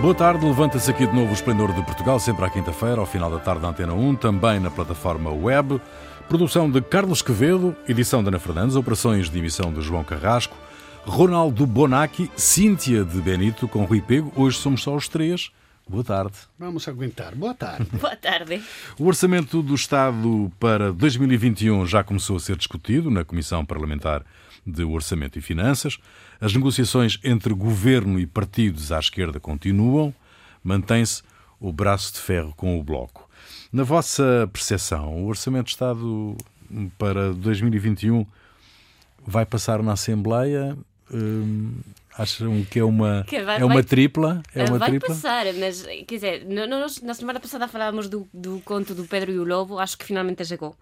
Boa 0.00 0.14
tarde, 0.14 0.44
levanta-se 0.44 0.90
aqui 0.90 1.06
de 1.06 1.14
novo 1.14 1.30
o 1.30 1.32
Esplendor 1.32 1.72
de 1.72 1.82
Portugal, 1.84 2.18
sempre 2.18 2.44
à 2.44 2.50
quinta-feira, 2.50 3.00
ao 3.00 3.06
final 3.06 3.30
da 3.30 3.38
tarde 3.38 3.62
na 3.62 3.68
Antena 3.68 3.94
1, 3.94 4.16
também 4.16 4.58
na 4.58 4.70
plataforma 4.70 5.30
web. 5.30 5.80
Produção 6.28 6.70
de 6.70 6.80
Carlos 6.80 7.22
Quevedo, 7.22 7.76
edição 7.88 8.22
de 8.22 8.28
Ana 8.28 8.38
Fernandes, 8.38 8.74
operações 8.74 9.30
de 9.30 9.38
emissão 9.38 9.72
de 9.72 9.80
João 9.80 10.02
Carrasco, 10.02 10.56
Ronaldo 11.04 11.66
Bonacci, 11.66 12.30
Cíntia 12.36 13.04
de 13.04 13.20
Benito 13.20 13.68
com 13.68 13.84
Rui 13.84 14.00
Pego. 14.00 14.32
Hoje 14.34 14.58
somos 14.58 14.82
só 14.82 14.94
os 14.94 15.08
três. 15.08 15.52
Boa 15.88 16.02
tarde. 16.02 16.34
Vamos 16.58 16.88
aguentar. 16.88 17.34
Boa 17.34 17.54
tarde. 17.54 17.86
Boa 17.98 18.16
tarde. 18.16 18.62
O 18.98 19.06
Orçamento 19.06 19.62
do 19.62 19.74
Estado 19.74 20.50
para 20.58 20.92
2021 20.92 21.86
já 21.86 22.02
começou 22.02 22.36
a 22.36 22.40
ser 22.40 22.56
discutido 22.56 23.10
na 23.10 23.24
Comissão 23.24 23.64
Parlamentar 23.64 24.24
de 24.66 24.84
Orçamento 24.84 25.38
e 25.38 25.42
Finanças. 25.42 25.98
As 26.40 26.54
negociações 26.54 27.18
entre 27.22 27.52
governo 27.54 28.18
e 28.18 28.26
partidos 28.26 28.92
à 28.92 28.98
esquerda 28.98 29.40
continuam. 29.40 30.14
Mantém-se 30.62 31.22
o 31.60 31.72
braço 31.72 32.12
de 32.12 32.20
ferro 32.20 32.52
com 32.56 32.78
o 32.78 32.82
Bloco. 32.82 33.28
Na 33.72 33.84
vossa 33.84 34.48
percepção, 34.52 35.22
o 35.22 35.26
Orçamento 35.26 35.66
de 35.66 35.70
Estado 35.70 36.36
para 36.98 37.32
2021 37.32 38.26
vai 39.26 39.46
passar 39.46 39.82
na 39.82 39.92
Assembleia? 39.92 40.76
Hum, 41.12 41.74
acham 42.16 42.64
que 42.64 42.78
é 42.78 42.84
uma, 42.84 43.24
que 43.28 43.40
vai, 43.42 43.60
é 43.60 43.64
uma 43.64 43.74
vai, 43.74 43.82
tripla? 43.82 44.42
É 44.54 44.64
uma 44.64 44.78
vai 44.78 44.90
tripla? 44.90 45.08
passar, 45.08 45.46
mas 45.54 45.82
quer 45.82 46.14
dizer, 46.14 46.46
nós, 46.46 47.00
na 47.02 47.14
semana 47.14 47.38
passada 47.38 47.68
falávamos 47.68 48.08
do, 48.08 48.26
do 48.32 48.60
conto 48.64 48.94
do 48.94 49.04
Pedro 49.04 49.30
e 49.30 49.38
o 49.38 49.44
Lobo, 49.44 49.78
acho 49.78 49.96
que 49.98 50.04
finalmente 50.04 50.44
chegou. 50.44 50.76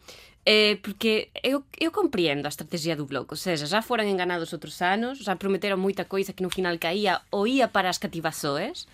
É 0.53 0.75
porque 0.83 1.29
eu, 1.45 1.63
eu 1.79 1.93
compreendo 1.93 2.45
a 2.45 2.49
estrategia 2.49 2.97
do 2.97 3.07
Bloco, 3.07 3.35
ou 3.35 3.37
seja, 3.37 3.67
já 3.67 3.81
foram 3.81 4.03
enganados 4.03 4.53
outros 4.53 4.83
anos, 4.83 5.19
já 5.19 5.37
prometeram 5.37 5.79
muita 5.79 6.05
coisa 6.05 6.33
que 6.33 6.43
no 6.43 6.51
final 6.51 6.77
caía 6.77 7.21
ou 7.31 7.47
ia 7.47 7.69
para 7.69 7.89
as 7.89 7.98
cativações, 7.98 8.87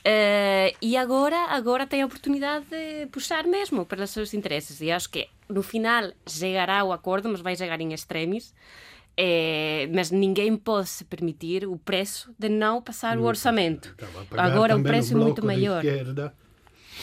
Uh, 0.00 0.72
e 0.80 0.96
agora 0.96 1.36
agora 1.50 1.86
tem 1.86 2.00
a 2.00 2.06
oportunidade 2.06 2.64
de 2.70 3.06
puxar 3.08 3.44
mesmo 3.44 3.84
pelos 3.84 4.08
seus 4.08 4.32
interesses 4.32 4.80
e 4.80 4.90
acho 4.90 5.10
que 5.10 5.28
no 5.46 5.62
final 5.62 6.10
chegará 6.26 6.82
o 6.84 6.90
acordo 6.90 7.28
mas 7.28 7.42
vai 7.42 7.54
chegar 7.54 7.78
em 7.82 7.92
extremis 7.92 8.54
é, 9.14 9.86
mas 9.92 10.10
ninguém 10.10 10.56
pode 10.56 10.88
se 10.88 11.04
permitir 11.04 11.66
o 11.66 11.76
preço 11.76 12.34
de 12.38 12.48
não 12.48 12.80
passar 12.80 13.18
o 13.18 13.24
orçamento. 13.24 13.94
Agora 14.38 14.74
o 14.74 14.82
preço 14.82 15.12
é 15.12 15.16
muito 15.16 15.44
maior. 15.44 15.82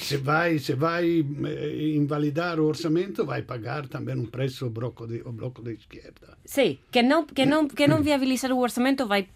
Se 0.01 0.17
vai, 0.17 0.59
se 0.59 0.73
vai 0.73 1.19
eh, 1.19 1.95
invalidar 1.95 2.59
o 2.59 2.65
orçamento, 2.65 3.25
vai 3.25 3.41
pagar 3.41 3.87
também 3.87 4.15
um 4.15 4.25
preço 4.25 4.67
o 4.67 4.69
bloco 4.69 5.07
de, 5.07 5.21
o 5.25 5.31
bloco 5.31 5.61
de 5.61 5.73
esquerda. 5.73 6.37
Sim, 6.45 6.77
que 6.91 7.01
não, 7.03 7.25
que 7.25 7.45
não, 7.45 7.67
que 7.67 7.87
não 7.87 8.01
viabilizar 8.01 8.51
o 8.51 8.59
orçamento 8.59 9.05
vai, 9.05 9.27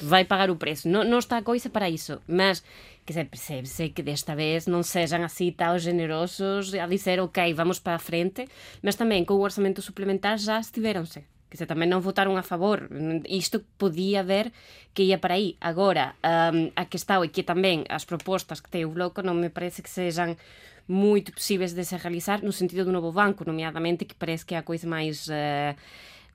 vai 0.00 0.24
pagar 0.24 0.50
o 0.50 0.56
preço. 0.56 0.88
Não, 0.88 1.02
não 1.04 1.18
está 1.18 1.38
a 1.38 1.42
coisa 1.42 1.68
para 1.68 1.90
isso. 1.90 2.20
Mas 2.28 2.62
que 3.04 3.12
se 3.12 3.24
percebe-se 3.24 3.88
que 3.88 4.02
desta 4.02 4.36
vez 4.36 4.66
não 4.66 4.82
sejam 4.82 5.24
assim 5.24 5.50
tão 5.50 5.78
generosos 5.78 6.74
a 6.74 6.86
dizer 6.86 7.18
ok, 7.20 7.52
vamos 7.54 7.78
para 7.78 7.96
a 7.96 7.98
frente, 7.98 8.46
mas 8.82 8.94
também 8.94 9.24
com 9.24 9.34
o 9.34 9.40
orçamento 9.40 9.82
suplementar 9.82 10.38
já 10.38 10.60
estiveram-se 10.60 11.24
que 11.50 11.58
se 11.58 11.66
tamén 11.66 11.90
non 11.90 12.00
votaron 12.00 12.38
a 12.38 12.46
favor. 12.46 12.86
Isto 13.26 13.66
podía 13.74 14.22
ver 14.22 14.54
que 14.94 15.02
ia 15.02 15.18
para 15.18 15.34
aí. 15.34 15.58
Agora, 15.58 16.14
um, 16.22 16.70
a 16.78 16.86
que 16.86 16.94
está 16.94 17.18
e 17.18 17.34
que 17.34 17.42
tamén 17.42 17.82
as 17.90 18.06
propostas 18.06 18.62
que 18.62 18.70
ten 18.70 18.86
o 18.86 18.94
Bloco 18.94 19.20
non 19.26 19.34
me 19.36 19.50
parece 19.50 19.82
que 19.82 19.90
sejam 19.90 20.38
moito 20.86 21.34
posibles 21.34 21.74
de 21.74 21.82
se 21.82 21.98
realizar 21.98 22.46
no 22.46 22.54
sentido 22.54 22.86
do 22.86 22.94
novo 22.94 23.10
banco, 23.10 23.42
nomeadamente, 23.42 24.06
que 24.06 24.14
parece 24.14 24.46
que 24.46 24.54
é 24.54 24.62
a 24.62 24.66
coisa 24.66 24.86
máis 24.86 25.26
uh, 25.26 25.74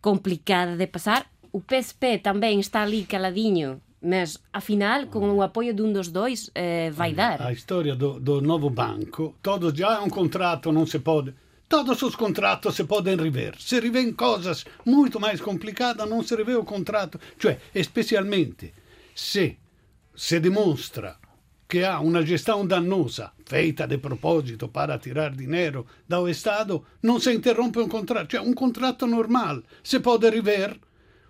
complicada 0.03 0.75
de 0.75 0.87
pasar. 0.91 1.31
O 1.55 1.63
PSP 1.63 2.19
tamén 2.19 2.59
está 2.59 2.83
ali 2.83 3.07
caladinho, 3.07 3.79
mas 4.03 4.43
afinal, 4.51 5.07
con 5.07 5.23
o 5.31 5.39
apoio 5.39 5.71
dun 5.71 5.95
dos 5.95 6.11
dois, 6.11 6.51
eh, 6.53 6.91
vai 6.91 7.15
dar. 7.15 7.39
A 7.39 7.55
história 7.55 7.95
do, 7.95 8.19
do 8.19 8.43
novo 8.43 8.69
banco, 8.69 9.39
todo 9.39 9.71
já 9.71 9.97
é 9.97 10.03
um 10.03 10.11
contrato, 10.11 10.75
non 10.75 10.83
se 10.83 10.99
pode 10.99 11.31
Todos 11.67 12.01
os 12.03 12.15
contratos 12.15 12.75
se 12.75 12.83
podem 12.83 13.17
rever. 13.17 13.55
Se 13.59 13.79
revêem 13.79 14.13
coisas 14.13 14.65
muito 14.85 15.19
mais 15.19 15.41
complicadas, 15.41 16.07
não 16.07 16.21
se 16.23 16.35
revê 16.35 16.55
o 16.55 16.63
contrato. 16.63 17.19
Cioè, 17.39 17.59
especialmente 17.73 18.73
se 19.13 19.57
se 20.13 20.39
demonstra 20.39 21.19
che 21.67 21.83
ha 21.83 21.99
una 21.99 22.23
gestione 22.23 22.67
dannosa, 22.67 23.33
feita 23.43 23.85
de 23.85 23.97
proposito 23.97 24.69
para 24.69 24.97
tirar 24.97 25.35
dinheiro 25.35 25.87
do 26.05 26.27
Estado, 26.27 26.85
non 27.01 27.19
si 27.19 27.33
interrompe 27.33 27.79
un 27.79 27.89
contratto. 27.89 28.27
Cioè, 28.27 28.45
un 28.45 28.53
contratto 28.53 29.05
normale 29.05 29.63
se 29.81 29.99
pode 29.99 30.29
rever, 30.29 30.79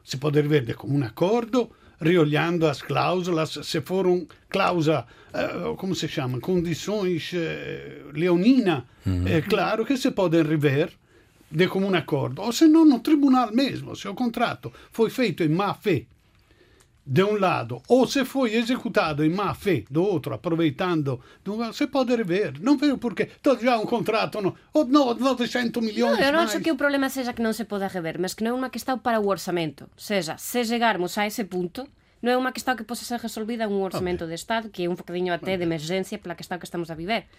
se 0.04 0.18
pode 0.18 0.42
rever 0.42 0.66
de 0.66 0.76
comum 0.76 1.04
acordo, 1.04 1.74
riolhando 2.00 2.68
as 2.68 2.82
cláusulas, 2.82 3.60
se 3.64 3.82
foram 3.82 4.28
cláusula, 4.50 5.08
uh, 5.36 5.76
como 5.76 5.94
se 5.94 6.08
chama, 6.08 6.40
condições 6.40 7.32
uh, 7.34 8.12
leonina, 8.14 8.86
uhum. 9.06 9.28
é 9.28 9.42
claro 9.42 9.86
que 9.86 9.98
se 9.98 10.12
podem 10.12 10.44
rever 10.44 10.92
de 11.52 11.68
comum 11.68 11.94
acordo, 11.96 12.42
ou 12.42 12.52
se 12.52 12.68
não 12.68 12.86
no 12.86 13.00
tribunal 13.00 13.52
mesmo, 13.52 13.96
se 13.96 14.08
o 14.08 14.16
contrato 14.16 14.72
foi 14.92 15.10
feito 15.10 15.44
em 15.44 15.50
má 15.50 15.74
fé 15.74 16.06
de 17.08 17.24
um 17.24 17.38
lado, 17.38 17.82
ou 17.88 18.08
se 18.08 18.26
foi 18.26 18.56
executado 18.56 19.24
em 19.24 19.30
má 19.30 19.54
fé 19.54 19.84
do 19.92 20.04
outro, 20.04 20.34
aproveitando, 20.34 21.22
se 21.72 21.86
pode 21.86 22.16
rever. 22.16 22.54
Não 22.60 22.78
vejo 22.78 22.98
porque 22.98 23.26
todo 23.44 23.62
já 23.62 23.78
um 23.78 23.86
contrato, 23.86 24.42
não, 24.42 24.56
ou 24.74 24.86
não, 24.86 25.14
900 25.14 25.84
milhões. 25.84 26.18
Não, 26.18 26.26
eu 26.26 26.34
não 26.34 26.40
acho 26.40 26.60
que 26.60 26.72
o 26.72 26.76
problema 26.76 27.08
seja 27.10 27.32
que 27.32 27.44
não 27.44 27.54
se 27.54 27.64
pode 27.66 27.86
rever, 27.86 28.20
mas 28.20 28.34
que 28.34 28.44
não 28.44 28.52
é 28.52 28.54
uma 28.56 28.70
questão 28.72 28.98
para 28.98 29.20
o 29.20 29.28
orçamento. 29.28 29.88
Seja, 29.96 30.36
se 30.38 30.66
chegarmos 30.66 31.16
a 31.20 31.28
esse 31.28 31.44
ponto, 31.44 31.88
non 32.26 32.34
é 32.34 32.38
unha 32.42 32.50
questão 32.50 32.74
que 32.74 32.82
possa 32.82 33.06
ser 33.06 33.22
resolvida 33.22 33.70
un 33.70 33.86
orçamento 33.86 34.26
okay. 34.26 34.34
de 34.34 34.42
Estado, 34.42 34.66
que 34.74 34.82
é 34.84 34.90
un 34.90 34.98
bocadinho 34.98 35.30
até 35.30 35.62
de 35.62 35.64
emergencia 35.70 36.18
pela 36.18 36.34
questão 36.34 36.58
que 36.58 36.66
estamos 36.66 36.90
a 36.90 36.98
viver. 36.98 37.30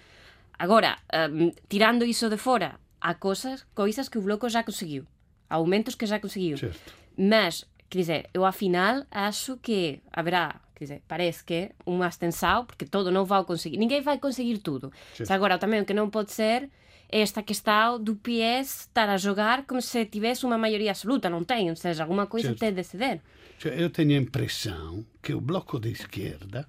Agora, 0.55 1.03
um, 1.11 1.51
tirando 1.67 2.07
iso 2.07 2.31
de 2.31 2.39
fora, 2.39 2.79
há 3.03 3.19
cosas, 3.19 3.67
coisas 3.75 4.07
que 4.07 4.17
o 4.19 4.23
Bloco 4.23 4.47
já 4.47 4.63
conseguiu. 4.63 5.03
Aumentos 5.51 5.99
que 5.99 6.07
já 6.07 6.23
conseguiu. 6.23 6.57
Certo. 6.57 6.95
Mas, 7.19 7.67
quer 7.91 7.99
dizer, 7.99 8.23
eu 8.33 8.47
afinal 8.47 9.03
acho 9.11 9.59
que 9.59 10.01
haverá 10.15 10.63
quer 10.77 10.85
dizer, 10.85 11.03
parece 11.09 11.43
que 11.43 11.73
unha 11.89 12.07
extensão, 12.07 12.69
porque 12.69 12.85
todo 12.85 13.09
non 13.11 13.25
vai 13.25 13.43
conseguir, 13.49 13.81
ninguén 13.81 14.05
vai 14.05 14.21
conseguir 14.21 14.61
tudo. 14.61 14.93
Certo. 15.17 15.33
Agora, 15.33 15.57
tamén 15.57 15.83
o 15.83 15.89
que 15.89 15.97
non 15.97 16.13
pode 16.13 16.37
ser 16.37 16.69
é 17.09 17.25
esta 17.25 17.41
questão 17.43 17.97
do 17.97 18.15
PS 18.21 18.93
estar 18.93 19.09
a 19.09 19.17
jogar 19.17 19.65
como 19.65 19.81
se 19.81 20.05
tivesse 20.05 20.45
uma 20.45 20.61
maioria 20.61 20.93
absoluta, 20.93 21.33
não 21.33 21.45
tem, 21.45 21.71
ou 21.73 21.77
seja, 21.77 22.05
alguma 22.05 22.29
coisa 22.29 22.53
certo. 22.53 22.61
tem 22.61 22.77
de 22.77 22.85
ceder. 22.85 23.25
Cioè, 23.59 23.75
io 23.75 23.91
tengo 23.91 24.13
l'impressione 24.13 25.05
che 25.21 25.33
il 25.33 25.41
blocco 25.41 25.79
di 25.79 25.95
schierda, 25.95 26.67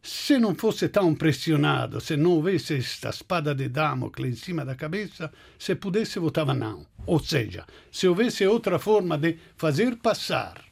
se 0.00 0.38
non 0.38 0.54
fosse 0.54 0.90
tão 0.90 1.14
pressionato, 1.16 1.98
se 1.98 2.16
non 2.16 2.38
avesse 2.38 2.74
questa 2.74 3.12
spada 3.12 3.52
di 3.52 3.70
Damocle 3.70 4.26
in 4.26 4.36
cima 4.36 4.64
da 4.64 4.74
cabeça, 4.74 5.30
se 5.56 5.76
potesse 5.76 6.18
votava 6.18 6.54
não. 6.54 6.86
Ou 7.04 7.18
seja, 7.20 7.64
se 7.90 8.06
houvesse 8.06 8.46
outra 8.46 8.78
forma 8.78 9.16
de 9.16 9.38
fazer 9.56 9.96
passar 9.96 10.67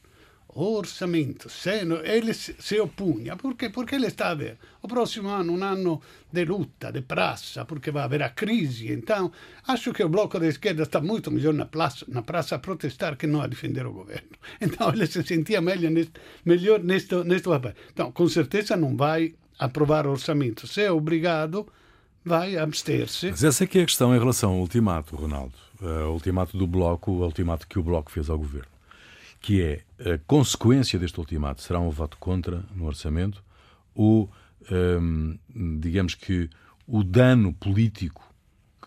orçamento, 0.59 1.49
se 1.49 1.69
ele 2.03 2.33
se 2.33 2.79
opunha, 2.79 3.35
porque, 3.35 3.69
porque 3.69 3.95
ele 3.95 4.07
está 4.07 4.29
a 4.29 4.35
ver. 4.35 4.57
O 4.81 4.87
próximo 4.87 5.29
ano, 5.29 5.53
um 5.53 5.63
ano 5.63 6.01
de 6.31 6.45
luta, 6.45 6.91
praça, 7.07 7.63
porque 7.63 7.91
vai 7.91 8.03
haver 8.03 8.23
a 8.23 8.29
crise. 8.29 8.91
Então, 8.91 9.31
acho 9.67 9.93
que 9.93 10.03
o 10.03 10.09
bloco 10.09 10.39
da 10.39 10.47
esquerda 10.47 10.83
está 10.83 10.99
muito 10.99 11.29
melhor 11.31 11.53
na 11.53 11.65
praça, 11.65 12.55
a 12.55 12.59
protestar 12.59 13.15
que 13.15 13.27
não 13.27 13.41
a 13.41 13.47
defender 13.47 13.85
o 13.85 13.93
governo. 13.93 14.29
Então, 14.59 14.89
ele 14.89 15.05
se 15.05 15.21
sentia 15.23 15.61
melhor 15.61 15.91
neste, 15.91 16.13
melhor 16.43 16.83
neste, 16.83 17.15
neste 17.23 17.47
papel. 17.47 17.73
Então, 17.93 18.11
com 18.11 18.27
certeza 18.27 18.75
não 18.75 18.97
vai 18.97 19.35
aprovar 19.59 20.07
orçamento. 20.07 20.65
Se 20.65 20.81
é 20.81 20.91
obrigado, 20.91 21.67
vai 22.25 22.57
abster-se. 22.57 23.29
Mas 23.29 23.43
essa 23.43 23.63
é 23.63 23.67
que 23.67 23.77
é 23.77 23.83
a 23.83 23.85
questão 23.85 24.15
em 24.15 24.19
relação 24.19 24.53
ao 24.53 24.59
ultimato, 24.59 25.15
Ronaldo. 25.15 25.53
Uh, 25.79 26.09
ultimato 26.11 26.57
do 26.57 26.65
bloco, 26.65 27.11
o 27.11 27.23
ultimato 27.23 27.67
que 27.67 27.77
o 27.77 27.83
bloco 27.83 28.11
fez 28.11 28.29
ao 28.29 28.39
governo 28.39 28.76
que 29.39 29.61
é 29.61 29.81
a 30.13 30.17
consequência 30.25 30.99
deste 30.99 31.19
ultimato 31.19 31.61
será 31.61 31.79
um 31.79 31.89
voto 31.89 32.17
contra 32.17 32.63
no 32.75 32.85
orçamento 32.85 33.43
ou, 33.93 34.29
hum, 34.71 35.37
digamos 35.79 36.15
que, 36.15 36.49
o 36.85 37.03
dano 37.03 37.53
político 37.53 38.23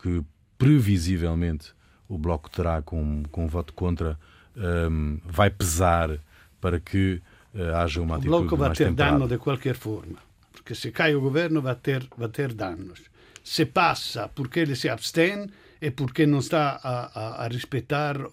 que 0.01 0.23
previsivelmente 0.57 1.73
o 2.07 2.17
Bloco 2.17 2.49
terá 2.49 2.81
com, 2.81 3.23
com 3.31 3.45
um 3.45 3.47
voto 3.47 3.73
contra 3.73 4.17
hum, 4.55 5.19
vai 5.25 5.49
pesar 5.49 6.19
para 6.59 6.79
que 6.79 7.21
uh, 7.53 7.75
haja 7.75 8.01
uma 8.01 8.15
atitude 8.15 8.35
O 8.35 8.39
Bloco 8.39 8.57
vai 8.57 8.69
ter 8.71 8.85
temperada. 8.85 9.17
dano 9.17 9.27
de 9.27 9.37
qualquer 9.37 9.75
forma, 9.75 10.17
porque 10.51 10.75
se 10.75 10.91
cai 10.91 11.15
o 11.15 11.21
governo 11.21 11.61
vai 11.61 11.75
ter, 11.75 12.07
vai 12.17 12.29
ter 12.29 12.53
danos. 12.53 13.01
Se 13.43 13.65
passa 13.65 14.27
porque 14.29 14.59
ele 14.59 14.75
se 14.75 14.87
abstém, 14.87 15.49
é 15.81 15.89
porque 15.89 16.27
não 16.27 16.39
está 16.39 16.79
a, 16.83 16.95
a, 17.19 17.45
a 17.45 17.49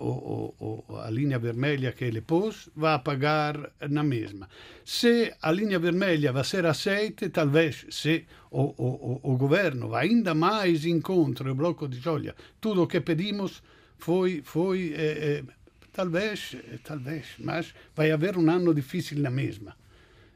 o, 0.00 0.54
o, 0.60 0.96
a 0.98 1.10
linha 1.10 1.38
vermelha 1.38 1.92
que 1.92 2.04
ele 2.04 2.20
pôs, 2.20 2.68
vai 2.76 2.98
pagar 2.98 3.72
na 3.88 4.02
mesma. 4.02 4.46
Se 4.84 5.32
a 5.40 5.50
linha 5.50 5.78
vermelha 5.78 6.30
vai 6.30 6.44
ser 6.44 6.66
aceita, 6.66 7.30
talvez 7.30 7.86
se 7.88 8.26
o, 8.50 8.62
o, 8.76 9.20
o 9.32 9.36
governo 9.38 9.88
vai 9.88 10.08
ainda 10.08 10.34
mais 10.34 10.84
incontro 10.84 11.50
o 11.50 11.54
bloco 11.54 11.88
de 11.88 12.06
olha, 12.06 12.36
tudo 12.60 12.82
o 12.82 12.86
que 12.86 13.00
pedimos 13.00 13.62
foi, 13.96 14.42
foi 14.44 14.92
eh, 14.94 15.42
eh, 15.42 15.44
talvez, 15.90 16.54
talvez, 16.84 17.28
mas 17.38 17.74
vai 17.96 18.10
haver 18.10 18.36
um 18.36 18.50
ano 18.50 18.74
difícil 18.74 19.18
na 19.20 19.30
mesma. 19.30 19.74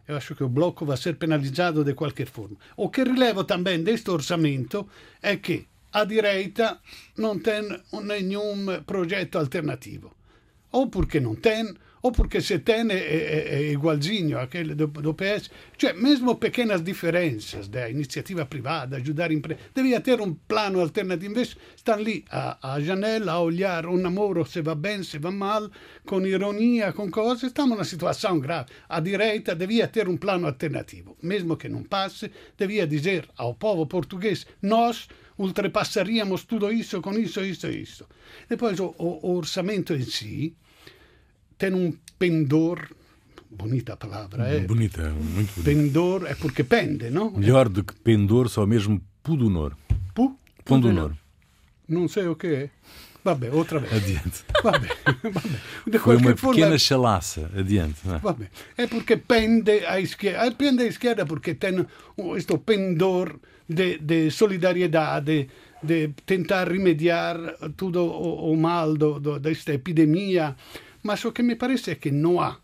eu 0.09 0.17
acho 0.17 0.35
que 0.35 0.43
o 0.43 0.49
bloco 0.49 0.87
vai 0.87 0.97
ser 0.97 1.17
penalizado 1.17 1.85
de 1.85 1.93
qualquer 1.95 2.27
forma. 2.27 2.57
O 2.75 2.89
que 2.89 3.05
rilevo 3.05 3.45
também 3.45 3.83
deste 3.83 4.11
orçamento 4.11 4.89
é 5.23 5.37
que 5.37 5.72
a 5.93 6.05
direita 6.05 6.79
não 7.17 7.39
tem 7.39 7.63
nenhum 8.03 8.83
projeto 8.87 9.39
alternativo. 9.39 10.15
Ou 10.71 10.87
porque 10.89 11.21
não 11.21 11.35
tem, 11.35 11.75
ou 12.03 12.11
porque 12.11 12.41
se 12.41 12.59
tem 12.59 12.91
é, 12.91 12.95
é, 12.95 13.55
é 13.55 13.73
igualzinho 13.73 14.39
àquele 14.39 14.75
do, 14.75 14.87
do 14.89 15.15
PS. 15.15 15.51
Cioè, 15.79 15.93
mesmo 15.93 16.37
pequenas 16.37 16.83
diferenças 16.83 17.69
da 17.69 17.89
iniciativa 17.89 18.45
privada, 18.47 18.97
ajudar 18.97 19.31
empresas, 19.31 19.63
devia 19.75 20.01
ter 20.01 20.21
um 20.21 20.35
plano 20.35 20.81
alternativo. 20.81 21.33
Invece 21.33 21.57
stanno 21.77 22.03
lì 22.03 22.25
a, 22.31 22.59
a 22.75 22.81
janela 22.81 23.33
a 23.33 23.41
olhar 23.41 23.87
um 23.87 23.99
namoro 23.99 24.45
se 24.45 24.63
va 24.63 24.75
bene, 24.75 25.05
se 25.05 25.19
va 25.19 25.31
mal, 25.31 25.71
com 26.05 26.27
ironia, 26.27 26.93
com 26.93 27.11
cose. 27.11 27.51
Stiamo 27.51 27.75
in 27.75 27.79
una 27.79 27.85
situazione 27.85 28.41
grave. 28.41 28.67
A 28.89 29.01
direita 29.01 29.55
devia 29.55 29.87
ter 29.89 30.09
um 30.09 30.17
plano 30.17 30.47
alternativo. 30.47 31.17
Mesmo 31.23 31.57
que 31.57 31.69
não 31.69 31.85
passe, 31.85 32.33
devia 32.57 32.87
dizer 32.87 33.29
ao 33.37 33.55
povo 33.55 33.87
português, 33.87 34.47
nós 34.63 35.07
ultrapassaríamos 35.39 36.45
tudo 36.45 36.71
isso 36.73 37.01
com 37.01 37.13
isso, 37.13 37.41
isso 37.41 37.67
e 37.67 37.83
isso. 37.83 38.07
Depois 38.49 38.79
o, 38.81 38.95
o, 38.99 39.37
orçamento 39.37 39.95
em 39.95 40.03
si 40.03 40.57
tem 41.59 41.75
um 41.75 41.93
pendor 42.19 42.89
bonita 43.51 43.95
a 43.95 43.97
palavra, 43.97 44.49
é? 44.49 44.61
Bonita, 44.61 45.11
muito 45.11 45.53
bonita. 45.55 45.63
Pendor 45.63 46.27
é 46.27 46.35
porque 46.35 46.65
pende, 46.65 47.11
não? 47.11 47.31
Melhor 47.31 47.69
do 47.69 47.85
que 47.85 47.95
pendor, 47.95 48.49
só 48.49 48.67
mesmo 48.67 49.01
pudonor. 49.23 49.77
Pu? 50.15 50.37
Pundonor. 50.65 51.13
Não 51.89 52.09
sei 52.09 52.27
o 52.27 52.37
que 52.37 52.47
é. 52.47 52.71
Vabbè, 53.25 53.51
outra 53.51 53.79
vez. 53.79 53.93
Adiante. 53.93 54.45
Vabbè, 54.63 54.89
vabbè. 55.23 55.59
De 55.87 55.99
Foi 55.99 56.17
uma 56.17 56.37
forma, 56.37 56.57
pequena 56.57 56.79
chalaça. 56.79 57.51
Adiante. 57.57 58.01
não 58.05 58.17
é? 58.17 58.19
Vabbè. 58.19 58.51
É 58.77 58.87
porque 58.87 59.17
pende 59.17 59.87
à 59.87 60.01
esquerda. 60.01 60.51
Pende 60.53 60.83
à 60.83 60.87
esquerda 60.87 61.25
porque 61.25 61.55
tem 61.55 61.87
este 62.37 62.59
pendor 62.59 63.39
de, 63.73 63.99
de 63.99 64.31
solidariedade, 64.31 65.49
de 65.83 66.09
tentar 66.27 66.69
remediar 66.69 67.37
tudo 67.77 68.03
o, 68.05 68.53
o 68.53 68.57
mal 68.57 68.95
desta 69.41 69.73
epidemia. 69.75 70.55
Mas 71.03 71.25
o 71.25 71.33
que 71.33 71.43
me 71.43 71.57
parece 71.57 71.91
é 71.91 71.95
que 71.97 72.11
não 72.11 72.41
há 72.41 72.57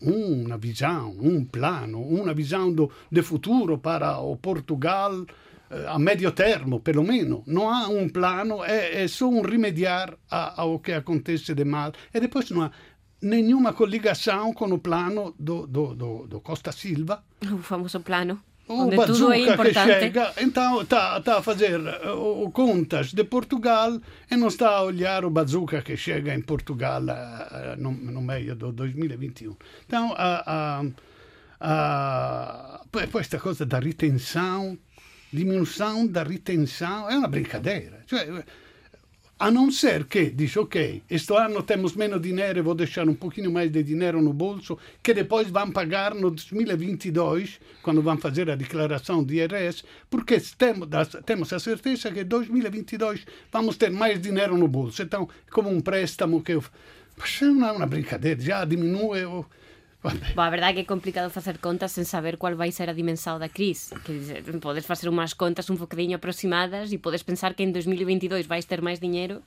uma 0.00 0.56
visão, 0.56 1.16
um 1.20 1.44
plano, 1.44 2.00
uma 2.00 2.32
visão 2.32 2.72
do, 2.72 2.90
de 3.10 3.20
futuro 3.22 3.78
para 3.78 4.18
o 4.20 4.36
Portugal 4.36 5.26
eh, 5.70 5.84
a 5.88 5.98
médio 5.98 6.30
termo, 6.30 6.78
pelo 6.78 7.02
menos. 7.02 7.42
Não 7.46 7.68
há 7.68 7.88
um 7.88 8.08
plano, 8.08 8.62
é, 8.64 9.02
é 9.02 9.08
só 9.08 9.28
um 9.28 9.42
remediar 9.42 10.14
a- 10.30 10.60
ao 10.62 10.78
que 10.78 10.92
acontece 10.92 11.52
de 11.52 11.64
mal. 11.64 11.90
E 12.14 12.20
depois 12.20 12.48
não 12.50 12.62
há 12.62 12.70
nenhuma 13.20 13.72
coligação 13.72 14.52
com 14.52 14.66
o 14.72 14.78
plano 14.78 15.34
do, 15.36 15.66
do, 15.66 15.94
do, 15.96 16.26
do 16.28 16.40
Costa 16.40 16.70
Silva. 16.70 17.24
O 17.52 17.58
famoso 17.58 17.98
plano. 18.00 18.38
O 18.68 18.82
onde 18.82 18.96
tudo 18.96 19.02
é 19.02 19.06
bazooka 19.06 19.34
que 19.34 19.50
importante. 19.50 20.00
chega, 20.00 20.32
então 20.38 20.82
está 20.82 21.20
tá 21.20 21.38
a 21.38 21.42
fazer 21.42 21.80
uh, 21.80 22.44
o 22.44 22.50
contas 22.50 23.12
de 23.12 23.24
Portugal 23.24 23.98
e 24.30 24.36
não 24.36 24.48
está 24.48 24.68
a 24.68 24.82
olhar 24.82 25.24
o 25.24 25.30
bazooka 25.30 25.80
que 25.80 25.96
chega 25.96 26.34
em 26.34 26.42
Portugal 26.42 27.02
uh, 27.02 27.76
no, 27.78 27.90
no 27.92 28.20
meio 28.20 28.54
do 28.54 28.70
2021. 28.72 29.56
Então, 29.86 30.14
a, 30.16 30.42
a, 30.46 30.84
a, 31.60 32.84
poi 32.92 33.06
questa 33.06 33.38
cosa 33.38 33.64
da 33.64 33.78
ritenção, 33.78 34.78
diminuição 35.32 36.06
da 36.06 36.22
ritenção, 36.22 37.10
é 37.10 37.16
uma 37.16 37.28
brincadeira. 37.28 38.04
Cioè, 38.06 38.44
a 39.40 39.50
não 39.50 39.70
ser 39.70 40.04
que 40.04 40.30
diz, 40.30 40.56
ok, 40.56 41.02
este 41.08 41.32
ano 41.32 41.62
temos 41.62 41.94
menos 41.94 42.20
dinheiro 42.20 42.58
e 42.58 42.62
vou 42.62 42.74
deixar 42.74 43.08
um 43.08 43.14
pouquinho 43.14 43.52
mais 43.52 43.70
de 43.70 43.82
dinheiro 43.84 44.20
no 44.20 44.32
bolso, 44.32 44.76
que 45.02 45.14
depois 45.14 45.48
vão 45.48 45.70
pagar 45.70 46.12
no 46.14 46.30
2022, 46.30 47.60
quando 47.82 48.02
vão 48.02 48.16
fazer 48.18 48.50
a 48.50 48.56
declaração 48.56 49.22
de 49.22 49.36
IRS, 49.36 49.84
porque 50.10 50.40
temos, 50.56 50.88
temos 51.24 51.52
a 51.52 51.58
certeza 51.60 52.10
que 52.10 52.20
em 52.20 52.24
2022 52.24 53.24
vamos 53.52 53.76
ter 53.76 53.90
mais 53.90 54.20
dinheiro 54.20 54.56
no 54.56 54.66
bolso. 54.66 55.02
Então, 55.02 55.28
é 55.46 55.50
como 55.50 55.68
um 55.70 55.80
préstamo 55.80 56.42
que... 56.42 56.52
eu- 56.52 56.64
Mas 57.16 57.40
é 57.40 57.46
uma, 57.46 57.86
brincadeira, 57.86 58.40
já 58.40 58.64
diminui. 58.64 59.20
Vabbè. 60.02 60.34
Bom, 60.34 60.42
a 60.42 60.50
verdade 60.50 60.70
é 60.70 60.74
que 60.74 60.80
é 60.80 60.84
complicado 60.84 61.30
facer 61.30 61.58
contas 61.58 61.90
sen 61.90 62.04
saber 62.04 62.38
qual 62.38 62.54
vai 62.54 62.70
ser 62.70 62.88
a 62.88 62.94
dimensão 62.94 63.38
da 63.38 63.48
crise. 63.48 63.94
Que 64.06 64.12
dizer, 64.12 64.42
podes 64.60 64.86
facer 64.86 65.08
umas 65.08 65.34
contas 65.34 65.68
un 65.70 65.76
bocadinho 65.76 66.14
aproximadas 66.14 66.92
e 66.92 66.98
podes 66.98 67.26
pensar 67.26 67.54
que 67.54 67.66
en 67.66 67.72
2022 67.72 68.46
vais 68.46 68.64
ter 68.64 68.78
máis 68.78 69.02
dinheiro, 69.02 69.42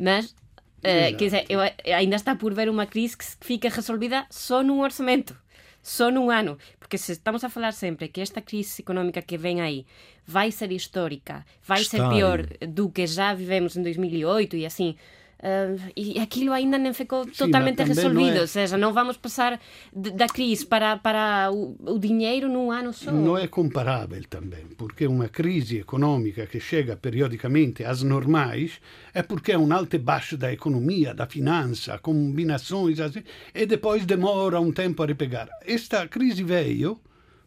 mas 0.00 0.32
eh, 0.80 1.12
que 1.12 1.28
dizer, 1.28 1.44
eu, 1.48 1.60
ainda 1.60 2.16
está 2.16 2.36
por 2.36 2.54
ver 2.56 2.72
unha 2.72 2.88
crise 2.88 3.16
que 3.16 3.24
fica 3.44 3.68
resolvida 3.68 4.24
só 4.32 4.64
nun 4.64 4.80
orçamento. 4.80 5.36
Só 5.84 6.08
num 6.08 6.32
ano. 6.32 6.56
Porque 6.80 6.96
se 6.96 7.12
estamos 7.12 7.44
a 7.44 7.52
falar 7.52 7.76
sempre 7.76 8.08
que 8.08 8.24
esta 8.24 8.40
crise 8.40 8.80
económica 8.80 9.20
que 9.20 9.36
vem 9.36 9.60
aí 9.60 9.84
vai 10.24 10.48
ser 10.48 10.72
histórica, 10.72 11.44
vai 11.60 11.84
ser 11.84 12.00
Está 12.00 12.08
pior 12.08 12.40
aí. 12.40 12.66
do 12.66 12.88
que 12.88 13.06
já 13.06 13.34
vivemos 13.36 13.76
em 13.76 13.82
2008 13.82 14.56
e 14.56 14.64
assim. 14.64 14.96
Eh, 15.44 15.76
e 15.94 16.18
aquilo 16.18 16.52
ainda 16.52 16.78
nem 16.78 16.92
ficou 16.94 17.24
mas 17.26 17.36
totalmente 17.36 17.82
resolvido. 17.82 18.38
é- 18.38 18.40
Ou 18.40 18.46
seja, 18.46 18.78
não 18.78 18.92
vamos 18.92 19.16
passar 19.18 19.60
de- 19.94 20.10
da 20.10 20.26
crise 20.26 20.64
para, 20.64 20.96
para 20.96 21.50
o, 21.52 21.76
o 21.94 21.98
dinheiro 21.98 22.48
num 22.48 22.72
ano 22.72 22.92
só. 22.92 23.12
Não 23.12 23.36
é 23.36 23.46
comparável 23.46 24.22
também, 24.28 24.64
porque 24.78 25.06
uma 25.06 25.28
crise 25.28 25.78
econômica 25.78 26.46
que 26.46 26.58
chega 26.58 26.96
periodicamente 26.96 27.84
às 27.84 28.02
normais 28.02 28.80
é 29.12 29.22
porque 29.22 29.52
é 29.52 29.58
um 29.58 29.70
alto 29.72 29.94
e 29.94 29.98
baixo 29.98 30.36
da 30.36 30.50
economia, 30.52 31.12
da 31.14 31.26
finança, 31.26 31.98
combinações 31.98 32.98
assim, 32.98 33.22
e 33.54 33.66
depois 33.66 34.06
demora 34.06 34.58
um 34.60 34.72
tempo 34.72 35.02
a 35.02 35.06
repegar. 35.06 35.48
Esta 35.66 36.08
crise 36.08 36.42
veio 36.42 36.98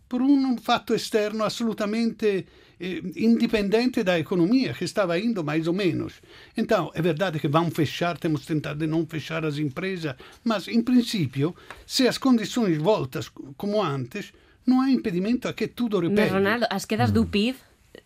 por 0.07 0.21
um 0.21 0.57
fato 0.57 0.93
externo 0.93 1.43
assolutamente 1.43 2.45
eh, 2.79 3.01
independente 3.15 4.03
da 4.03 4.19
economia, 4.19 4.73
que 4.73 4.85
estava 4.85 5.19
indo 5.19 5.43
mais 5.43 5.67
ou 5.67 5.73
menos. 5.73 6.21
Então, 6.55 6.91
é 6.93 7.01
verdade 7.01 7.39
que 7.39 7.47
vão 7.47 7.71
fechar, 7.71 8.17
temos 8.17 8.45
tentado 8.45 8.79
de 8.79 8.87
não 8.87 9.05
fechar 9.05 9.43
as 9.45 9.57
empresas, 9.57 10.15
mas, 10.43 10.67
em 10.67 10.81
princípio, 10.81 11.55
se 11.85 12.07
as 12.07 12.17
condições 12.17 12.77
voltam 12.77 13.21
como 13.57 13.81
antes, 13.81 14.31
não 14.65 14.81
há 14.81 14.91
impedimento 14.91 15.47
a 15.47 15.53
que 15.53 15.67
tudo 15.67 15.99
Mas, 16.01 16.09
repete. 16.09 16.33
Ronaldo, 16.33 16.67
as 16.69 16.85
quedas 16.85 17.11
do 17.11 17.25
PIB 17.25 17.57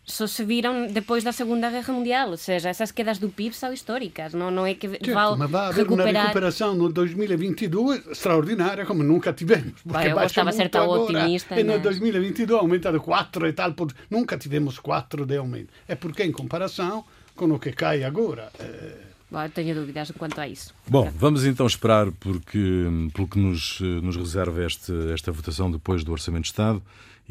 só 0.04 0.26
se 0.26 0.44
viram 0.44 0.86
depois 0.88 1.22
da 1.24 1.32
Segunda 1.32 1.70
Guerra 1.70 1.92
Mundial. 1.92 2.30
Ou 2.30 2.36
seja, 2.36 2.68
essas 2.68 2.90
quedas 2.92 3.18
do 3.18 3.28
PIB 3.28 3.54
são 3.54 3.72
históricas. 3.72 4.34
Não, 4.34 4.50
não 4.50 4.66
é 4.66 4.74
que 4.74 4.88
Certo, 4.88 5.12
vão 5.12 5.36
mas 5.36 5.50
vai 5.50 5.66
haver 5.68 5.86
uma 5.86 5.96
recuperar... 5.96 6.22
recuperação 6.24 6.74
no 6.74 6.92
2022 6.92 8.06
extraordinária 8.08 8.84
como 8.86 9.02
nunca 9.02 9.32
tivemos. 9.32 9.72
Porque 9.82 9.88
Vai, 9.92 10.10
eu 10.10 10.14
baixa 10.14 10.24
gostava 10.28 10.50
de 10.50 10.56
ser 10.56 10.68
tão 10.68 10.84
agora, 10.84 11.02
otimista, 11.20 11.58
E 11.58 11.64
no 11.64 11.72
mas- 11.74 11.82
2022 11.82 12.60
aumenta 12.60 12.92
de 12.92 12.98
4 12.98 13.46
e 13.46 13.52
tal. 13.52 13.72
Por... 13.72 13.92
Nunca 14.10 14.36
tivemos 14.36 14.78
4 14.78 15.24
de 15.26 15.36
aumento. 15.36 15.68
É 15.88 15.94
porque 15.94 16.22
em 16.22 16.32
comparação 16.32 17.04
com 17.34 17.46
o 17.46 17.58
que 17.58 17.72
cai 17.72 18.04
agora. 18.04 18.50
eh, 18.58 18.96
Bom, 19.30 19.42
eu 19.42 19.48
tenho 19.48 19.74
dúvidas 19.74 20.10
quanto 20.18 20.38
a 20.38 20.46
isso. 20.46 20.74
Bom, 20.86 21.10
vamos 21.16 21.46
então 21.46 21.66
esperar 21.66 22.10
porque, 22.20 22.84
pelo 23.14 23.26
que 23.26 23.38
nos, 23.38 23.78
eh, 23.80 23.84
nos 24.02 24.14
reserva 24.16 24.62
este, 24.64 24.92
esta 25.12 25.32
votação 25.32 25.70
depois 25.70 26.04
do 26.04 26.12
Orçamento 26.12 26.42
de 26.42 26.48
Estado 26.48 26.82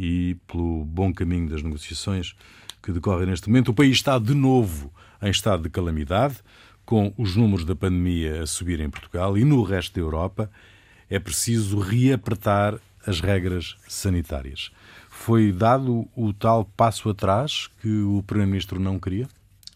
e 0.02 0.36
pelo 0.48 0.84
bom 0.84 1.14
caminho 1.14 1.48
das 1.48 1.62
negociações 1.62 2.36
que 2.82 2.92
decorrem 2.92 3.28
neste 3.28 3.48
momento. 3.48 3.70
O 3.70 3.74
país 3.74 3.98
está 3.98 4.18
de 4.18 4.34
novo 4.34 4.92
em 5.22 5.30
estado 5.30 5.62
de 5.62 5.70
calamidade, 5.70 6.38
com 6.84 7.14
os 7.16 7.36
números 7.36 7.64
da 7.64 7.76
pandemia 7.76 8.42
a 8.42 8.48
subir 8.48 8.80
em 8.80 8.90
Portugal 8.90 9.38
e 9.38 9.46
no 9.46 9.62
resto 9.62 9.94
da 9.94 10.02
Europa. 10.02 10.50
É 11.08 11.20
preciso 11.20 11.78
reapertar 11.78 12.80
as 13.06 13.20
regras 13.20 13.78
sanitárias. 13.88 14.72
Foi 15.08 15.52
dado 15.52 16.08
o 16.16 16.34
tal 16.34 16.66
passo 16.66 17.08
atrás 17.08 17.70
que 17.80 18.02
o 18.02 18.24
Primeiro-Ministro 18.26 18.80
não 18.80 19.00
queria? 19.00 19.30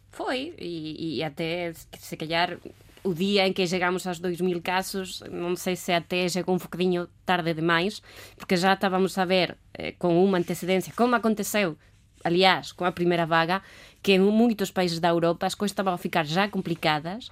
Foi, 0.10 0.56
e, 0.58 1.18
e 1.18 1.24
até 1.24 1.72
se 2.00 2.18
calhar 2.18 2.58
o 3.06 3.14
dia 3.14 3.48
em 3.48 3.54
que 3.54 3.66
chegamos 3.68 4.06
aos 4.08 4.20
2 4.20 4.42
mil 4.42 4.62
casos, 4.62 5.24
não 5.32 5.56
sei 5.56 5.76
se 5.76 5.94
até 5.94 6.28
chegou 6.28 6.56
um 6.56 6.58
bocadinho 6.58 7.08
tarde 7.26 7.54
demais, 7.54 8.02
porque 8.36 8.58
já 8.58 8.74
estávamos 8.74 9.18
a 9.18 9.26
ver 9.26 9.58
eh, 9.78 9.96
uma 10.02 10.40
antecedência, 10.40 10.92
como 10.96 11.16
aconteceu, 11.16 11.78
aliás, 12.24 12.72
com 12.72 12.84
a 12.84 12.92
primeira 12.92 13.26
vaga, 13.26 13.62
que 14.02 14.14
em 14.14 14.20
muitos 14.20 14.72
países 14.72 15.00
da 15.00 15.10
Europa 15.10 15.46
as 15.46 15.54
coisas 15.54 15.72
estavam 15.72 15.94
a 15.94 15.98
ficar 15.98 16.26
já 16.26 16.50
complicadas 16.50 17.32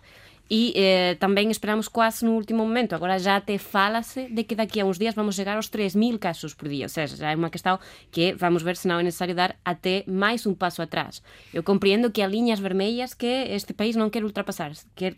e 0.50 0.74
eh, 0.76 1.16
também 1.16 1.50
esperamos 1.50 1.88
quase 1.88 2.24
no 2.26 2.34
último 2.34 2.60
momento. 2.60 2.94
Agora 2.94 3.18
já 3.18 3.38
até 3.38 3.58
fala-se 3.58 4.28
de 4.28 4.44
que 4.44 4.56
daqui 4.56 4.80
a 4.80 4.86
uns 4.86 5.00
dias 5.00 5.16
vamos 5.16 5.36
chegar 5.36 5.56
aos 5.56 5.70
3 5.70 5.96
mil 5.96 6.20
casos 6.20 6.54
por 6.54 6.70
dia. 6.70 6.86
Ou 6.86 6.90
seja, 6.90 7.16
já 7.16 7.32
é 7.32 7.36
uma 7.36 7.50
questão 7.50 7.80
que 8.12 8.34
vamos 8.36 8.62
ver 8.62 8.76
se 8.78 8.88
não 8.88 9.00
é 9.00 9.04
necessário 9.04 9.34
dar 9.34 9.56
até 9.66 10.04
mais 10.06 10.46
um 10.46 10.54
passo 10.54 10.82
atrás. 10.82 11.24
Eu 11.54 11.64
compreendo 11.64 12.12
que 12.12 12.22
há 12.22 12.28
linhas 12.28 12.60
vermelhas 12.60 13.14
que 13.14 13.26
este 13.26 13.74
país 13.74 13.96
não 13.96 14.10
quer 14.10 14.24
ultrapassar. 14.24 14.72
Quer 14.96 15.16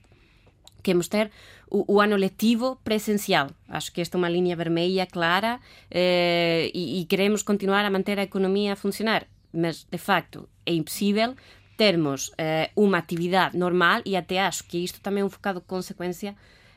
queremos 0.86 1.08
ter 1.10 1.32
o, 1.68 1.80
o 1.94 1.96
ano 2.00 2.15
letivo 2.15 2.77
presencial. 2.84 3.48
Acho 3.68 3.92
que 3.92 4.01
esta 4.01 4.18
é 4.18 4.20
uma 4.20 4.30
linha 4.30 4.56
vermelha 4.56 5.06
clara 5.06 5.60
eh, 5.89 6.72
e, 6.74 7.01
e 7.01 7.06
queremos 7.06 7.42
continuar 7.42 7.84
a 7.86 7.89
manter 7.89 8.18
a 8.20 8.24
economia 8.30 8.74
a 8.74 8.75
funcionar. 8.75 9.25
Mas, 9.51 9.88
de 9.89 9.98
facto, 9.98 10.48
é 10.65 10.74
impossível 10.74 11.36
termos 11.75 12.32
eh, 12.38 12.70
uma 12.75 12.98
atividade 13.00 13.58
normal 13.58 14.01
e 14.06 14.15
até 14.15 14.39
acho 14.39 14.63
que 14.63 14.77
isto 14.77 15.01
também 15.01 15.22
é 15.22 15.25
um 15.25 15.30
bocado 15.30 15.60
consequência 15.60 16.36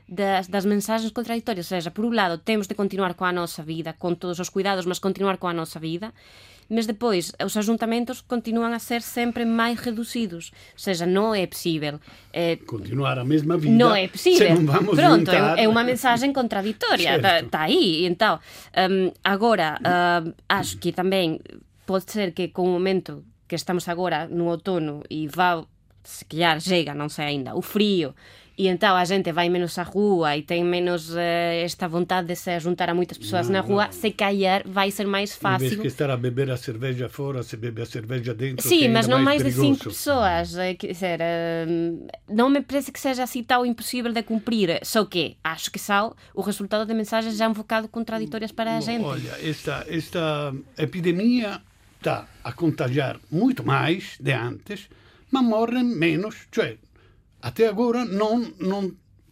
das, 0.08 0.48
das 0.48 0.64
mensagens 0.64 1.12
contraditórias. 1.12 1.66
Ou 1.66 1.76
seja, 1.76 1.90
por 1.90 2.04
um 2.04 2.12
lado, 2.12 2.38
temos 2.38 2.66
de 2.66 2.74
continuar 2.74 3.14
coa 3.14 3.32
nosa 3.32 3.62
vida, 3.62 3.92
con 3.92 4.16
todos 4.16 4.40
os 4.40 4.48
cuidados, 4.48 4.86
mas 4.86 4.98
continuar 4.98 5.36
coa 5.36 5.52
nosa 5.52 5.78
vida, 5.78 6.14
mas 6.68 6.86
depois 6.86 7.32
os 7.42 7.56
ajuntamentos 7.56 8.20
continuam 8.20 8.72
a 8.72 8.78
ser 8.78 9.00
sempre 9.00 9.44
máis 9.44 9.80
reducidos. 9.80 10.52
Ou 10.76 10.80
seja, 10.80 11.08
non 11.08 11.32
é 11.32 11.48
possível. 11.48 11.96
Eh, 12.32 12.60
Continuar 12.68 13.18
a 13.18 13.24
mesma 13.24 13.56
vida. 13.56 13.72
Non 13.72 13.96
é 13.96 14.06
possível. 14.06 14.52
Se 14.52 14.54
non 14.54 14.68
vamos 14.68 14.94
Pronto, 14.94 15.32
juntar... 15.32 15.56
é 15.56 15.64
unha 15.64 15.84
mensagem 15.84 16.30
contradictoria. 16.36 17.16
Está 17.16 17.42
tá 17.48 17.60
aí. 17.66 18.04
Entón, 18.04 18.38
um, 18.76 19.10
agora, 19.24 19.80
uh, 19.80 20.28
acho 20.48 20.76
que 20.76 20.92
tamén 20.92 21.40
pode 21.88 22.12
ser 22.12 22.36
que 22.36 22.52
con 22.52 22.68
o 22.68 22.76
momento 22.76 23.24
que 23.48 23.56
estamos 23.56 23.88
agora 23.88 24.28
no 24.28 24.52
outono 24.52 25.00
e 25.08 25.24
vá, 25.24 25.64
se 26.04 26.28
calhar, 26.28 26.60
chega, 26.60 26.92
non 26.92 27.08
sei 27.08 27.32
ainda, 27.32 27.56
o 27.56 27.64
frío 27.64 28.12
e 28.58 28.66
então 28.66 28.96
a 28.96 29.04
gente 29.04 29.30
vai 29.30 29.48
menos 29.48 29.78
à 29.78 29.84
rua 29.84 30.36
e 30.36 30.42
tem 30.42 30.64
menos 30.64 31.10
uh, 31.10 31.18
esta 31.62 31.86
vontade 31.86 32.26
de 32.26 32.34
se 32.34 32.58
juntar 32.58 32.90
a 32.90 32.94
muitas 32.94 33.16
pessoas 33.16 33.46
não, 33.46 33.52
na 33.52 33.60
rua, 33.60 33.84
não. 33.84 33.92
se 33.92 34.10
calhar 34.10 34.64
vai 34.66 34.90
ser 34.90 35.06
mais 35.06 35.32
fácil. 35.32 35.66
Em 35.66 35.68
vez 35.70 35.80
que 35.80 35.86
estar 35.86 36.10
a 36.10 36.16
beber 36.16 36.50
a 36.50 36.56
cerveja 36.56 37.08
fora, 37.08 37.44
se 37.44 37.56
bebe 37.56 37.82
a 37.82 37.86
cerveja 37.86 38.34
dentro. 38.34 38.66
Sim, 38.68 38.88
mas 38.88 39.06
não 39.06 39.22
mais, 39.22 39.40
mais 39.42 39.54
de 39.54 39.60
cinco 39.60 39.84
pessoas. 39.84 40.56
É, 40.56 40.74
quer 40.74 40.88
dizer, 40.88 41.20
uh, 41.20 42.08
não 42.28 42.50
me 42.50 42.60
parece 42.60 42.90
que 42.90 42.98
seja 42.98 43.22
assim 43.22 43.44
tão 43.44 43.64
impossível 43.64 44.12
de 44.12 44.24
cumprir. 44.24 44.80
Só 44.82 45.04
que 45.04 45.36
acho 45.44 45.70
que 45.70 45.78
são 45.78 46.12
o 46.34 46.40
resultado 46.40 46.84
de 46.84 46.92
mensagens 46.94 47.36
já 47.36 47.48
um 47.48 47.52
bocado 47.52 47.86
contraditórias 47.86 48.50
para 48.50 48.76
a 48.76 48.80
gente. 48.80 49.04
Olha, 49.04 49.36
esta, 49.40 49.86
esta 49.88 50.52
epidemia 50.76 51.62
está 51.98 52.26
a 52.42 52.52
contagiar 52.52 53.20
muito 53.30 53.64
mais 53.64 54.16
de 54.18 54.32
antes, 54.32 54.88
mas 55.30 55.44
morrem 55.44 55.84
menos. 55.84 56.34
Cioè, 56.52 56.76
até 57.40 57.68
agora 57.68 58.04
não, 58.04 58.52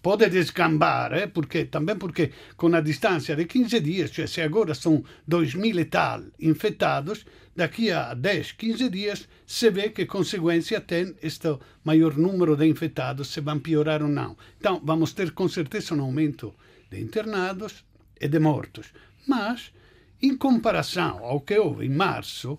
pode 0.03 0.29
descambar, 0.29 1.13
eh? 1.13 1.27
porque, 1.27 1.65
também 1.65 1.97
porque 1.97 2.31
com 2.57 2.73
a 2.75 2.81
distância 2.81 3.35
de 3.35 3.45
15 3.45 3.81
dias, 3.81 4.11
cioè 4.11 4.27
se 4.27 4.41
agora 4.41 4.73
são 4.75 5.03
2 5.27 5.55
mil 5.55 5.79
e 5.81 5.85
tal 5.87 6.23
infectados, 6.39 7.27
daqui 7.57 7.91
a 7.91 8.15
10, 8.15 8.53
15 8.53 8.89
dias 8.89 9.29
se 9.45 9.71
vê 9.71 9.91
que 9.91 10.07
consequência 10.07 10.81
tem 10.81 11.17
este 11.23 11.59
maior 11.83 12.17
número 12.17 12.57
de 12.57 12.67
infectados, 12.67 13.33
se 13.33 13.41
vão 13.41 13.59
piorar 13.59 14.03
ou 14.03 14.09
não. 14.09 14.37
Então, 14.59 14.81
vamos 14.85 15.13
ter 15.13 15.33
com 15.33 15.49
certeza 15.49 15.95
um 15.95 16.03
aumento 16.03 16.55
de 16.91 17.01
internados 17.01 17.85
e 18.21 18.29
de 18.29 18.39
mortos. 18.39 18.93
Mas, 19.27 19.73
em 20.23 20.37
comparação 20.37 21.25
ao 21.25 21.41
que 21.41 21.59
houve 21.59 21.87
em 21.87 21.91
março, 21.91 22.59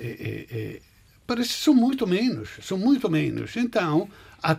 eh, 0.00 0.46
eh, 0.50 0.80
parece 1.26 1.50
que 1.50 1.64
são 1.64 1.74
muito 1.74 2.06
menos, 2.06 2.58
são 2.62 2.76
muito 2.76 3.08
menos. 3.08 3.56
Então, 3.56 4.08
a 4.42 4.58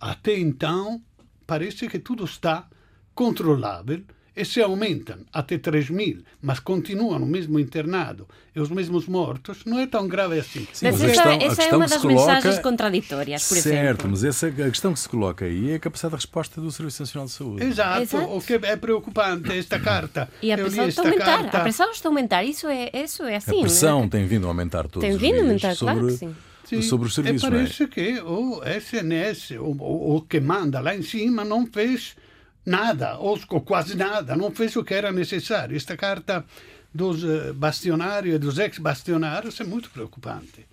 até 0.00 0.38
então, 0.38 1.00
parece 1.46 1.88
que 1.88 1.98
tudo 1.98 2.24
está 2.24 2.68
controlável 3.14 4.02
e 4.36 4.44
se 4.44 4.60
aumentam 4.60 5.18
até 5.32 5.56
3 5.56 5.90
mil, 5.90 6.22
mas 6.42 6.58
continuam 6.58 7.18
no 7.20 7.26
mesmo 7.26 7.58
internado 7.60 8.26
e 8.54 8.60
os 8.60 8.68
mesmos 8.68 9.06
mortos, 9.06 9.64
não 9.64 9.78
é 9.78 9.86
tão 9.86 10.08
grave 10.08 10.38
assim. 10.38 10.66
Sim, 10.72 10.86
mas, 10.86 10.96
essa, 10.96 11.06
questão, 11.06 11.32
essa 11.32 11.62
é 11.62 11.76
uma 11.76 11.86
das 11.86 12.02
coloca... 12.02 12.32
mensagens 12.32 12.58
contraditórias, 12.58 13.48
por 13.48 13.54
certo, 13.54 13.66
exemplo. 13.66 13.86
Certo, 13.86 14.08
mas 14.08 14.24
essa, 14.24 14.46
a 14.48 14.70
questão 14.70 14.92
que 14.92 14.98
se 14.98 15.08
coloca 15.08 15.44
aí 15.44 15.70
é 15.70 15.74
a 15.76 15.78
capacidade 15.78 16.10
de 16.12 16.16
resposta 16.16 16.60
do 16.60 16.70
Serviço 16.72 17.02
Nacional 17.02 17.26
de 17.26 17.32
Saúde. 17.32 17.64
Exato, 17.64 18.02
Exato. 18.02 18.36
o 18.36 18.40
que 18.40 18.54
é 18.54 18.76
preocupante 18.76 19.52
é 19.52 19.58
esta 19.58 19.78
carta. 19.78 20.28
E 20.42 20.52
a 20.52 20.58
pressão 20.58 20.88
está 20.88 21.02
a 21.02 21.04
aumentar, 21.04 21.24
carta... 21.24 21.58
a 21.58 21.60
pressão 21.60 21.90
está 21.92 22.08
a 22.08 22.10
aumentar, 22.10 22.44
isso 22.44 22.66
é, 22.66 22.90
isso 22.92 23.22
é 23.22 23.36
assim. 23.36 23.58
A 23.58 23.60
pressão 23.60 24.04
é? 24.04 24.08
tem 24.08 24.26
vindo 24.26 24.46
a 24.46 24.48
aumentar 24.48 24.88
todos 24.88 25.08
Tem 25.08 25.16
vindo 25.16 25.38
a 25.38 25.42
aumentar, 25.42 25.76
sobre... 25.76 25.94
claro 25.94 26.08
que 26.08 26.16
sim 26.16 26.34
Sim, 26.64 26.82
sobre 26.82 27.08
os 27.08 27.14
serviços. 27.14 27.42
E 27.42 27.50
parece 27.50 27.86
que 27.88 28.20
o 28.20 28.62
SNS, 28.64 29.52
o, 29.52 30.16
o, 30.16 30.22
que 30.22 30.40
manda 30.40 30.80
lá 30.80 30.94
em 30.94 31.02
cima, 31.02 31.44
não 31.44 31.66
fez 31.66 32.16
nada, 32.64 33.18
ou, 33.18 33.38
ou 33.48 33.60
quase 33.60 33.94
nada, 33.96 34.34
não 34.34 34.50
fez 34.50 34.74
o 34.76 34.84
que 34.84 34.94
era 34.94 35.12
necessário. 35.12 35.76
Esta 35.76 35.96
carta 35.96 36.44
dos 36.92 37.22
eh, 37.24 37.52
bastionários 37.52 38.36
e 38.36 38.38
dos 38.38 38.58
ex-bastionários 38.58 39.60
é 39.60 39.64
muito 39.64 39.90
preocupante. 39.90 40.66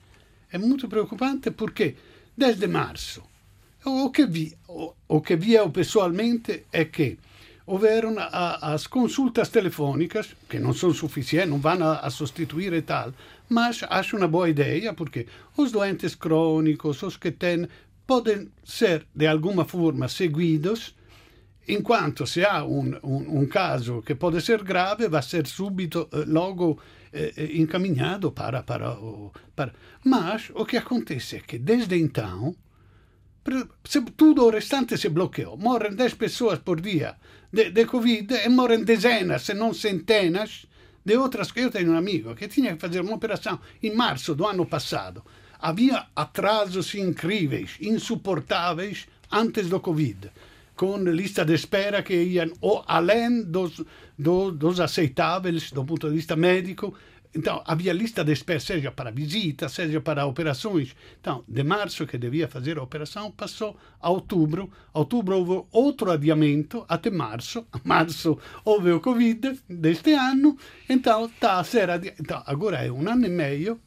É 0.51 0.57
muito 0.57 0.87
preocupante 0.87 1.51
porque, 1.51 1.95
desde 2.37 2.67
março, 2.67 3.23
o 3.85 4.09
que 4.11 4.25
vi, 4.25 4.55
o, 4.67 4.93
o 5.07 5.21
que 5.21 5.35
vi 5.35 5.53
eu 5.53 5.69
pessoalmente 5.69 6.63
é 6.71 6.85
que 6.85 7.17
houveram 7.71 8.15
as 8.19 8.85
consultas 8.85 9.47
telefónicas, 9.47 10.35
que 10.49 10.59
não 10.59 10.73
são 10.73 10.93
suficientes, 10.93 11.49
não 11.49 11.57
vão 11.57 11.81
a, 11.81 11.99
a 11.99 12.09
substituir 12.09 12.73
e 12.73 12.81
tal, 12.81 13.13
mas 13.47 13.81
acho 13.89 14.17
uma 14.17 14.27
boa 14.27 14.49
ideia 14.49 14.93
porque 14.93 15.25
os 15.55 15.71
doentes 15.71 16.13
crônicos, 16.13 17.01
os 17.01 17.15
que 17.15 17.31
têm, 17.31 17.69
podem 18.05 18.49
ser 18.61 19.07
de 19.15 19.25
alguma 19.25 19.63
forma 19.63 20.09
seguidos 20.09 20.93
enquanto 21.65 22.27
se 22.27 22.43
há 22.43 22.61
um, 22.65 23.45
caso 23.47 24.01
que 24.01 24.15
pode 24.15 24.41
ser 24.41 24.63
grave, 24.63 25.07
vai 25.07 25.23
ser 25.23 25.47
subito, 25.47 26.09
eh, 26.11 26.25
logo 26.27 26.77
eh, 27.13 27.31
eh 27.37 27.57
encaminhado 27.61 28.33
para, 28.33 28.63
para, 28.63 28.97
para. 29.55 29.73
Mas 30.03 30.51
o 30.53 30.65
que 30.65 30.75
acontece 30.75 31.37
é 31.37 31.39
que 31.39 31.57
desde 31.57 31.95
então 31.95 32.53
tudo 34.15 34.45
o 34.45 34.49
restante 34.49 34.97
se 34.97 35.09
bloqueou. 35.09 35.57
Morrem 35.57 35.95
10 35.95 36.13
pessoas 36.15 36.59
por 36.59 36.79
dia 36.79 37.15
de, 37.51 37.71
de 37.71 37.85
Covid 37.85 38.33
e 38.45 38.49
morrem 38.49 38.83
dezenas, 38.83 39.43
se 39.43 39.53
não 39.53 39.73
centenas, 39.73 40.65
de 41.03 41.17
outras. 41.17 41.49
Eu 41.55 41.71
tenho 41.71 41.91
um 41.91 41.97
amigo 41.97 42.35
que 42.35 42.47
tinha 42.47 42.73
que 42.73 42.81
fazer 42.81 43.01
uma 43.01 43.15
operação 43.15 43.59
em 43.81 43.93
março 43.93 44.35
do 44.35 44.45
ano 44.45 44.65
passado. 44.65 45.23
Havia 45.59 46.07
atrasos 46.15 46.93
incríveis, 46.95 47.77
insuportáveis, 47.81 49.07
antes 49.31 49.69
do 49.69 49.79
Covid, 49.79 50.31
com 50.75 50.97
lista 50.97 51.45
de 51.45 51.53
espera 51.53 52.03
que 52.03 52.13
iam 52.13 52.51
além 52.87 53.43
dos, 53.43 53.83
do, 54.17 54.51
dos 54.51 54.79
aceitáveis 54.79 55.71
do 55.71 55.85
ponto 55.85 56.09
de 56.09 56.15
vista 56.15 56.35
médico 56.35 56.93
então, 57.33 57.63
havia 57.65 57.93
lista 57.93 58.23
de 58.23 58.33
espera, 58.33 58.59
seja 58.59 58.91
para 58.91 59.09
visita, 59.09 59.69
seja 59.69 60.01
para 60.01 60.25
operações. 60.25 60.93
Então, 61.19 61.43
de 61.47 61.63
março, 61.63 62.05
que 62.05 62.17
devia 62.17 62.47
fazer 62.47 62.77
a 62.77 62.83
operação, 62.83 63.31
passou 63.31 63.77
a 64.01 64.09
outubro. 64.09 64.69
Outubro 64.93 65.37
houve 65.37 65.65
outro 65.71 66.11
adiamento 66.11 66.85
até 66.89 67.09
março. 67.09 67.65
Março 67.85 68.37
houve 68.65 68.91
o 68.91 68.99
Covid 68.99 69.59
deste 69.69 70.13
ano. 70.13 70.57
Então, 70.89 71.25
está 71.25 71.59
a 71.59 71.63
ser 71.63 71.89
adi... 71.89 72.13
então, 72.19 72.43
agora 72.45 72.85
é 72.85 72.91
um 72.91 73.07
ano 73.09 73.25
e 73.25 73.29
meio 73.29 73.79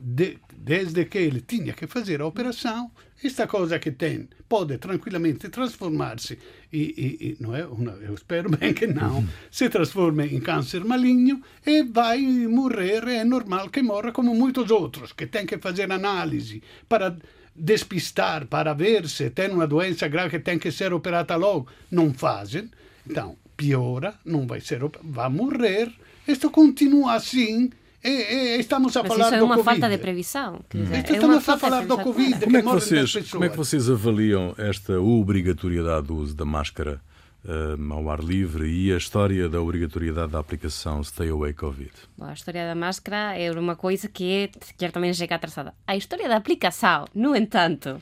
de, 0.00 0.38
desde 0.56 1.04
que 1.04 1.18
ele 1.18 1.40
tinha 1.40 1.72
que 1.72 1.86
fazer 1.86 2.20
a 2.20 2.26
operação 2.26 2.90
esta 3.22 3.46
coisa 3.46 3.78
que 3.78 3.90
tem 3.90 4.28
pode 4.48 4.78
tranquilamente 4.78 5.48
transformar-se 5.50 6.38
e, 6.72 6.78
e, 6.78 7.36
não 7.38 7.54
é? 7.54 7.66
Uma, 7.66 7.92
eu 7.92 8.14
espero 8.14 8.48
bem 8.56 8.72
que 8.72 8.86
não 8.86 9.18
uhum. 9.18 9.28
se 9.50 9.68
transforme 9.68 10.26
em 10.26 10.40
câncer 10.40 10.84
maligno 10.84 11.42
e 11.66 11.82
vai 11.82 12.20
morrer 12.22 13.06
é 13.08 13.24
normal 13.24 13.68
que 13.68 13.82
morra 13.82 14.10
como 14.10 14.34
muitos 14.34 14.70
outros 14.70 15.12
que 15.12 15.26
têm 15.26 15.44
que 15.44 15.58
fazer 15.58 15.90
análise 15.92 16.62
para 16.88 17.16
despistar 17.54 18.46
para 18.46 18.72
ver 18.72 19.06
se 19.08 19.28
tem 19.30 19.50
uma 19.50 19.66
doença 19.66 20.08
grave 20.08 20.30
que 20.30 20.38
tem 20.38 20.58
que 20.58 20.72
ser 20.72 20.92
operada 20.92 21.36
logo. 21.36 21.68
Não 21.90 22.14
fazem. 22.14 22.70
Então 23.08 23.36
piora 23.56 24.14
não 24.24 24.46
vai 24.46 24.60
ser 24.60 24.80
vai 25.02 25.28
morrer. 25.28 25.92
Isto 26.26 26.50
continua 26.50 27.14
assim 27.14 27.70
e, 28.02 28.08
e, 28.08 28.60
estamos 28.60 28.96
a 28.96 29.02
Mas 29.02 29.12
falar 29.12 29.26
isso 29.26 29.34
é 29.34 29.42
uma 29.42 29.56
COVID. 29.56 29.80
falta 29.80 29.96
de 29.96 29.98
previsão. 29.98 30.60
É 30.74 31.12
estamos 31.12 31.48
a 31.48 31.58
falar 31.58 31.86
do 31.86 31.98
Covid. 31.98 32.40
Como 32.40 32.56
é, 32.56 32.62
que 32.62 32.68
vocês, 32.68 33.30
como 33.30 33.44
é 33.44 33.48
que 33.48 33.56
vocês 33.56 33.90
avaliam 33.90 34.54
esta 34.56 34.98
obrigatoriedade 34.98 36.06
do 36.06 36.16
uso 36.16 36.34
da 36.34 36.46
máscara 36.46 37.00
uh, 37.44 37.92
ao 37.92 38.10
ar 38.10 38.20
livre 38.20 38.68
e 38.68 38.92
a 38.92 38.96
história 38.96 39.48
da 39.50 39.60
obrigatoriedade 39.60 40.32
da 40.32 40.38
aplicação 40.38 41.04
Stay 41.04 41.28
Away 41.28 41.52
Covid? 41.52 41.92
Bom, 42.16 42.24
a 42.24 42.32
história 42.32 42.66
da 42.66 42.74
máscara 42.74 43.38
é 43.38 43.50
uma 43.52 43.76
coisa 43.76 44.08
que 44.08 44.50
é, 44.80 44.88
também 44.88 45.12
chega 45.12 45.34
atrasada. 45.34 45.74
A 45.86 45.94
história 45.94 46.26
da 46.26 46.36
aplicação, 46.36 47.04
no 47.14 47.36
entanto, 47.36 48.00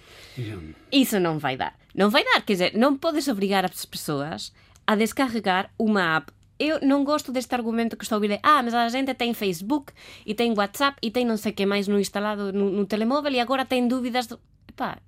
isso 0.92 1.18
não 1.18 1.40
vai 1.40 1.56
dar. 1.56 1.74
Não 1.92 2.08
vai 2.08 2.22
dar, 2.22 2.40
quer 2.42 2.52
dizer, 2.52 2.72
não 2.76 2.96
podes 2.96 3.26
obrigar 3.26 3.64
as 3.64 3.84
pessoas 3.84 4.52
a 4.86 4.94
descarregar 4.94 5.70
uma 5.76 6.16
app 6.16 6.32
eu 6.58 6.80
não 6.82 7.04
gosto 7.04 7.32
deste 7.32 7.54
argumento 7.54 7.96
que 7.96 8.04
estou 8.04 8.16
a 8.16 8.18
ouvir. 8.18 8.40
Ah, 8.42 8.62
mas 8.62 8.74
a 8.74 8.88
gente 8.88 9.14
tem 9.14 9.32
Facebook 9.34 9.92
e 10.26 10.34
tem 10.34 10.52
WhatsApp 10.56 10.98
e 11.02 11.10
tem 11.10 11.24
não 11.24 11.36
sei 11.36 11.52
o 11.52 11.54
que 11.54 11.66
mais 11.66 11.86
no 11.88 11.98
instalado 11.98 12.52
no, 12.52 12.70
no 12.70 12.86
telemóvel 12.86 13.32
e 13.32 13.40
agora 13.40 13.64
tem 13.64 13.86
dúvidas. 13.86 14.26
Do... 14.26 14.38
Epá, 14.68 14.98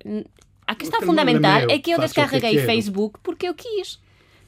a 0.65 0.75
questão 0.75 1.01
fundamental 1.01 1.69
é, 1.69 1.73
é 1.73 1.79
que 1.79 1.91
eu 1.91 1.99
descarreguei 1.99 2.51
que 2.51 2.65
Facebook 2.65 3.19
porque 3.21 3.47
eu 3.47 3.53
quis. 3.53 3.99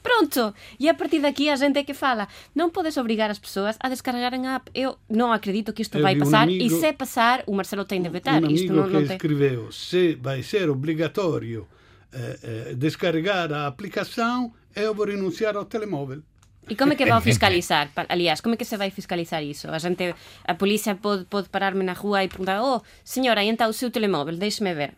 Pronto. 0.02 0.54
E 0.78 0.86
a 0.86 0.92
partir 0.92 1.20
daqui 1.20 1.48
a 1.48 1.56
gente 1.56 1.78
é 1.78 1.82
que 1.82 1.94
fala. 1.94 2.28
Não 2.54 2.68
podes 2.68 2.94
obrigar 2.98 3.30
as 3.30 3.38
pessoas 3.38 3.76
a 3.80 3.88
descarregarem 3.88 4.46
a 4.46 4.56
app. 4.56 4.70
Eu 4.74 4.98
não 5.08 5.32
acredito 5.32 5.72
que 5.72 5.80
isto 5.80 5.96
eu 5.96 6.02
vai 6.02 6.14
passar. 6.14 6.40
Um 6.40 6.42
amigo, 6.42 6.64
e 6.64 6.70
se 6.70 6.92
passar, 6.92 7.42
o 7.46 7.54
Marcelo 7.54 7.86
tem 7.86 8.02
de 8.02 8.10
vetar. 8.10 8.44
Um 8.44 8.50
isto 8.50 8.70
não, 8.70 8.86
não 8.86 9.00
que 9.00 9.08
tem... 9.08 9.16
escreveu 9.16 9.72
se 9.72 10.14
vai 10.16 10.42
ser 10.42 10.68
obrigatório 10.68 11.66
eh, 12.12 12.38
eh, 12.42 12.74
descarregar 12.76 13.50
a 13.52 13.66
aplicação, 13.66 14.52
eu 14.76 14.94
vou 14.94 15.06
renunciar 15.06 15.56
ao 15.56 15.64
telemóvel. 15.64 16.22
E 16.68 16.74
como 16.76 16.92
é 16.92 16.96
que 16.96 17.04
vai 17.04 17.20
fiscalizar? 17.20 17.90
Aliás, 18.08 18.40
como 18.40 18.54
é 18.54 18.56
que 18.56 18.64
se 18.64 18.76
vai 18.76 18.90
fiscalizar 18.90 19.42
iso? 19.42 19.68
A 19.68 19.78
gente, 19.78 20.14
a 20.44 20.54
polícia 20.54 20.94
pode, 20.94 21.24
pode 21.24 21.48
pararme 21.48 21.84
na 21.84 21.92
rua 21.92 22.24
e 22.24 22.28
perguntar 22.28 22.62
oh, 22.62 22.82
señora, 23.04 23.42
e 23.44 23.48
então 23.48 23.68
o 23.68 23.72
seu 23.72 23.90
telemóvel, 23.90 24.36
deixe-me 24.36 24.74
ver. 24.74 24.92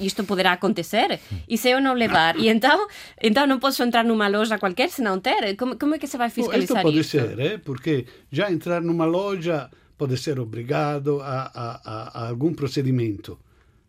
Isto 0.00 0.24
poderá 0.24 0.52
acontecer? 0.52 1.20
E 1.48 1.56
se 1.56 1.70
eu 1.70 1.80
não 1.80 1.94
levar? 1.94 2.36
E 2.36 2.48
então, 2.48 2.86
então 3.22 3.46
não 3.46 3.58
posso 3.58 3.82
entrar 3.82 4.04
numa 4.04 4.28
loja 4.28 4.58
qualquer 4.58 4.90
se 4.90 5.00
não 5.02 5.20
ter? 5.20 5.56
Como, 5.56 5.76
como 5.78 5.94
é 5.94 5.98
que 5.98 6.06
se 6.06 6.16
vai 6.16 6.30
fiscalizar 6.30 6.84
isto? 6.84 7.00
Isto 7.00 7.18
pode 7.18 7.36
ser, 7.36 7.40
eh? 7.40 7.58
porque 7.58 8.06
já 8.30 8.50
entrar 8.50 8.80
numa 8.82 9.04
loja 9.04 9.70
pode 9.96 10.16
ser 10.18 10.38
obrigado 10.40 11.20
a, 11.22 11.50
a, 11.54 11.80
a, 11.84 12.24
a 12.24 12.28
algum 12.28 12.52
procedimento. 12.52 13.38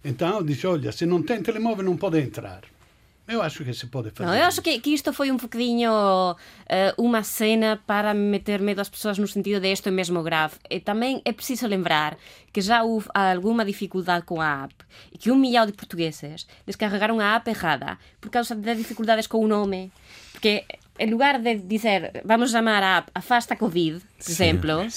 Então 0.03 0.43
diz, 0.43 0.63
olha, 0.63 0.91
se 0.91 1.05
não 1.05 1.23
tem 1.23 1.41
telemóvel 1.41 1.83
não 1.83 1.97
pode 1.97 2.19
entrar. 2.19 2.61
Eu 3.27 3.41
acho 3.41 3.63
que 3.63 3.74
se 3.74 3.88
pode 3.88 4.12
fazer. 4.12 4.29
Não, 4.29 4.36
eu 4.36 4.44
acho 4.46 4.62
que, 4.62 4.79
que 4.79 4.94
isto 4.94 5.12
foi 5.12 5.32
um 5.32 5.38
bocadinho 5.38 5.91
uh, 5.91 6.36
uma 6.98 7.24
cena 7.24 7.82
para 7.88 8.13
meter 8.13 8.62
medo 8.62 8.82
às 8.82 8.89
pessoas 8.89 9.17
no 9.17 9.27
sentido 9.27 9.60
de 9.60 9.72
isto 9.72 9.89
é 9.89 9.91
mesmo 9.91 10.22
grave. 10.22 10.55
E 10.70 10.79
também 10.79 11.22
é 11.25 11.34
preciso 11.34 11.65
lembrar 11.65 12.17
que 12.53 12.62
já 12.62 12.84
houve 12.84 13.08
alguma 13.13 13.65
dificuldade 13.65 14.25
com 14.25 14.39
a 14.39 14.65
app 14.65 14.75
e 15.12 15.17
que 15.17 15.32
um 15.32 15.36
milhão 15.36 15.65
de 15.65 15.74
portugueses 15.74 16.46
descarregaram 16.67 17.20
a 17.20 17.36
app 17.36 17.50
errada 17.50 17.98
por 18.22 18.29
causa 18.29 18.55
de 18.55 18.75
dificuldades 18.75 19.25
com 19.25 19.39
o 19.44 19.48
nome. 19.48 19.91
Porque 20.32 20.63
em 21.00 21.10
lugar 21.10 21.41
de 21.41 21.55
dizer 21.55 22.22
vamos 22.24 22.51
chamar 22.51 22.84
a 22.84 22.98
app 22.98 23.12
Afasta 23.15 23.55
Covid, 23.55 24.01
por 24.24 24.32
exemplo, 24.32 24.88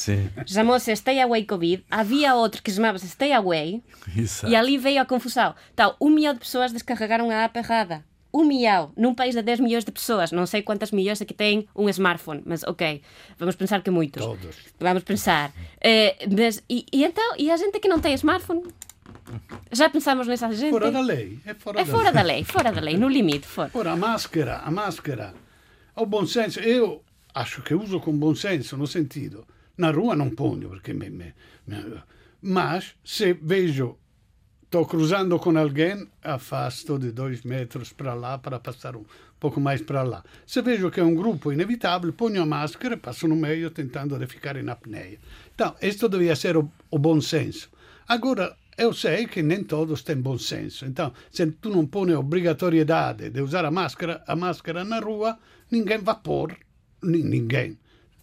chamou-se 0.46 0.94
Stay 0.94 1.18
Away 1.20 1.44
Covid, 1.46 1.82
havia 1.90 2.34
outro 2.34 2.62
que 2.62 2.70
chamava-se 2.70 3.08
Stay 3.08 3.32
Away 3.32 3.82
Exato. 4.14 4.52
e 4.52 4.54
ali 4.54 4.76
veio 4.76 5.00
a 5.00 5.06
confusão. 5.06 5.54
Então, 5.72 5.96
um 5.98 6.10
milhão 6.10 6.34
de 6.34 6.40
pessoas 6.40 6.72
descarregaram 6.72 7.30
a 7.30 7.44
app 7.44 7.58
errada 7.58 8.04
um 8.38 8.44
milhão 8.44 8.92
num 8.96 9.14
país 9.14 9.34
de 9.34 9.42
10 9.42 9.60
milhões 9.60 9.84
de 9.84 9.90
pessoas. 9.90 10.30
Não 10.30 10.46
sei 10.46 10.62
quantas 10.62 10.90
milhões 10.92 11.20
aqui 11.20 11.34
têm 11.34 11.68
um 11.74 11.88
smartphone, 11.88 12.42
mas 12.46 12.62
ok, 12.62 13.02
vamos 13.38 13.56
pensar 13.56 13.82
que 13.82 13.90
muitos. 13.90 14.24
Todos. 14.24 14.56
Vamos 14.78 15.02
pensar. 15.02 15.50
Uh, 15.50 16.36
mas, 16.36 16.62
e, 16.68 16.86
e, 16.92 17.04
então, 17.04 17.34
e 17.36 17.50
a 17.50 17.56
gente 17.56 17.78
que 17.80 17.88
não 17.88 17.98
tem 17.98 18.14
smartphone? 18.14 18.62
Já 19.72 19.90
pensamos 19.90 20.26
nessa 20.26 20.50
gente? 20.52 20.70
Fora 20.70 20.90
da 20.90 21.00
lei. 21.00 21.38
É 21.44 21.54
fora, 21.54 21.80
é 21.80 21.84
da, 21.84 21.90
fora 21.90 22.04
lei. 22.04 22.12
da 22.12 22.22
lei, 22.22 22.44
fora 22.44 22.72
da 22.72 22.80
lei, 22.80 22.96
no 22.96 23.08
limite. 23.08 23.46
Fora. 23.46 23.70
Ora, 23.74 23.92
a 23.92 23.96
máscara, 23.96 24.58
a 24.58 24.70
máscara, 24.70 25.34
o 25.94 26.06
bom 26.06 26.24
senso, 26.24 26.60
eu 26.60 27.02
acho 27.34 27.62
que 27.62 27.74
uso 27.74 28.00
com 28.00 28.16
bom 28.16 28.34
senso, 28.34 28.76
no 28.76 28.86
sentido, 28.86 29.46
na 29.76 29.90
rua 29.90 30.16
não 30.16 30.30
ponho, 30.30 30.70
perché 30.70 30.94
me, 30.94 31.10
me, 31.10 31.34
me 31.66 32.02
mas 32.40 32.94
se 33.04 33.32
vejo 33.34 33.98
estou 34.68 34.84
cruzando 34.84 35.38
com 35.38 35.56
alguém, 35.58 36.06
afasto 36.22 36.98
de 36.98 37.10
dois 37.10 37.42
metros 37.42 37.90
para 37.90 38.12
lá 38.12 38.36
para 38.36 38.60
passar 38.60 38.96
um 38.96 39.04
pouco 39.40 39.58
mais 39.58 39.80
para 39.80 40.02
lá. 40.02 40.22
Se 40.46 40.60
vejo 40.60 40.90
que 40.90 41.00
é 41.00 41.02
um 41.02 41.14
grupo 41.14 41.50
inevitável, 41.50 42.12
ponho 42.12 42.42
a 42.42 42.46
máscara 42.46 42.94
e 42.94 42.98
passo 42.98 43.26
no 43.26 43.34
meio 43.34 43.70
tentando 43.70 44.18
de 44.18 44.26
ficar 44.26 44.56
em 44.58 44.68
apneia. 44.68 45.18
Então, 45.54 45.74
isto 45.80 46.06
devia 46.06 46.36
ser 46.36 46.54
o, 46.58 46.70
o 46.90 46.98
bom 46.98 47.18
senso. 47.18 47.70
Agora, 48.06 48.54
eu 48.76 48.92
sei 48.92 49.26
que 49.26 49.42
nem 49.42 49.64
todos 49.64 50.02
têm 50.02 50.16
bom 50.16 50.36
senso. 50.36 50.84
Então, 50.84 51.14
se 51.30 51.46
tu 51.46 51.70
não 51.70 51.86
põe 51.86 52.12
obrigatoriedade 52.12 53.30
de 53.30 53.40
usar 53.40 53.64
a 53.64 53.70
máscara, 53.70 54.22
a 54.26 54.36
máscara 54.36 54.84
na 54.84 55.00
rua, 55.00 55.38
ninguém 55.70 55.96
vai 55.96 56.16
pôr, 56.22 56.54
ninguém. 57.02 57.78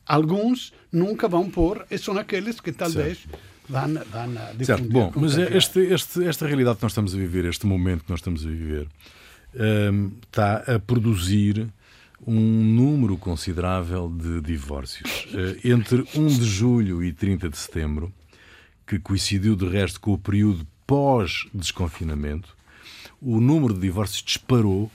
Alguns 0.05 0.71
nunca 0.91 1.27
vão 1.27 1.49
pôr 1.49 1.87
e 1.89 1.97
são 1.97 2.15
aqueles 2.19 2.61
que 2.61 2.71
talvez 2.71 3.17
certo 3.17 3.54
vá 3.67 3.87
na, 3.87 4.03
vá 4.03 4.27
na 4.27 4.53
certo, 4.63 4.89
bom, 4.89 5.11
mas 5.15 5.37
este, 5.37 5.79
este, 5.79 6.25
esta 6.25 6.47
realidade 6.47 6.77
que 6.77 6.83
nós 6.83 6.91
estamos 6.91 7.13
a 7.13 7.17
viver, 7.17 7.45
este 7.45 7.65
momento 7.65 8.03
que 8.03 8.09
nós 8.09 8.19
estamos 8.19 8.45
a 8.45 8.49
viver, 8.49 8.87
um, 9.91 10.11
está 10.23 10.75
a 10.75 10.79
produzir 10.79 11.67
um 12.25 12.39
número 12.39 13.17
considerável 13.17 14.09
de 14.09 14.41
divórcios. 14.41 15.25
Uh, 15.25 15.59
entre 15.67 16.05
1 16.15 16.27
de 16.27 16.45
julho 16.45 17.03
e 17.03 17.13
30 17.13 17.49
de 17.49 17.57
setembro, 17.57 18.11
que 18.85 18.99
coincidiu 18.99 19.55
de 19.55 19.67
resto 19.67 19.99
com 19.99 20.13
o 20.13 20.17
período 20.17 20.65
pós-desconfinamento, 20.85 22.55
o 23.21 23.41
número 23.41 23.73
de 23.73 23.79
divórcios 23.79 24.21
disparou 24.21 24.91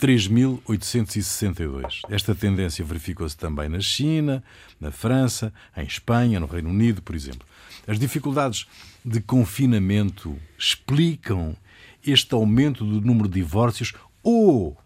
3.862. 0.00 2.00
Esta 2.08 2.34
tendência 2.34 2.82
verificou-se 2.84 3.36
também 3.36 3.68
na 3.68 3.80
China, 3.80 4.42
na 4.80 4.90
França, 4.90 5.52
em 5.76 5.84
Espanha, 5.84 6.40
no 6.40 6.46
Reino 6.46 6.70
Unido, 6.70 7.02
por 7.02 7.14
exemplo. 7.14 7.46
As 7.86 7.98
dificuldades 7.98 8.66
de 9.04 9.20
confinamento 9.20 10.36
explicam 10.58 11.56
este 12.04 12.34
aumento 12.34 12.84
do 12.84 13.00
número 13.00 13.28
de 13.28 13.34
divórcios 13.34 13.92
ou, 14.22 14.76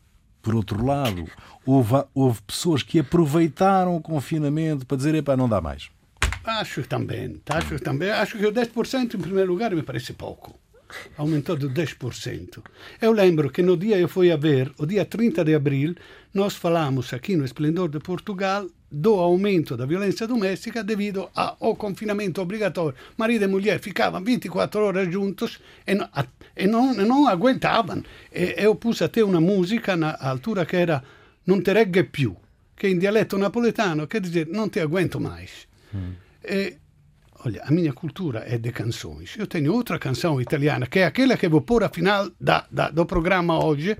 por 0.42 0.54
outro 0.54 0.84
lado, 0.84 1.24
houve, 1.64 2.04
houve 2.14 2.42
pessoas 2.42 2.82
que 2.82 2.98
aproveitaram 2.98 3.96
o 3.96 4.02
confinamento 4.02 4.84
para 4.84 4.98
dizer, 4.98 5.14
epá, 5.14 5.36
não 5.36 5.48
dá 5.48 5.60
mais? 5.60 5.90
Acho 6.44 6.82
também, 6.82 7.40
acho 7.48 7.78
também. 7.80 8.10
Acho 8.10 8.38
que 8.38 8.46
o 8.46 8.52
10% 8.52 9.14
em 9.14 9.18
primeiro 9.18 9.50
lugar 9.50 9.74
me 9.74 9.82
parece 9.82 10.12
pouco. 10.12 10.58
Aumentou 11.16 11.56
de 11.56 11.68
10%. 11.68 12.62
Eu 13.00 13.12
lembro 13.12 13.50
que 13.50 13.62
no 13.62 13.76
dia 13.76 13.98
eu 13.98 14.08
fui 14.08 14.30
a 14.32 14.36
ver, 14.36 14.72
o 14.76 14.84
dia 14.84 15.04
30 15.04 15.44
de 15.44 15.54
abril, 15.54 15.94
nós 16.34 16.56
falamos 16.56 17.12
aqui 17.12 17.36
no 17.36 17.44
Esplendor 17.44 17.88
de 17.88 18.00
Portugal 18.00 18.66
do 18.90 19.14
aumento 19.14 19.76
da 19.76 19.86
violência 19.86 20.26
doméstica 20.26 20.82
devido 20.82 21.30
ao 21.34 21.76
confinamento 21.76 22.40
obrigatório. 22.42 22.96
Marido 23.16 23.44
e 23.44 23.48
mulher 23.48 23.78
ficavam 23.78 24.22
24 24.22 24.80
horas 24.80 25.12
juntos 25.12 25.60
e, 25.86 25.94
não, 25.94 26.08
e 26.56 26.66
não, 26.66 26.94
não 26.94 27.28
aguentavam. 27.28 28.02
E 28.34 28.54
eu 28.56 28.74
pus 28.74 29.00
até 29.00 29.22
uma 29.22 29.40
música 29.40 29.96
na 29.96 30.16
altura 30.20 30.66
que 30.66 30.76
era 30.76 31.02
Non 31.42 31.62
te 31.62 31.72
regge 31.72 32.04
più, 32.04 32.36
che 32.74 32.86
in 32.86 32.98
dialetto 32.98 33.36
napoletano 33.36 34.06
quer 34.06 34.20
dizer 34.20 34.46
non 34.48 34.68
ti 34.68 34.78
aguento 34.78 35.18
mais. 35.18 35.66
Mm. 35.96 36.12
E, 36.42 36.78
olha, 37.44 37.62
a 37.64 37.72
minha 37.72 37.92
cultura 37.92 38.44
é 38.44 38.58
de 38.58 38.70
canções. 38.70 39.36
Eu 39.36 39.46
tenho 39.46 39.72
outra 39.72 39.98
canção 39.98 40.40
italiana, 40.40 40.86
que 40.86 41.00
é 41.00 41.06
aquela 41.06 41.36
que 41.36 41.48
vou 41.48 41.62
pôr 41.62 41.82
a 41.82 41.88
final 41.88 42.30
da, 42.38 42.66
da, 42.70 42.90
do 42.90 43.06
programa 43.06 43.64
hoje, 43.64 43.96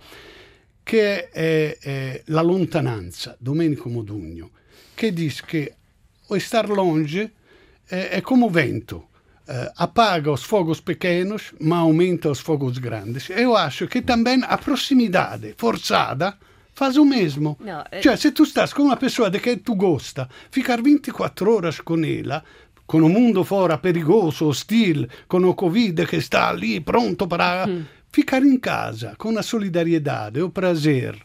che 0.85 1.31
è, 1.31 1.79
è 1.81 2.23
La 2.27 2.43
lontananza, 2.43 3.37
Domenico 3.41 3.89
Modugno 3.89 4.51
che 5.01 5.13
diz 5.13 5.41
que 5.41 5.73
estar 6.29 6.69
longe 6.69 7.33
é, 7.89 8.19
é 8.19 8.21
como 8.21 8.47
o 8.47 8.51
vento. 8.51 9.09
Uh, 9.49 9.73
apaga 9.77 10.31
os 10.31 10.45
fogos 10.45 10.81
pequenos, 10.81 11.55
mas 11.59 11.79
aumenta 11.79 12.31
os 12.31 12.39
fogos 12.39 12.77
grandes. 12.79 13.31
Eu 13.31 13.57
acho 13.57 13.89
que 13.89 14.03
também 14.03 14.45
a 14.45 14.59
proximidade 14.59 15.55
forçada 15.57 16.37
faz 16.75 16.97
o 16.99 17.05
mesmo. 17.05 17.59
Eh... 17.91 18.03
Cioè, 18.03 18.17
se 18.17 18.31
tu 18.31 18.45
estás 18.45 18.73
com 18.75 18.83
uma 18.83 18.97
pessoa 18.97 19.31
de 19.31 19.41
que 19.41 19.57
tu 19.57 19.75
gosta, 19.75 20.29
ficar 20.51 20.81
24 20.83 21.51
horas 21.53 21.81
com 21.81 22.05
ela, 22.05 22.45
com 22.87 23.01
o 23.01 23.09
mundo 23.09 23.43
fora 23.43 23.79
perigoso, 23.79 24.47
hostil, 24.47 25.09
com 25.27 25.43
o 25.49 25.55
Covid 25.55 26.07
que 26.07 26.17
está 26.17 26.51
ali 26.51 26.79
pronto 26.79 27.27
para 27.27 27.67
mm. 27.67 27.87
ficar 28.13 28.43
em 28.43 28.59
casa, 28.59 29.15
com 29.17 29.37
a 29.37 29.43
solidariedade, 29.43 30.43
o 30.43 30.51
prazer, 30.51 31.17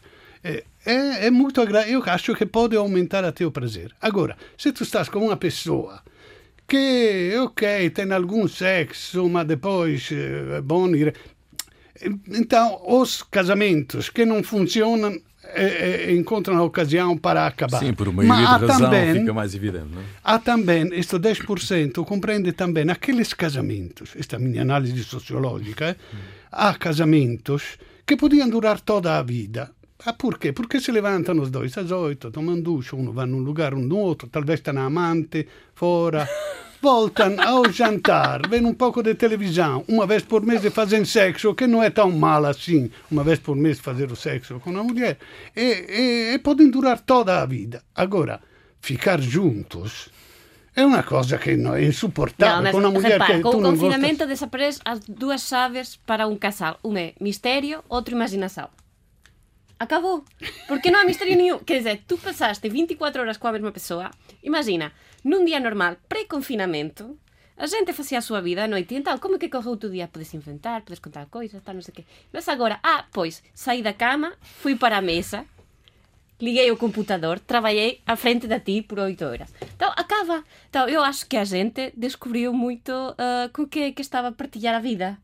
é, 0.46 0.64
é, 0.84 1.26
é 1.26 1.30
muito 1.30 1.60
agradável. 1.60 1.94
Eu 1.94 2.02
acho 2.06 2.34
que 2.34 2.46
pode 2.46 2.76
aumentar 2.76 3.24
até 3.24 3.44
o 3.44 3.50
prazer. 3.50 3.92
Agora, 4.00 4.36
se 4.56 4.72
tu 4.72 4.84
estás 4.84 5.08
com 5.08 5.18
uma 5.26 5.36
pessoa 5.36 6.00
que, 6.68 7.32
ok, 7.38 7.90
tem 7.90 8.12
algum 8.12 8.46
sexo, 8.46 9.28
mas 9.28 9.46
depois 9.46 10.08
é 10.12 10.60
bom 10.60 10.88
ir. 10.88 11.14
Então, 12.28 12.80
os 12.86 13.22
casamentos 13.22 14.10
que 14.10 14.24
não 14.24 14.42
funcionam 14.42 15.18
é, 15.54 15.64
é, 15.64 16.12
encontram 16.12 16.56
a 16.58 16.62
ocasião 16.62 17.16
para 17.16 17.46
acabar. 17.46 17.78
Sim, 17.78 17.94
por 17.94 18.08
uma 18.08 18.22
de 18.22 18.28
razão 18.28 18.78
também, 18.78 19.20
fica 19.20 19.32
mais 19.32 19.54
evidente. 19.54 19.88
Não? 19.94 20.02
Há 20.22 20.38
também, 20.38 20.88
este 20.92 21.16
10% 21.16 22.04
compreende 22.04 22.52
também 22.52 22.90
aqueles 22.90 23.32
casamentos, 23.32 24.10
esta 24.16 24.36
é 24.36 24.38
a 24.38 24.40
minha 24.40 24.62
análise 24.62 25.02
sociológica, 25.04 25.96
há 26.50 26.74
casamentos 26.74 27.78
que 28.04 28.16
podiam 28.16 28.48
durar 28.48 28.80
toda 28.80 29.18
a 29.18 29.22
vida, 29.22 29.70
Ah, 30.04 30.12
perché? 30.12 30.52
Perché 30.52 30.78
si 30.78 30.92
levantano 30.92 31.42
os 31.42 31.50
dois 31.50 31.76
às 31.76 31.90
oito, 31.90 32.30
tomam 32.30 32.54
um 32.54 32.60
ducho, 32.60 32.96
uno 32.96 33.12
va 33.12 33.24
num 33.24 33.40
lugar, 33.40 33.74
um 33.74 33.82
no 33.82 33.96
outro, 33.96 34.28
talvez 34.28 34.60
está 34.60 34.72
na 34.72 34.84
amante, 34.84 35.48
fora, 35.74 36.28
voltam 36.82 37.34
ao 37.40 37.70
jantar, 37.72 38.46
vêem 38.46 38.64
um 38.66 38.74
pouco 38.74 39.02
de 39.02 39.14
televisão, 39.14 39.84
uma 39.88 40.06
vez 40.06 40.22
por 40.22 40.44
mês 40.44 40.62
fazem 40.72 41.04
sexo, 41.04 41.54
que 41.54 41.66
não 41.66 41.82
é 41.82 41.88
tão 41.88 42.12
mal 42.12 42.44
assim, 42.44 42.90
uma 43.10 43.24
vez 43.24 43.38
por 43.38 43.56
mês 43.56 43.80
fazer 43.80 44.12
o 44.12 44.16
sexo 44.16 44.60
com 44.60 44.70
uma 44.70 44.84
mulher, 44.84 45.18
e, 45.56 45.62
e, 45.62 46.34
e 46.34 46.38
podem 46.40 46.70
durar 46.70 47.00
toda 47.00 47.40
a 47.40 47.46
vida. 47.46 47.82
Agora, 47.94 48.40
ficar 48.80 49.20
juntos 49.20 50.10
é 50.74 50.84
uma 50.84 51.02
coisa 51.02 51.38
que 51.38 51.56
não 51.56 51.74
é 51.74 51.84
insuportável. 51.84 52.62
Não, 52.62 52.70
com 52.70 52.78
uma 52.78 52.90
mulher 52.90 53.12
repara, 53.12 53.36
que 53.36 53.40
com 53.40 53.48
o 53.48 53.62
confinamento 53.62 54.18
gostas... 54.18 54.28
desaparecem 54.28 54.82
as 54.84 55.00
duas 55.00 55.40
chaves 55.40 55.96
para 55.96 56.26
um 56.26 56.36
casal. 56.36 56.78
Um 56.84 56.94
é 56.98 57.14
mistério, 57.18 57.82
outro 57.88 58.14
imaginação. 58.14 58.68
Acabou. 59.78 60.24
Porque 60.68 60.90
non 60.90 61.04
hai 61.04 61.08
misterio 61.08 61.36
nenhum. 61.36 61.60
Quer 61.62 61.84
dizer, 61.84 61.96
tú 62.08 62.16
pasaste 62.18 62.68
24 62.68 63.22
horas 63.22 63.38
coa 63.38 63.54
mesma 63.54 63.72
persoa. 63.72 64.10
Imagina, 64.42 64.92
nun 65.24 65.44
día 65.44 65.60
normal, 65.60 66.00
pre-confinamento, 66.08 67.16
a 67.56 67.64
xente 67.64 67.96
facía 67.96 68.20
a 68.20 68.26
súa 68.26 68.44
vida 68.44 68.64
a 68.64 68.68
noite 68.68 68.92
e 68.92 69.00
tal, 69.00 69.16
como 69.16 69.40
que 69.40 69.48
correu 69.48 69.74
o 69.74 69.80
teu 69.80 69.88
día? 69.88 70.12
Podes 70.12 70.36
inventar, 70.36 70.84
podes 70.84 71.00
contar 71.00 71.24
coisas, 71.32 71.64
tal, 71.64 71.72
non 71.72 71.84
sei 71.84 71.96
que. 71.96 72.04
Mas 72.28 72.44
agora, 72.52 72.76
ah, 72.84 73.08
pois, 73.08 73.40
saí 73.56 73.80
da 73.80 73.96
cama, 73.96 74.36
fui 74.60 74.76
para 74.76 75.00
a 75.00 75.04
mesa, 75.04 75.48
liguei 76.36 76.68
o 76.70 76.76
computador, 76.76 77.40
trabalhei 77.40 78.04
à 78.04 78.12
frente 78.16 78.46
de 78.46 78.60
ti 78.60 78.82
por 78.82 79.00
oito 79.00 79.24
horas. 79.24 79.48
Então, 79.72 79.88
acaba. 79.96 80.44
Então, 80.68 80.84
eu 80.88 81.02
acho 81.02 81.24
que 81.24 81.36
a 81.36 81.44
gente 81.44 81.92
descobriu 81.96 82.52
muito 82.52 82.92
uh, 82.92 83.48
com 83.52 83.62
o 83.62 83.68
que, 83.68 83.92
que 83.92 84.02
estava 84.02 84.28
a 84.28 84.32
partilhar 84.32 84.74
a 84.74 84.80
vida. 84.80 85.16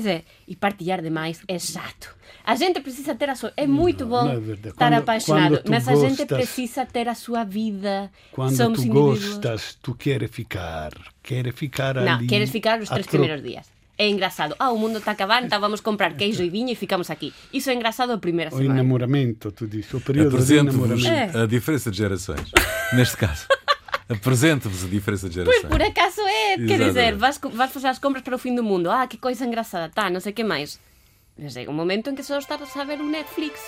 Quer 0.00 0.08
dizer, 0.14 0.24
e 0.48 0.56
partilhar 0.56 1.02
demais 1.02 1.42
é 1.46 1.58
chato. 1.58 2.16
A 2.44 2.54
gente 2.54 2.80
precisa 2.80 3.14
ter 3.14 3.28
a 3.28 3.34
sua. 3.34 3.52
É 3.54 3.66
muito 3.66 4.06
bom 4.06 4.24
não 4.24 4.32
é 4.32 4.40
verdade. 4.40 4.68
estar 4.68 4.86
Quando- 4.90 4.98
apaixonado, 4.98 5.56
quando 5.58 5.68
mas 5.70 5.86
a 5.88 5.94
gente 5.94 6.16
gostas- 6.18 6.26
precisa 6.38 6.86
ter 6.86 7.06
a 7.06 7.14
sua 7.14 7.44
vida. 7.44 8.10
Quando 8.32 8.56
Somos 8.56 8.78
tu 8.80 8.84
indivíduos. 8.86 9.24
gostas, 9.28 9.78
tu 9.82 9.94
queres 9.94 10.30
ficar. 10.30 10.90
Queres 11.22 11.54
ficar 11.54 11.96
Não, 11.96 12.14
ali. 12.14 12.26
queres 12.26 12.48
ficar 12.50 12.80
os 12.80 12.90
a 12.90 12.94
três 12.94 13.06
tro- 13.06 13.18
primeiros 13.18 13.44
dias. 13.44 13.66
É 13.98 14.08
engraçado. 14.08 14.56
Ah, 14.58 14.72
o 14.72 14.78
mundo 14.78 14.96
está 14.96 15.10
acabando, 15.10 15.44
então 15.44 15.60
vamos 15.60 15.82
comprar 15.82 16.14
queijo 16.14 16.42
e 16.42 16.48
vinho 16.48 16.70
e 16.70 16.74
ficamos 16.74 17.10
aqui. 17.10 17.34
Isso 17.52 17.68
é 17.68 17.74
engraçado 17.74 18.10
a 18.12 18.16
primeira 18.18 18.50
O 18.50 18.56
semana. 18.56 18.80
enamoramento, 18.80 19.52
tu 19.52 19.66
dizes. 19.66 19.92
O 19.92 20.00
período 20.00 20.42
de 20.42 20.54
enamoramento. 20.56 21.06
É. 21.06 21.42
a 21.42 21.46
diferença 21.46 21.90
de 21.90 21.98
gerações. 21.98 22.50
Neste 22.94 23.18
caso. 23.18 23.46
Apresento-vos 24.10 24.84
a 24.84 24.88
diferença 24.88 25.28
de 25.28 25.36
Pois, 25.36 25.46
gerações. 25.46 25.70
por 25.70 25.80
acaso 25.80 26.20
é, 26.22 26.56
quer 26.56 26.62
Exatamente. 26.62 26.84
dizer, 26.88 27.16
vais, 27.16 27.40
vais 27.54 27.72
fazer 27.72 27.86
as 27.86 27.98
compras 28.00 28.24
para 28.24 28.34
o 28.34 28.38
fim 28.38 28.54
do 28.56 28.62
mundo. 28.64 28.90
Ah, 28.90 29.06
que 29.06 29.16
coisa 29.16 29.46
engraçada, 29.46 29.88
tá, 29.88 30.10
não 30.10 30.18
sei 30.18 30.32
o 30.32 30.34
que 30.34 30.42
mais. 30.42 30.80
Mas 31.38 31.52
chega 31.52 31.70
um 31.70 31.74
momento 31.74 32.10
em 32.10 32.14
que 32.16 32.22
só 32.24 32.36
estás 32.38 32.76
a 32.76 32.84
ver 32.84 33.00
o 33.00 33.08
Netflix. 33.08 33.60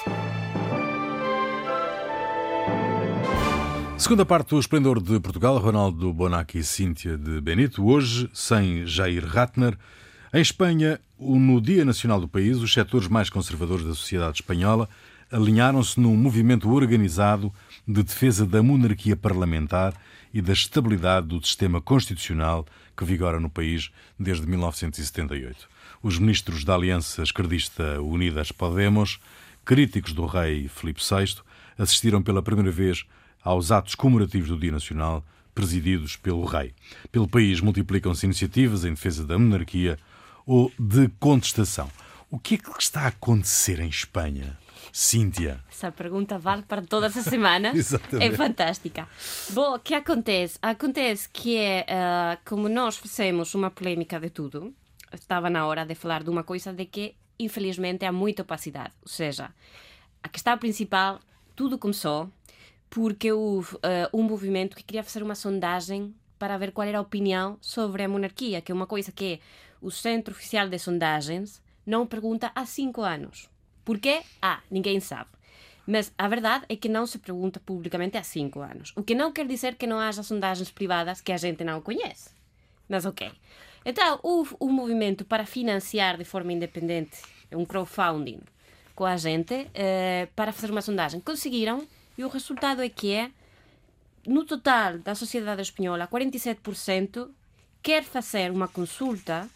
Segunda 3.96 4.26
parte 4.26 4.48
do 4.48 4.59
Esplendor 4.59 5.00
de 5.00 5.20
Portugal, 5.20 5.59
Ronaldo 5.59 6.12
Bonacci 6.12 6.59
e 6.59 6.64
Cíntia 6.64 7.16
de 7.16 7.40
Benito. 7.40 7.87
Hoje, 7.87 8.28
sem 8.35 8.85
Jair 8.85 9.24
Ratner. 9.24 9.78
Em 10.35 10.40
Espanha, 10.40 10.98
no 11.20 11.61
Dia 11.61 11.85
Nacional 11.85 12.20
do 12.20 12.26
país, 12.26 12.57
os 12.59 12.72
setores 12.72 13.07
mais 13.07 13.31
conservadores 13.31 13.85
da 13.85 13.94
sociedade 13.94 14.38
espanhola 14.40 14.88
alinharam-se 15.31 16.00
num 16.00 16.16
movimento 16.16 16.70
organizado 16.70 17.52
de 17.87 18.02
defesa 18.02 18.44
da 18.44 18.62
monarquia 18.62 19.16
parlamentar 19.16 19.94
e 20.33 20.40
da 20.40 20.53
estabilidade 20.53 21.27
do 21.27 21.45
sistema 21.45 21.81
constitucional 21.81 22.66
que 22.97 23.05
vigora 23.05 23.40
no 23.40 23.51
país 23.51 23.90
desde 24.18 24.47
1978. 24.47 25.68
Os 26.03 26.18
ministros 26.18 26.64
da 26.64 26.75
Aliança 26.75 27.23
Esquerdista 27.23 28.01
Unidas 28.01 28.51
Podemos, 28.51 29.21
críticos 29.64 30.12
do 30.12 30.27
rei 30.27 30.68
Filipe 30.68 31.01
VI, 31.01 31.42
assistiram 31.79 32.23
pela 32.23 32.42
primeira 32.42 32.71
vez 32.71 33.05
aos 33.42 33.71
atos 33.71 33.95
comemorativos 33.95 34.49
do 34.49 34.59
Dia 34.59 34.73
Nacional, 34.73 35.25
presididos 35.55 36.16
pelo 36.16 36.45
rei. 36.45 36.75
Pelo 37.11 37.29
país 37.29 37.61
multiplicam-se 37.61 38.27
iniciativas 38.27 38.85
em 38.85 38.90
defesa 38.90 39.25
da 39.27 39.38
monarquia 39.38 39.99
ou 40.47 40.73
de 40.79 41.09
contestação. 41.21 41.90
O 42.31 42.38
que 42.38 42.55
é 42.55 42.59
que 42.59 42.71
está 42.79 43.03
a 43.03 43.09
acontecer 43.09 43.79
em 43.81 43.88
Espanha? 43.88 44.59
Cíntia. 44.92 45.64
Essa 45.70 45.90
pergunta 45.90 46.38
vale 46.38 46.62
para 46.62 46.83
todas 46.83 47.16
as 47.16 47.24
semanas. 47.24 47.74
Exatamente. 47.74 48.35
É 48.35 48.37
fantástica. 48.37 49.09
Bom, 49.50 49.76
o 49.76 49.78
que 49.78 49.94
acontece? 49.94 50.59
Acontece 50.61 51.28
que 51.31 51.59
ah, 51.88 52.38
como 52.44 52.68
nós 52.68 52.98
fizemos 52.98 53.55
uma 53.55 53.70
polêmica 53.70 54.20
de 54.20 54.28
tudo, 54.28 54.74
estava 55.12 55.48
na 55.48 55.66
hora 55.66 55.87
de 55.87 55.94
falar 55.94 56.22
de 56.22 56.28
uma 56.28 56.44
coisa 56.44 56.74
de 56.74 56.85
que, 56.85 57.14
infelizmente, 57.38 58.05
há 58.05 58.12
muita 58.12 58.42
opacidade. 58.42 58.92
Ou 59.00 59.09
seja, 59.09 59.50
a 60.22 60.28
questão 60.28 60.59
principal, 60.59 61.20
tudo 61.57 61.78
começou 61.78 62.31
porque 62.90 63.33
houve 63.33 63.78
ah, 63.83 64.11
um 64.12 64.22
movimento 64.22 64.76
que 64.76 64.85
queria 64.85 65.02
fazer 65.02 65.22
uma 65.22 65.35
sondagem 65.35 66.14
para 66.38 66.59
ver 66.59 66.72
qual 66.72 66.87
era 66.87 66.98
a 66.98 67.00
opinião 67.00 67.57
sobre 67.62 68.02
a 68.02 68.09
monarquia, 68.09 68.61
que 68.61 68.70
é 68.70 68.74
uma 68.74 68.87
coisa 68.87 69.11
que 69.11 69.40
o 69.81 69.90
Centro 69.90 70.35
Oficial 70.35 70.68
de 70.68 70.78
Sondagens 70.78 71.62
não 71.87 72.07
pergunta 72.07 72.52
há 72.55 72.66
cinco 72.66 73.00
anos. 73.00 73.48
Porquê? 73.85 74.23
Ah, 74.40 74.61
ninguém 74.71 75.01
sabe. 75.01 75.31
Mas 75.87 76.12
a 76.16 76.29
verdade 76.29 76.64
é 76.68 76.77
que 76.77 76.88
não 76.88 77.07
se 77.07 77.18
pergunta 77.18 77.61
publicamente 77.61 78.16
há 78.16 78.23
cinco 78.23 78.61
anos. 78.61 78.92
O 78.97 79.03
que 79.03 79.14
não 79.14 79.33
quer 79.33 79.47
dizer 79.47 79.75
que 79.75 79.87
não 79.87 79.99
haja 79.99 80.23
sondagens 80.23 80.71
privadas 80.71 81.21
que 81.21 81.33
a 81.33 81.37
gente 81.37 81.64
não 81.64 81.81
conhece. 81.81 82.31
Mas 82.88 83.05
ok. 83.05 83.31
Então, 83.85 84.21
houve 84.23 84.55
um 84.61 84.71
movimento 84.71 85.25
para 85.25 85.45
financiar 85.45 86.16
de 86.16 86.25
forma 86.25 86.53
independente, 86.53 87.21
um 87.51 87.64
crowdfunding, 87.64 88.40
com 88.95 89.05
a 89.05 89.16
gente, 89.16 89.68
eh, 89.75 90.29
para 90.37 90.53
fazer 90.53 90.71
uma 90.71 90.83
sondagem. 90.83 91.21
Conseguiram, 91.21 91.87
e 92.16 92.25
o 92.25 92.29
resultado 92.29 92.81
é 92.81 92.88
que 92.88 93.12
é, 93.12 93.31
no 94.25 94.45
total 94.45 94.99
da 94.99 95.16
sociedade 95.16 95.62
espanhola, 95.62 96.07
47% 96.07 97.29
quer 97.83 98.05
fazer 98.05 98.53
uma 98.53 98.68
consulta 98.68 99.49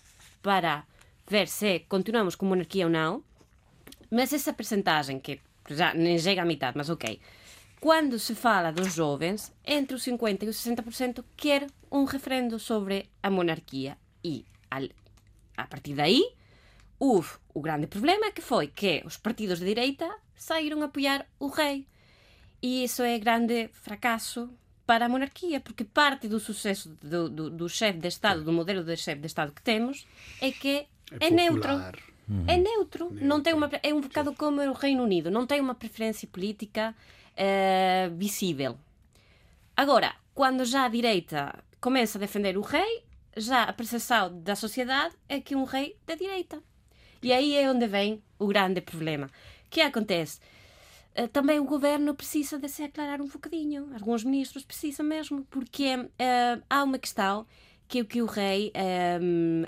para 0.43 0.85
ver 1.29 1.47
se 1.47 1.81
continuamos 1.89 2.35
com 2.35 2.47
monarquia 2.47 2.87
ou 2.87 2.91
não, 2.91 3.23
mas 4.11 4.33
essa 4.33 4.53
percentagem, 4.53 5.19
que 5.21 5.41
já 5.71 5.95
nem 5.95 6.19
chega 6.19 6.43
à 6.43 6.45
metade, 6.45 6.77
mas 6.77 6.89
ok, 6.91 7.21
quando 7.81 8.19
se 8.19 8.35
fala 8.35 8.73
dos 8.73 8.95
jovens, 8.95 9.53
entre 9.65 9.95
os 9.95 10.05
50% 10.05 10.43
e 10.43 10.49
os 10.49 10.57
60% 10.57 11.25
quer 11.37 11.67
um 11.91 12.05
referendo 12.05 12.59
sobre 12.59 13.11
a 13.23 13.31
monarquia. 13.31 13.97
E, 14.25 14.45
a 15.57 15.67
partir 15.67 15.95
daí, 15.95 16.23
houve 16.99 17.35
o 17.55 17.61
grande 17.61 17.87
problema 17.87 18.33
que 18.33 18.41
foi 18.41 18.69
que 18.69 19.03
os 19.05 19.17
partidos 19.17 19.59
de 19.61 19.67
direita 19.67 20.09
saíram 20.35 20.83
a 20.83 20.87
apoiar 20.87 21.27
o 21.39 21.49
rei. 21.49 21.87
E 22.63 22.85
isso 22.85 23.03
é 23.03 23.19
grande 23.19 23.69
fracasso 23.73 24.51
para 24.87 25.07
a 25.07 25.09
monarquia, 25.09 25.61
porque 25.61 25.85
parte 25.85 26.29
do 26.29 26.41
sucesso 26.41 26.89
do, 27.03 27.29
do, 27.29 27.51
do 27.51 27.69
chefe 27.69 27.99
de 27.99 28.09
Estado, 28.09 28.43
do 28.43 28.53
modelo 28.53 28.83
de 28.85 28.97
chefe 28.97 29.21
de 29.21 29.27
Estado 29.27 29.53
que 29.53 29.63
temos, 29.63 30.07
é 30.41 30.51
que 30.51 30.87
é, 31.21 31.31
neutro. 31.31 31.71
Popular. 32.27 32.53
É 32.53 32.57
neutro. 32.57 33.09
Não 33.13 33.41
tem 33.43 33.55
uma, 33.55 33.71
é 33.83 33.95
um 33.95 34.01
bocado 34.01 34.35
como 34.35 34.61
o 34.61 34.73
Reino 34.73 35.03
Unido, 35.03 35.31
não 35.31 35.47
tem 35.47 35.61
uma 35.61 35.75
preferência 35.75 36.27
política 36.29 36.95
eh, 37.37 38.11
visível. 38.15 38.77
Agora, 39.77 40.15
quando 40.35 40.65
já 40.65 40.85
a 40.85 40.89
direita 40.89 41.55
começa 41.81 42.19
a 42.19 42.21
defender 42.21 42.57
o 42.57 42.63
rei, 42.63 43.05
já 43.37 43.65
a 43.65 43.73
percepção 43.73 44.41
da 44.41 44.57
sociedade 44.57 45.15
é 45.29 45.41
que 45.41 45.55
um 45.55 45.65
rei 45.65 45.97
da 46.07 46.15
direita. 46.15 46.63
E 47.23 47.33
aí 47.33 47.57
é 47.57 47.71
onde 47.71 47.87
vem 47.87 48.23
o 48.39 48.47
grande 48.47 48.81
problema. 48.81 49.27
O 49.27 49.71
que 49.71 49.81
acontece? 49.81 50.41
Eh, 51.15 51.27
Também 51.29 51.59
o 51.61 51.65
governo 51.65 52.15
precisa 52.15 52.59
de 52.59 52.69
se 52.69 52.83
aclarar 52.83 53.21
um 53.21 53.29
bocadinho. 53.29 53.91
Alguns 53.95 54.25
ministros 54.25 54.65
precisam 54.65 55.05
mesmo, 55.05 55.45
porque 55.51 56.09
eh, 56.19 56.59
há 56.69 56.83
uma 56.85 56.99
questão 56.99 57.47
que, 57.89 58.05
que 58.05 58.21
o 58.21 58.27
rei, 58.27 58.71
eh, 58.75 59.19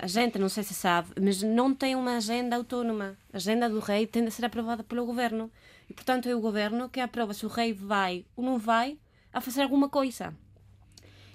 a 0.01 0.07
gente 0.07 0.37
não 0.37 0.49
sei 0.49 0.63
se 0.63 0.73
sabe, 0.73 1.09
mas 1.21 1.41
não 1.41 1.73
tem 1.73 1.95
uma 1.95 2.17
agenda 2.17 2.55
autónoma. 2.55 3.17
A 3.31 3.37
agenda 3.37 3.69
do 3.69 3.79
rei 3.79 4.05
tem 4.05 4.25
de 4.25 4.31
ser 4.31 4.45
aprovada 4.45 4.83
pelo 4.83 5.05
governo. 5.05 5.51
E, 5.89 5.93
portanto, 5.93 6.27
é 6.27 6.35
o 6.35 6.41
governo 6.41 6.89
que 6.89 6.99
aprova 6.99 7.33
se 7.33 7.45
o 7.45 7.49
rei 7.49 7.73
vai 7.73 8.25
ou 8.35 8.43
não 8.43 8.57
vai 8.57 8.97
a 9.33 9.39
fazer 9.39 9.61
alguma 9.61 9.89
coisa. 9.89 10.35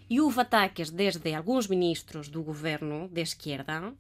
E 0.09 0.21
houve 0.21 0.41
ataques 0.41 0.91
desde 0.91 1.35
alguns 1.35 1.67
ministros 1.67 2.29
do 2.29 2.43
governo 2.43 3.09
de 3.09 3.23
esquerda 3.23 3.95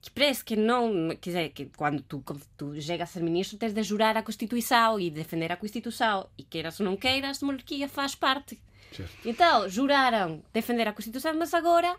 que 0.00 0.10
parece 0.10 0.44
que 0.44 0.56
não. 0.56 1.08
Quer 1.20 1.30
dizer, 1.30 1.48
que 1.50 1.66
quando 1.76 2.02
tu, 2.02 2.20
quando 2.24 2.42
tu 2.56 2.80
chegas 2.80 3.10
a 3.10 3.12
ser 3.12 3.22
ministro 3.22 3.56
tens 3.56 3.72
de 3.72 3.82
jurar 3.82 4.16
a 4.16 4.22
Constituição 4.22 4.98
e 4.98 5.10
defender 5.10 5.50
a 5.52 5.56
Constituição. 5.56 6.28
E 6.36 6.42
queiras 6.42 6.78
ou 6.80 6.86
não 6.86 6.96
queiras, 6.96 7.42
a 7.42 7.46
monarquia 7.46 7.88
faz 7.88 8.14
parte. 8.14 8.60
Certo. 8.92 9.12
Então, 9.24 9.68
juraram 9.68 10.42
defender 10.52 10.88
a 10.88 10.92
Constituição, 10.92 11.34
mas 11.36 11.54
agora 11.54 11.96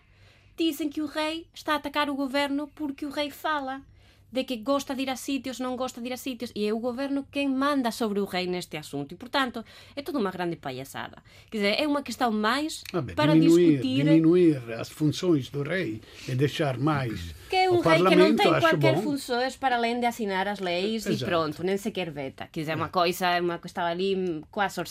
dizem 0.58 0.89
que 0.89 1.02
o 1.02 1.06
rei 1.06 1.48
está 1.54 1.74
a 1.74 1.76
atacar 1.76 2.10
o 2.10 2.15
governo 2.15 2.67
porque 2.74 3.06
o 3.06 3.10
rei 3.10 3.30
fala 3.30 3.82
de 4.30 4.43
que 4.43 4.58
gosta 4.58 4.93
de 4.93 5.04
ir 5.04 5.10
a 5.10 5.15
sítios, 5.15 5.60
não 5.60 5.78
gosta 5.78 6.02
de 6.02 6.08
ir 6.08 6.13
a 6.13 6.17
sítios, 6.17 6.52
e 6.54 6.67
é 6.67 6.74
o 6.74 6.80
governo 6.80 7.26
quem 7.32 7.48
manda 7.48 7.91
sobre 7.91 8.20
o 8.20 8.26
rei 8.26 8.46
neste 8.46 8.76
assunto. 8.76 9.13
E, 9.13 9.15
portanto, 9.15 9.63
é 9.96 10.02
toda 10.02 10.20
uma 10.20 10.32
grande 10.32 10.58
palhaçada. 10.58 11.24
Quer 11.50 11.58
dizer, 11.58 11.82
é 11.82 11.88
uma 11.88 12.04
questão 12.04 12.32
mais 12.32 12.84
Vabbè, 12.91 13.13
para 13.13 13.34
diminuir, 13.34 13.67
discutir 13.67 14.04
diminuir 14.04 14.74
as 14.74 14.89
funções 14.89 15.50
do 15.50 15.63
rei 15.63 16.02
e 16.28 16.36
deixar 16.36 16.78
mais 16.78 17.34
que 17.50 17.56
é 17.56 17.72
um 17.72 17.80
rei 17.80 18.04
que 18.04 18.15
não 18.15 18.36
tem 18.36 18.60
qualquer 18.60 19.02
funções 19.02 19.56
para 19.56 19.78
além 19.78 20.00
de 20.00 20.06
assinar 20.06 20.48
as 20.48 20.60
leis 20.60 21.06
e 21.06 21.12
Exato. 21.12 21.26
pronto, 21.26 21.63
nem 21.63 21.78
sequer 21.78 22.12
veta. 22.12 22.50
Quer 22.52 22.60
dizer, 22.62 22.74
é 22.74 22.76
uma 22.76 22.89
coisa, 22.89 23.28
é 23.28 23.39
uma 23.39 23.58
questão 23.58 23.86
ali 23.86 24.43
quase 24.52 24.82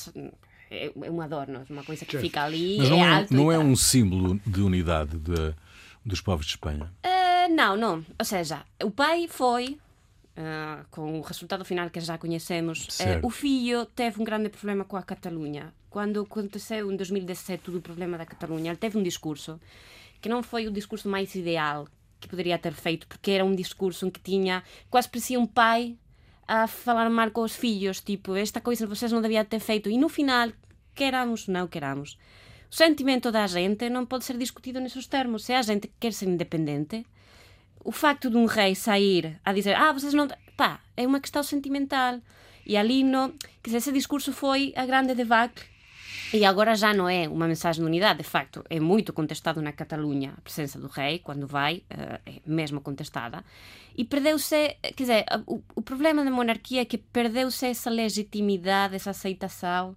é 0.70 0.87
é 1.02 1.11
um 1.11 1.20
adorno, 1.20 1.64
é 1.68 1.72
uma 1.72 1.85
coisa 1.85 2.05
que 2.05 2.12
Certo. 2.12 2.24
fica 2.24 2.42
ali, 2.44 2.76
Mas 2.79 2.87
é 2.88 2.90
não 2.90 3.05
é, 3.05 3.26
e 3.31 3.35
não 3.35 3.52
é 3.52 3.59
um 3.59 3.76
símbolo 3.76 4.40
de 4.46 4.61
unidade 4.62 5.18
de- 5.18 5.55
dos 6.05 6.20
povos 6.20 6.46
de 6.46 6.52
Espanha. 6.52 6.92
Ah, 7.02 7.48
não, 7.50 7.76
não. 7.76 8.05
Ou 8.18 8.24
seja, 8.24 8.64
o 8.83 8.90
pai 8.90 9.26
foi, 9.29 9.79
ah, 10.37 10.85
com 10.90 11.18
o 11.18 11.22
resultado 11.22 11.64
final 11.64 11.88
que 11.90 12.00
já 12.00 12.16
conhecemos, 12.18 12.98
eh, 13.00 13.20
o 13.22 13.31
filho 13.31 13.87
teve 13.87 14.20
um 14.20 14.24
grande 14.24 14.48
problema 14.48 14.85
com 14.85 14.96
a 14.96 15.02
Catalunha. 15.02 15.72
Quando 15.90 16.20
aconteceu 16.20 16.92
em 16.92 16.96
2017 16.96 17.62
tudo 17.64 17.79
o 17.79 17.83
problema 17.83 18.18
da 18.18 18.26
Catalunha, 18.26 18.70
ele 18.70 18.76
teve 18.76 18.98
um 18.98 19.02
discurso 19.02 19.59
que 20.20 20.29
não 20.29 20.42
foi 20.42 20.66
o 20.66 20.70
discurso 20.70 21.09
mais 21.09 21.35
ideal 21.35 21.87
que 22.20 22.29
poderia 22.29 22.59
ter 22.59 22.72
feito, 22.72 23.07
porque 23.07 23.31
era 23.31 23.44
um 23.44 23.55
discurso 23.55 24.07
em 24.07 24.11
que 24.11 24.20
tinha, 24.20 24.62
quase 24.90 25.09
parecia 25.09 25.38
um 25.38 25.46
pai 25.46 25.96
a 26.46 26.66
falar 26.66 27.11
mal 27.11 27.30
com 27.30 27.42
os 27.42 27.56
filhos, 27.56 28.00
tipo, 28.00 28.37
esta 28.37 28.61
coisa 28.61 28.87
vocês 28.87 29.12
não 29.12 29.20
deviam 29.20 29.44
ter 29.44 29.61
feito. 29.61 29.90
E 29.90 29.98
no 29.98 30.09
final, 30.09 30.50
queramos, 30.94 31.48
não 31.48 31.66
queramos. 31.66 32.18
O 32.70 32.74
sentimento 32.74 33.30
da 33.30 33.46
gente 33.46 33.88
não 33.88 34.06
pode 34.06 34.24
ser 34.24 34.37
discutido 34.37 34.80
nesses 34.80 35.06
termos. 35.06 35.44
Se 35.44 35.52
a 35.52 35.62
gente 35.62 35.90
quer 36.00 36.12
ser 36.12 36.28
independente, 36.28 37.06
o 37.85 37.92
facto 37.92 38.28
de 38.28 38.37
um 38.37 38.46
rei 38.46 38.74
sair 38.74 39.40
a 39.44 39.52
dizer 39.52 39.76
ah, 39.76 39.92
vocês 39.92 40.14
não... 40.14 40.28
Pá, 40.56 40.80
é 40.96 41.06
uma 41.06 41.20
questão 41.20 41.42
sentimental. 41.42 42.20
E 42.64 42.76
ali, 42.76 43.04
no, 43.04 43.35
dizer, 43.62 43.78
esse 43.78 43.92
discurso 43.92 44.32
foi 44.32 44.72
a 44.76 44.87
grande 44.87 45.14
debacle 45.14 45.64
e 46.33 46.44
agora 46.44 46.74
já 46.74 46.92
não 46.92 47.09
é 47.09 47.29
uma 47.29 47.46
mensagem 47.46 47.83
de 47.83 47.87
unidade, 47.87 48.18
de 48.18 48.29
facto, 48.29 48.64
é 48.68 48.81
muito 48.81 49.12
contestado 49.12 49.62
na 49.62 49.72
Catalunha 49.72 50.35
a 50.37 50.40
presença 50.40 50.79
do 50.79 50.88
rei, 50.88 51.18
quando 51.20 51.46
vai, 51.46 51.83
eh, 51.88 52.20
é 52.26 52.33
mesmo 52.44 52.81
contestada. 52.81 53.44
E 53.96 54.05
perdeu-se, 54.05 54.76
quer 54.83 54.94
dizer, 54.94 55.24
o, 55.46 55.62
o 55.74 55.83
problema 55.83 56.24
da 56.24 56.31
monarquia 56.31 56.83
é 56.83 56.85
que 56.85 56.98
perdeu-se 56.98 57.66
essa 57.66 57.88
legitimidade, 57.88 58.96
essa 58.96 59.11
aceitação 59.11 59.96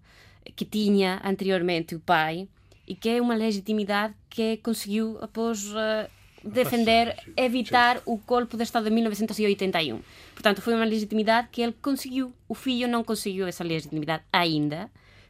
que 0.55 0.65
tinha 0.65 1.19
anteriormente 1.23 1.95
o 1.95 1.99
pai, 1.99 2.47
e 2.88 2.95
que 2.95 3.10
é 3.10 3.21
uma 3.21 3.36
legitimidade 3.36 4.13
que 4.29 4.58
conseguiu, 4.58 5.17
após 5.21 5.65
uh, 5.65 6.10
defender, 6.43 7.15
evitar 7.38 8.01
o 8.05 8.17
golpe 8.17 8.58
de 8.58 8.63
Estado 8.63 8.86
de 8.86 8.91
1981. 8.91 10.01
Portanto, 10.34 10.62
foi 10.62 10.73
uma 10.73 10.86
legitimidade 10.86 11.49
que 11.51 11.62
ele 11.62 11.75
conseguiu. 11.82 12.34
O 12.47 12.55
filho 12.55 12.88
não 12.88 13.03
conseguiu 13.03 13.45
essa 13.45 13.63
legitimidade 13.63 14.23
ainda 14.32 14.89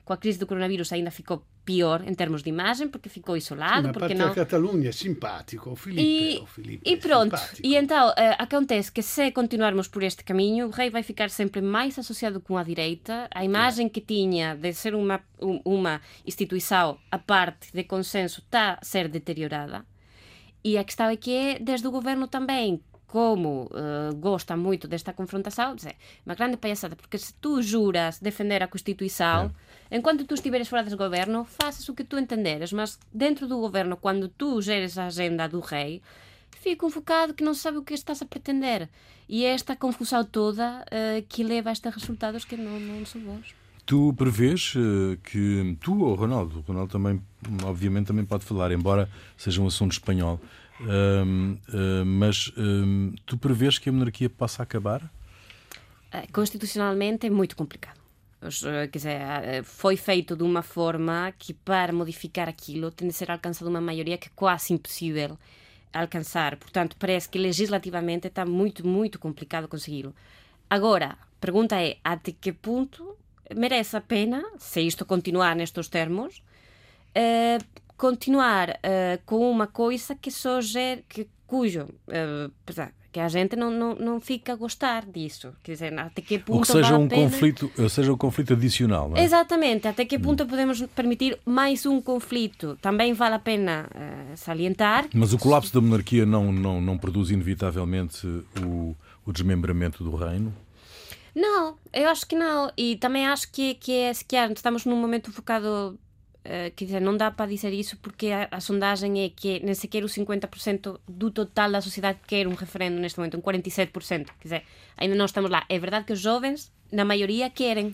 com 0.09 0.13
a 0.13 0.17
crise 0.17 0.39
do 0.39 0.47
coronavírus 0.47 0.91
ainda 0.91 1.11
ficou 1.11 1.45
pior 1.63 2.03
em 2.03 2.15
termos 2.15 2.41
de 2.41 2.49
imagem, 2.49 2.87
porque 2.87 3.07
ficou 3.07 3.37
isolado. 3.37 3.89
Sim, 3.89 3.93
porque 3.93 4.15
não... 4.15 4.31
a 4.31 4.33
Catalunha 4.33 4.89
é 4.89 4.91
simpático, 4.91 5.69
o 5.69 5.75
Filipe, 5.75 6.01
e, 6.01 6.39
o 6.39 6.47
Filipe 6.47 6.89
e 6.89 6.93
é 6.95 6.97
pronto, 6.97 7.37
simpático. 7.37 7.67
e 7.67 7.75
então 7.75 8.09
uh, 8.09 8.13
acontece 8.39 8.91
que 8.91 9.03
se 9.03 9.31
continuarmos 9.31 9.87
por 9.87 10.01
este 10.01 10.23
caminho, 10.23 10.65
o 10.65 10.71
rei 10.71 10.89
vai 10.89 11.03
ficar 11.03 11.29
sempre 11.29 11.61
mais 11.61 11.99
associado 11.99 12.41
com 12.41 12.57
a 12.57 12.63
direita. 12.63 13.27
A 13.31 13.45
imagem 13.45 13.87
que 13.87 14.01
tinha 14.01 14.55
de 14.55 14.73
ser 14.73 14.95
uma, 14.95 15.21
uma 15.63 16.01
instituição 16.25 16.97
a 17.11 17.19
parte 17.19 17.71
de 17.71 17.83
consenso 17.83 18.39
está 18.39 18.79
a 18.81 18.83
ser 18.83 19.07
deteriorada. 19.07 19.85
E 20.63 20.75
a 20.75 20.83
questão 20.83 21.07
é 21.07 21.15
que 21.15 21.31
é 21.31 21.59
desde 21.59 21.87
o 21.87 21.91
governo 21.91 22.27
também 22.27 22.81
como 23.09 23.63
uh, 23.65 24.15
gosta 24.15 24.55
muito 24.55 24.87
desta 24.87 25.11
confrontação, 25.13 25.75
dizer, 25.75 25.95
uma 26.25 26.35
grande 26.35 26.57
palhaçada, 26.57 26.95
porque 26.95 27.17
se 27.17 27.33
tu 27.33 27.61
juras 27.61 28.19
defender 28.19 28.61
a 28.61 28.67
Constituição, 28.67 29.47
é. 29.47 29.51
Enquanto 29.91 30.25
tu 30.25 30.33
estiveres 30.33 30.67
fora 30.67 30.83
do 30.83 30.97
governo, 30.97 31.45
faças 31.45 31.87
o 31.89 31.93
que 31.93 32.03
tu 32.03 32.17
entenderes, 32.17 32.71
mas 32.71 32.99
dentro 33.13 33.47
do 33.47 33.57
governo, 33.57 33.97
quando 33.97 34.27
tu 34.27 34.61
geres 34.61 34.97
a 34.97 35.07
agenda 35.07 35.47
do 35.47 35.59
rei, 35.59 36.01
fica 36.59 36.85
um 36.85 36.89
focado 36.89 37.33
que 37.33 37.43
não 37.43 37.53
sabe 37.53 37.77
o 37.77 37.83
que 37.83 37.93
estás 37.93 38.21
a 38.21 38.25
pretender. 38.25 38.89
E 39.27 39.45
é 39.45 39.53
esta 39.53 39.75
confusão 39.75 40.23
toda 40.23 40.83
uh, 40.83 41.25
que 41.27 41.43
leva 41.43 41.69
a 41.69 41.71
estes 41.71 41.93
resultados 41.93 42.45
que 42.45 42.57
não, 42.57 42.79
não 42.79 43.05
são 43.05 43.21
bons. 43.21 43.53
Tu 43.85 44.13
prevês 44.13 44.73
uh, 44.75 45.17
que 45.23 45.77
tu 45.81 46.03
ou 46.03 46.15
Ronaldo, 46.15 46.59
o 46.59 46.61
Ronaldo 46.61 46.91
também, 46.91 47.21
obviamente, 47.63 48.07
também 48.07 48.25
pode 48.25 48.43
falar, 48.43 48.71
embora 48.71 49.09
seja 49.37 49.61
um 49.61 49.67
assunto 49.67 49.93
espanhol, 49.93 50.39
uh, 50.81 52.05
mas 52.05 52.51
um, 52.57 53.13
tu 53.25 53.37
prevês 53.37 53.77
que 53.77 53.89
a 53.89 53.91
monarquia 53.91 54.29
possa 54.29 54.63
acabar? 54.63 55.11
Constitucionalmente 56.31 57.27
é 57.27 57.29
muito 57.29 57.55
complicado. 57.55 57.98
Eh, 58.41 58.87
quer 58.87 58.97
dizer, 58.99 59.21
eh, 59.43 59.63
foi 59.63 59.97
feito 59.97 60.35
de 60.35 60.43
uma 60.43 60.61
forma 60.61 61.33
que 61.37 61.53
para 61.53 61.91
modificar 61.93 62.47
aquilo 62.47 62.91
tem 62.91 63.07
de 63.07 63.13
ser 63.13 63.29
alcançada 63.31 63.69
uma 63.69 63.81
maioria 63.81 64.17
que 64.17 64.27
é 64.27 64.31
quase 64.35 64.73
impossível 64.73 65.37
alcançar. 65.93 66.55
Portanto, 66.57 66.95
parece 66.97 67.27
que 67.29 67.37
legislativamente 67.39 68.27
está 68.27 68.45
muito, 68.45 68.85
muito 68.85 69.19
complicado 69.19 69.67
consegui-lo. 69.67 70.15
Agora, 70.69 71.11
a 71.11 71.41
pergunta 71.41 71.75
é 71.81 71.97
até 72.03 72.31
que 72.31 72.53
ponto 72.53 73.17
merece 73.55 73.97
a 73.97 74.01
pena, 74.01 74.43
se 74.57 74.81
isto 74.81 75.05
continuar 75.05 75.55
nestes 75.55 75.87
termos, 75.87 76.43
continuar 77.99 78.69
uh, 78.69 79.21
com 79.25 79.51
uma 79.51 79.67
coisa 79.67 80.15
que 80.15 80.31
só 80.31 80.61
gera, 80.61 81.03
que, 81.09 81.27
cujo 81.45 81.83
uh, 81.83 82.49
que 83.11 83.19
a 83.19 83.27
gente 83.27 83.55
não, 83.55 83.71
não, 83.71 83.95
não 83.95 84.19
fica 84.19 84.53
a 84.53 84.55
gostar 84.55 85.05
disso. 85.05 85.53
Quer 85.63 85.73
dizer, 85.73 85.99
até 85.99 86.21
que 86.21 86.39
ponto 86.39 86.57
Ou 86.57 86.61
que 86.61 86.67
seja 86.67 86.91
vale 86.91 87.03
um 87.03 87.07
conflito, 87.07 87.71
seja 87.89 88.13
um 88.13 88.17
conflito 88.17 88.53
adicional, 88.53 89.09
não 89.09 89.17
é? 89.17 89.23
Exatamente, 89.23 89.87
até 89.87 90.05
que 90.05 90.19
ponto 90.19 90.43
hum. 90.43 90.47
podemos 90.47 90.81
permitir 90.95 91.37
mais 91.45 91.85
um 91.85 92.01
conflito. 92.01 92.77
Também 92.81 93.13
vale 93.13 93.35
a 93.35 93.39
pena 93.39 93.87
uh, 93.93 94.37
salientar. 94.37 95.07
Mas 95.13 95.33
o 95.33 95.37
colapso 95.37 95.73
da 95.73 95.81
monarquia 95.81 96.25
não, 96.25 96.51
não, 96.51 96.79
não 96.79 96.97
produz 96.97 97.31
inevitavelmente 97.31 98.27
o, 98.63 98.95
o 99.25 99.31
desmembramento 99.31 100.03
do 100.03 100.15
reino? 100.15 100.53
Não, 101.35 101.75
eu 101.93 102.09
acho 102.09 102.25
que 102.25 102.35
não. 102.35 102.71
E 102.77 102.95
também 102.97 103.27
acho 103.27 103.51
que, 103.51 103.75
que, 103.75 103.91
é, 103.93 104.13
que 104.13 104.35
estamos 104.55 104.85
num 104.85 104.95
momento 104.95 105.31
focado 105.31 105.97
Uh, 106.45 106.71
quer 106.73 106.85
dizer, 106.85 107.01
não 107.01 107.17
dá 107.17 107.29
para 107.29 107.49
dizer 107.49 107.73
isso 107.73 107.97
porque 107.97 108.27
a, 108.27 108.47
a 108.49 108.61
sondagem 108.61 109.23
é 109.25 109.29
que 109.29 109.59
nem 109.59 109.73
sequer 109.73 110.03
os 110.03 110.13
50% 110.13 110.99
do 111.07 111.29
total 111.29 111.69
da 111.71 111.81
sociedade 111.81 112.19
quer 112.25 112.47
um 112.47 112.53
referendo 112.53 112.97
neste 112.99 113.19
momento, 113.19 113.37
um 113.37 113.41
47%. 113.41 113.91
Quer 113.91 114.25
dizer, 114.41 114.63
ainda 114.97 115.15
não 115.15 115.25
estamos 115.25 115.51
lá. 115.51 115.65
É 115.67 115.77
verdade 115.77 116.05
que 116.05 116.13
os 116.13 116.19
jovens, 116.19 116.71
na 116.91 117.03
maioria, 117.03 117.49
querem. 117.49 117.93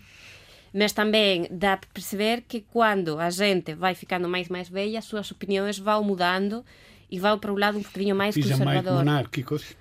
Mas 0.71 0.91
também 0.91 1.47
dá 1.49 1.77
para 1.77 1.89
perceber 1.93 2.43
que 2.47 2.61
quando 2.61 3.17
a 3.17 3.29
gente 3.29 3.73
vai 3.73 3.95
ficando 3.95 4.27
mais 4.29 4.47
mais 4.47 4.69
velha, 4.69 4.99
as 4.99 5.05
suas 5.05 5.31
opiniões 5.31 5.79
vão 5.79 6.03
mudando 6.03 6.63
e 7.09 7.19
vão 7.19 7.39
para 7.39 7.51
o 7.51 7.57
lado 7.57 7.77
um 7.77 7.81
bocadinho 7.81 8.15
mais 8.15 8.35
Fica 8.35 8.49
conservador. 8.49 8.93
mais 8.93 9.05
monárquicos. 9.05 9.75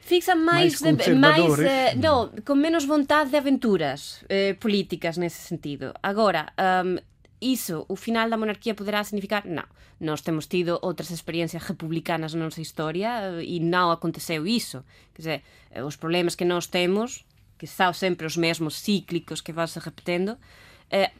Fixa 0.00 0.36
mais, 0.36 0.80
mais, 0.80 0.96
de, 0.98 1.14
mais 1.14 1.58
uh, 1.58 1.98
não, 2.00 2.30
com 2.44 2.54
menos 2.54 2.84
vontade 2.84 3.30
de 3.30 3.36
aventuras 3.36 4.22
uh, 4.22 4.54
políticas 4.60 5.16
nesse 5.16 5.42
sentido. 5.42 5.92
Agora, 6.00 6.52
um, 6.84 6.96
Iso, 7.46 7.86
o 7.86 7.94
final 7.94 8.26
da 8.28 8.36
monarquía 8.36 8.74
poderá 8.74 9.06
significar? 9.06 9.46
Non. 9.46 9.70
Nós 10.02 10.18
temos 10.26 10.50
tido 10.50 10.82
outras 10.82 11.14
experiencias 11.14 11.62
republicanas 11.62 12.34
na 12.34 12.42
nosa 12.42 12.58
historia 12.58 13.38
e 13.38 13.62
non 13.62 13.94
aconteceu 13.94 14.42
iso. 14.50 14.82
Quer 15.14 15.20
dizer, 15.22 15.38
eh, 15.70 15.86
os 15.86 15.94
problemas 15.94 16.34
que 16.34 16.42
nós 16.42 16.66
temos, 16.66 17.22
que 17.54 17.70
são 17.70 17.94
sempre 17.94 18.26
os 18.26 18.34
mesmos 18.34 18.82
cíclicos 18.82 19.38
que 19.38 19.54
vão 19.54 19.70
se 19.70 19.78
repetendo, 19.78 20.34
eh, 20.90 21.14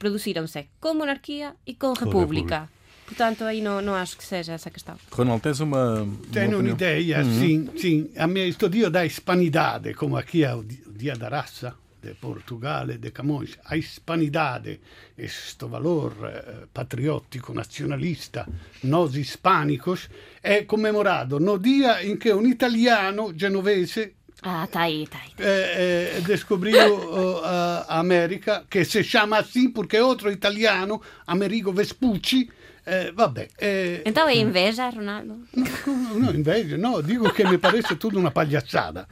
produciram-se 0.00 0.72
com 0.80 0.96
monarquia 0.96 1.52
e 1.68 1.76
com 1.76 1.92
república. 1.92 2.72
Portanto, 3.04 3.44
aí 3.44 3.60
não, 3.60 3.82
não 3.82 3.94
acho 3.94 4.16
que 4.16 4.24
seja 4.24 4.54
essa 4.54 4.70
questão. 4.70 4.96
Ronald, 5.12 5.42
tens 5.42 5.60
uma. 5.60 6.08
Tenho 6.32 6.60
uma 6.60 6.70
ideia, 6.70 7.20
uhum. 7.20 7.40
sim, 7.40 7.68
sim. 7.76 8.10
A 8.16 8.26
minha, 8.26 8.46
este 8.46 8.68
dia 8.68 8.88
da 8.88 9.04
hispanidade, 9.04 9.92
como 9.92 10.16
aqui 10.16 10.42
é 10.42 10.54
o 10.54 10.64
dia 10.64 11.16
da 11.16 11.28
raça, 11.28 11.74
de 12.00 12.14
Portugal, 12.14 12.86
de 12.86 13.10
Camões, 13.10 13.58
a 13.64 13.76
hispanidade, 13.76 14.80
este 15.16 15.66
valor 15.66 16.14
eh, 16.24 16.66
patriótico, 16.72 17.52
nacionalista, 17.52 18.46
nós 18.84 19.14
hispânicos, 19.14 20.08
é 20.42 20.64
comemorado 20.64 21.38
no 21.38 21.58
dia 21.58 22.02
em 22.04 22.16
que 22.16 22.32
um 22.32 22.46
italiano 22.46 23.32
genovese 23.36 24.14
Ah, 24.42 24.66
tá 24.66 24.82
aí, 24.82 25.06
tá 25.06 25.18
aí. 25.18 25.32
Eh, 25.38 26.16
eh, 26.16 26.20
descobriu 26.22 26.96
uh, 26.96 27.44
a 27.86 27.98
América, 27.98 28.64
que 28.70 28.86
se 28.86 29.04
chama 29.04 29.36
assim 29.36 29.70
porque 29.70 30.00
outro 30.00 30.30
italiano, 30.30 31.02
Amerigo 31.26 31.74
Vespucci, 31.74 32.48
eh, 32.84 33.12
vabbè. 33.12 33.48
Eh, 33.56 34.02
então 34.04 34.26
é 34.26 34.34
inveja, 34.36 34.88
Ronaldo? 34.88 35.46
No, 35.54 36.18
no, 36.18 36.30
inveja, 36.32 36.76
no, 36.76 37.02
dico 37.02 37.30
che 37.30 37.44
mi 37.46 37.58
parece 37.58 37.96
tutta 37.96 38.18
una 38.18 38.30
pagliazzata. 38.30 39.06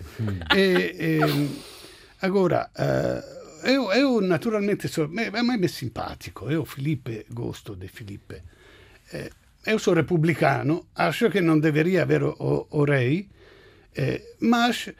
e, 0.54 0.94
e, 0.98 1.48
Agora, 2.20 2.70
uh, 2.74 3.66
eu, 3.66 3.92
eu 3.92 4.20
naturalmente 4.20 4.88
sou, 4.88 5.04
a 5.04 5.08
me 5.08 5.64
é 5.64 5.68
simpático, 5.68 6.50
eu 6.50 6.64
Felipe 6.64 7.26
gosto 7.30 7.76
de 7.76 7.88
Felipe. 7.88 8.42
Eh, 9.12 9.30
eu 9.66 9.78
sou 9.78 9.94
republicano, 9.94 10.86
acho 10.94 11.30
que 11.30 11.40
não 11.40 11.58
deveria 11.58 12.02
haver 12.02 12.22
o, 12.22 12.66
o 12.70 12.84
rei, 12.84 13.28
eh, 13.96 14.22
mas 14.40 14.90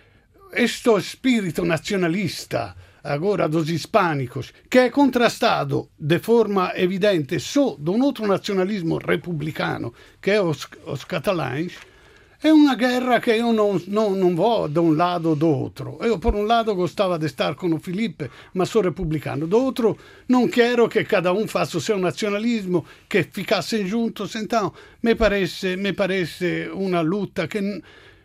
este 0.53 0.91
espírito 0.97 1.65
nacionalista 1.65 2.75
agora 3.03 3.49
dos 3.49 3.71
hispânicos, 3.71 4.53
que 4.69 4.79
é 4.79 4.91
contrastado 4.91 5.91
de 5.99 6.19
forma 6.19 6.73
evidente 6.77 7.39
só 7.41 7.77
de 7.79 7.91
um 7.91 8.03
outro 8.03 8.27
nacionalismo 8.27 8.99
republicano, 8.99 9.95
que 10.21 10.33
é 10.33 10.43
os, 10.43 10.69
os 10.87 11.05
catalães, 11.05 11.75
é 12.43 12.53
uma 12.53 12.77
guerra 12.77 13.21
que 13.21 13.31
eu 13.31 13.53
não, 13.53 13.81
não, 13.89 14.15
não 14.15 14.37
vou 14.37 14.69
de 14.69 14.79
um 14.79 14.93
lado 14.93 15.31
ou 15.31 15.37
do 15.37 15.49
outro. 15.49 15.99
Eu, 16.01 16.21
por 16.21 16.37
um 16.37 16.43
lado, 16.43 16.73
gostava 16.75 17.19
de 17.19 17.27
estar 17.27 17.57
com 17.57 17.75
o 17.75 17.81
Felipe, 17.81 18.31
mas 18.55 18.69
sou 18.69 18.83
republicano. 18.83 19.47
Do 19.49 19.59
outro, 19.59 19.99
não 20.29 20.47
quero 20.47 20.89
que 20.89 21.03
cada 21.03 21.33
um 21.33 21.49
faça 21.49 21.77
o 21.79 21.81
seu 21.81 21.99
nacionalismo, 21.99 22.85
que 23.09 23.25
ficassem 23.25 23.87
juntos. 23.87 24.37
Então, 24.37 24.73
me 25.03 25.17
parece, 25.17 25.77
me 25.77 25.93
parece 25.93 26.71
uma 26.73 27.01
luta 27.01 27.49
que. 27.49 27.83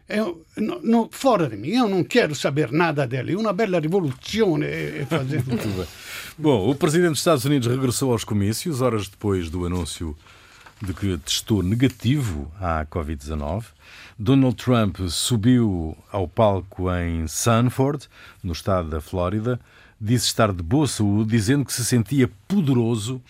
Eu, 0.07 0.45
no, 0.57 0.79
no, 0.81 1.09
fora 1.11 1.47
de 1.47 1.57
mim, 1.57 1.71
eu 1.71 1.87
não 1.87 2.03
quero 2.03 2.35
saber 2.35 2.71
nada 2.71 3.07
dele. 3.07 3.35
Uma 3.35 3.53
bela 3.53 3.79
revolução 3.79 4.61
é 4.61 5.05
fazer. 5.09 5.41
Bom, 6.37 6.69
o 6.69 6.75
presidente 6.75 7.11
dos 7.11 7.19
Estados 7.19 7.45
Unidos 7.45 7.67
regressou 7.67 8.11
aos 8.11 8.23
comícios 8.23 8.81
horas 8.81 9.07
depois 9.07 9.49
do 9.49 9.65
anúncio 9.65 10.15
de 10.81 10.93
que 10.93 11.17
testou 11.19 11.63
negativo 11.63 12.51
à 12.59 12.85
Covid-19. 12.85 13.63
Donald 14.17 14.55
Trump 14.55 14.99
subiu 15.09 15.97
ao 16.11 16.27
palco 16.27 16.91
em 16.93 17.27
Sanford, 17.27 18.07
no 18.43 18.53
estado 18.53 18.89
da 18.89 19.01
Flórida, 19.01 19.59
disse 19.99 20.27
estar 20.27 20.51
de 20.53 20.61
boa 20.61 20.87
saúde, 20.87 21.31
dizendo 21.31 21.65
que 21.65 21.73
se 21.73 21.83
sentia 21.83 22.29
poderoso 22.47 23.21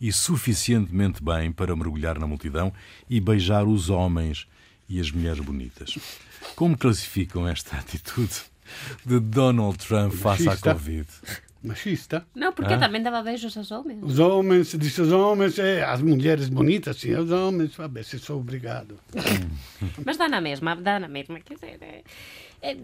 e 0.00 0.12
suficientemente 0.12 1.22
bem 1.22 1.52
para 1.52 1.76
mergulhar 1.76 2.18
na 2.18 2.26
multidão 2.26 2.72
e 3.08 3.20
beijar 3.20 3.66
os 3.66 3.88
homens 3.88 4.46
e 4.88 5.00
as 5.00 5.10
mulheres 5.10 5.40
bonitas. 5.40 5.96
Como 6.56 6.76
classificam 6.76 7.46
esta 7.46 7.76
atitude? 7.76 8.52
de 9.04 9.20
Donald 9.20 9.78
Trump 9.78 10.12
face 10.12 10.48
à. 10.48 10.56
Covid? 10.56 11.06
Machista? 11.62 12.26
Não, 12.34 12.52
porque 12.52 12.74
Ah. 12.74 12.78
também 12.78 13.02
dava 13.02 13.22
beijos 13.22 13.56
aos 13.56 13.70
homens. 13.70 14.00
Os 14.02 14.18
homens, 14.18 14.72
disse 14.78 15.00
os 15.00 15.12
homens, 15.12 15.58
é, 15.58 15.84
as 15.84 16.02
mulheres 16.02 16.48
bonitas, 16.48 16.96
sim, 16.96 17.14
os 17.14 17.30
homens, 17.30 17.74
vabbè, 17.76 18.02
se 18.02 18.18
sou 18.18 18.40
obrigado. 18.40 18.98
Mas 20.04 20.16
dá 20.16 20.28
na 20.28 20.40
mesma, 20.40 20.74
dá 20.74 20.98
na 20.98 21.08
mesma. 21.08 21.38
Quer 21.40 21.54
dizer, 21.54 21.78
é, 21.80 22.02
é, 22.62 22.76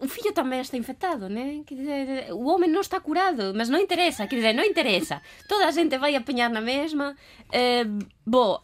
o 0.00 0.08
filho 0.08 0.32
também 0.32 0.60
está 0.60 0.76
infectado, 0.76 1.28
né? 1.28 1.62
Quer 1.66 1.74
dizer, 1.76 2.32
o 2.32 2.46
homem 2.48 2.68
não 2.70 2.80
está 2.80 2.98
curado, 2.98 3.52
mas 3.54 3.68
não 3.68 3.78
interessa, 3.78 4.26
quer 4.26 4.36
dizer, 4.36 4.54
não 4.54 4.64
interessa. 4.64 5.20
Toda 5.46 5.66
a 5.66 5.70
gente 5.70 5.96
vai 5.98 6.14
apanhar 6.16 6.48
na 6.48 6.60
mesma. 6.62 7.14
Eh, 7.52 7.84
bom, 8.26 8.58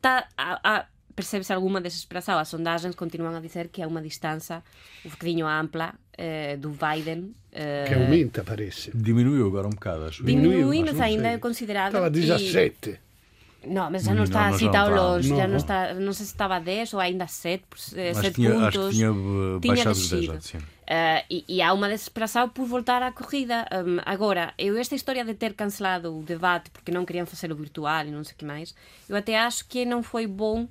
tá, 0.00 0.26
a, 0.38 0.58
a, 0.78 0.86
percebe-se 1.20 1.52
alguma 1.52 1.80
desesperação. 1.80 2.38
As 2.38 2.48
sondagens 2.48 2.94
continuam 2.94 3.36
a 3.36 3.40
dizer 3.40 3.68
que 3.68 3.82
há 3.82 3.86
uma 3.86 4.00
distância 4.02 4.62
um 5.04 5.10
bocadinho 5.10 5.46
ampla 5.46 5.94
eh, 6.16 6.56
do 6.56 6.70
Biden. 6.70 7.34
eh, 7.52 7.84
Che 7.88 7.94
aumenta, 7.94 8.42
parece. 8.44 8.90
Diminuiu 8.94 9.46
agora 9.46 9.66
um 9.66 9.70
bocado, 9.70 10.04
acho. 10.04 10.24
Diminuiu, 10.24 10.50
Diminui, 10.70 10.80
mas 10.84 10.94
não 10.96 11.04
ainda 11.04 11.22
sei. 11.24 11.32
é 11.34 11.38
considerado. 11.38 11.88
Estava 11.88 12.06
a 12.06 12.08
e- 12.08 12.12
17. 12.12 12.98
Não, 13.66 13.90
mas 13.90 14.04
já 14.04 14.10
não 14.12 14.18
Não, 14.18 14.24
está 14.24 14.48
não, 14.48 14.54
assim 14.54 14.70
tão 14.70 14.88
não 14.90 14.96
longe. 14.96 15.28
Já 15.28 15.36
Não. 15.44 15.48
não 15.48 15.56
está. 15.58 15.92
Não 15.94 16.12
sei 16.14 16.24
se 16.24 16.32
estava 16.32 16.56
a 16.56 16.60
10 16.60 16.94
ou 16.94 17.00
ainda 17.00 17.24
a 17.24 17.28
7, 17.28 17.62
por, 17.68 17.78
eh, 17.94 18.10
Acho 18.10 18.20
7 18.22 18.34
que 18.34 18.40
tinha, 18.40 18.50
pontos. 18.52 18.66
acho 18.68 18.88
que 18.88 18.94
tinha 18.96 19.12
uh, 19.12 19.60
Tinha 19.60 19.74
baixado 19.74 19.92
os 19.96 20.08
10 20.08 20.20
descido. 20.22 20.34
já, 20.34 20.40
sim. 20.40 20.58
Eh, 20.92 21.24
e, 21.30 21.44
e 21.46 21.62
há 21.62 21.72
uma 21.74 21.86
desesperação 21.88 22.48
por 22.48 22.64
voltar 22.66 23.02
à 23.02 23.12
corrida. 23.12 23.66
Um, 23.70 23.98
agora, 24.06 24.54
eu 24.58 24.78
esta 24.78 24.94
história 24.94 25.22
de 25.26 25.34
ter 25.34 25.52
cancelado 25.52 26.18
o 26.18 26.22
debate 26.22 26.70
porque 26.70 26.90
não 26.90 27.04
queriam 27.04 27.26
fazer 27.26 27.52
o 27.52 27.54
virtual 27.54 28.06
e 28.06 28.10
não 28.10 28.24
sei 28.24 28.32
o 28.34 28.36
que 28.38 28.44
mais, 28.46 28.74
eu 29.08 29.14
até 29.14 29.38
acho 29.38 29.66
que 29.68 29.84
não 29.84 30.02
foi 30.02 30.26
bom 30.26 30.66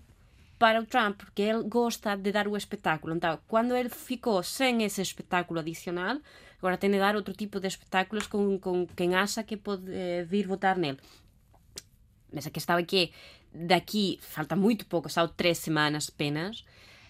para 0.59 0.81
o 0.81 0.85
Trump, 0.85 1.17
porque 1.17 1.41
ele 1.41 1.63
gosta 1.63 2.15
de 2.15 2.31
dar 2.31 2.47
o 2.47 2.57
espetáculo. 2.57 3.15
Então, 3.15 3.39
quando 3.47 3.75
ele 3.75 3.89
ficou 3.89 4.43
sem 4.43 4.83
esse 4.83 5.01
espetáculo 5.01 5.61
adicional, 5.61 6.17
agora 6.59 6.77
tem 6.77 6.91
de 6.91 6.99
dar 6.99 7.15
outro 7.15 7.33
tipo 7.33 7.59
de 7.59 7.67
espetáculos 7.67 8.27
com, 8.27 8.59
com 8.59 8.85
quem 8.87 9.15
acha 9.15 9.41
que 9.41 9.55
pode 9.55 9.85
eh, 9.89 10.25
vir 10.25 10.45
votar 10.45 10.77
nele. 10.77 10.99
Mas 12.31 12.45
a 12.45 12.49
questão 12.49 12.77
é 12.77 12.83
que 12.83 13.11
daqui 13.53 14.19
falta 14.21 14.55
muito 14.55 14.85
pouco, 14.85 15.09
são 15.09 15.27
três 15.27 15.57
semanas 15.57 16.11
apenas. 16.13 16.65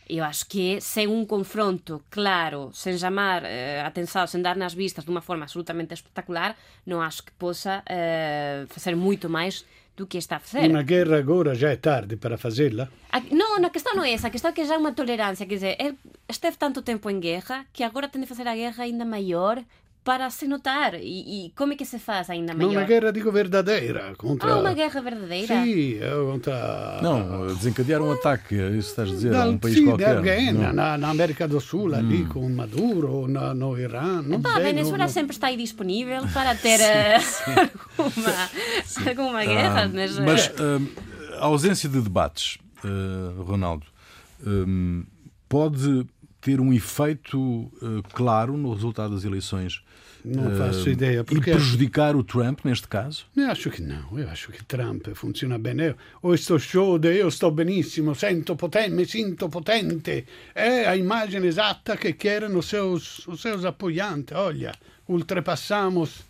Eu 0.07 0.23
acho 0.23 0.47
que 0.47 0.79
sem 0.79 1.07
um 1.07 1.25
confronto 1.25 2.03
claro, 2.09 2.71
sem 2.73 2.97
chamar 2.97 3.43
eh, 3.43 3.81
atenção, 3.81 4.25
sem 4.27 4.41
dar 4.41 4.55
nas 4.55 4.73
vistas 4.73 5.03
de 5.03 5.09
uma 5.09 5.21
forma 5.21 5.43
absolutamente 5.43 5.93
espetacular, 5.93 6.55
não 6.85 7.01
acho 7.01 7.23
que 7.23 7.31
possa 7.33 7.83
eh, 7.87 8.65
fazer 8.69 8.95
muito 8.95 9.27
mais 9.27 9.65
do 9.99 10.07
que 10.07 10.17
está 10.17 10.37
a 10.37 10.39
fazer. 10.39 10.69
Una 10.69 10.81
guerra 10.81 11.17
agora 11.17 11.53
já 11.53 11.69
é 11.69 11.75
tarde 11.75 12.15
para 12.15 12.37
fazê-la? 12.37 12.87
Não, 13.31 13.57
a 13.57 13.69
questão 13.69 13.93
não 13.93 14.03
é 14.03 14.13
essa, 14.13 14.27
a 14.27 14.29
questão 14.29 14.49
é 14.49 14.53
que 14.53 14.63
já 14.63 14.75
há 14.75 14.77
uma 14.77 14.93
tolerância, 14.93 15.45
quer 15.45 15.55
dizer, 15.55 15.75
ele 15.77 15.97
esteve 16.27 16.55
tanto 16.57 16.81
tempo 16.81 17.09
em 17.09 17.19
guerra 17.19 17.65
que 17.73 17.83
agora 17.83 18.07
tem 18.07 18.21
de 18.21 18.27
fazer 18.27 18.47
a 18.47 18.55
guerra 18.55 18.85
ainda 18.85 19.03
maior 19.03 19.61
para 20.03 20.29
se 20.29 20.47
notar. 20.47 20.95
E, 20.95 21.47
e 21.47 21.49
como 21.55 21.73
é 21.73 21.75
que 21.75 21.85
se 21.85 21.99
faz 21.99 22.29
ainda 22.29 22.53
Não 22.53 22.67
maior? 22.67 22.79
uma 22.81 22.87
guerra, 22.87 23.11
digo, 23.11 23.31
verdadeira. 23.31 24.13
Contra... 24.17 24.53
Há 24.53 24.59
uma 24.59 24.73
guerra 24.73 25.01
verdadeira? 25.01 25.63
Sì, 25.63 25.99
é 26.01 26.09
contra... 26.31 26.99
Não, 27.01 27.47
desencadear 27.47 28.01
um 28.01 28.11
ataque, 28.11 28.59
é 28.59 28.69
isso 28.69 28.89
estás 28.89 29.09
a 29.09 29.11
dizer, 29.11 29.29
a 29.29 29.39
Dal, 29.39 29.49
um 29.51 29.57
país 29.57 29.75
sì, 29.75 29.83
qualquer. 29.83 30.09
da 30.13 30.17
alguém, 30.17 30.53
Não. 30.53 30.73
na, 30.73 30.97
na 30.97 31.09
América 31.09 31.47
do 31.47 31.59
Sul, 31.61 31.93
ali 31.93 32.25
com 32.25 32.49
Maduro, 32.49 33.27
na, 33.27 33.53
no 33.53 33.77
Irã, 33.77 34.21
não 34.23 34.41
Pá, 34.41 34.51
a 34.51 34.53
sei. 34.55 34.63
Venezuela 34.63 34.97
não- 35.05 35.09
sempre 35.09 35.33
está 35.33 35.47
aí 35.47 35.57
disponível 35.57 36.23
para 36.33 36.55
ter 36.57 36.79
eh, 36.79 37.17
alguma, 37.97 39.09
alguma 39.09 39.45
guerra, 39.45 39.83
Ah, 39.83 39.89
mas, 39.93 40.17
eh, 40.17 40.21
mas 40.21 40.51
hum, 40.59 40.87
a 41.39 41.45
ausência 41.45 41.87
de 41.89 42.01
debates, 42.01 42.57
uh, 42.83 43.41
Ronaldo, 43.43 43.85
hum, 44.45 45.03
pode 45.47 46.05
ter 46.41 46.59
um 46.59 46.73
efeito 46.73 47.39
uh, 47.39 48.03
claro 48.13 48.57
no 48.57 48.73
resultado 48.73 49.13
das 49.13 49.23
eleições 49.23 49.81
Não 50.23 50.51
uh, 50.51 50.55
faço 50.57 50.89
ideia, 50.89 51.21
e 51.21 51.23
porque 51.23 51.51
prejudicar 51.51 52.15
o 52.15 52.23
Trump 52.23 52.65
neste 52.65 52.87
caso? 52.87 53.25
io 53.35 53.49
acho 53.49 53.69
che 53.69 53.81
no, 53.81 54.19
io 54.19 54.27
acho 54.27 54.51
che 54.51 54.59
Trump 54.65 55.13
funziona 55.13 55.57
bene. 55.57 55.85
Io 55.85 55.95
ho 56.21 56.27
questo 56.27 56.57
show 56.57 56.97
de 56.97 57.13
io 57.13 57.29
sto 57.29 57.51
benissimo, 57.51 58.13
sento 58.13 58.55
potente, 58.55 58.89
mi 58.89 59.05
sento 59.05 59.47
potente. 59.47 60.25
È 60.51 60.85
a 60.85 60.93
immagine 60.93 61.47
esatta 61.47 61.95
che 61.95 62.15
erano 62.21 62.61
seus, 62.61 63.25
os 63.27 63.39
seus 63.39 63.63
apoiantes. 63.63 64.37
Olha, 64.37 64.73
ultrapassamos 65.05 66.25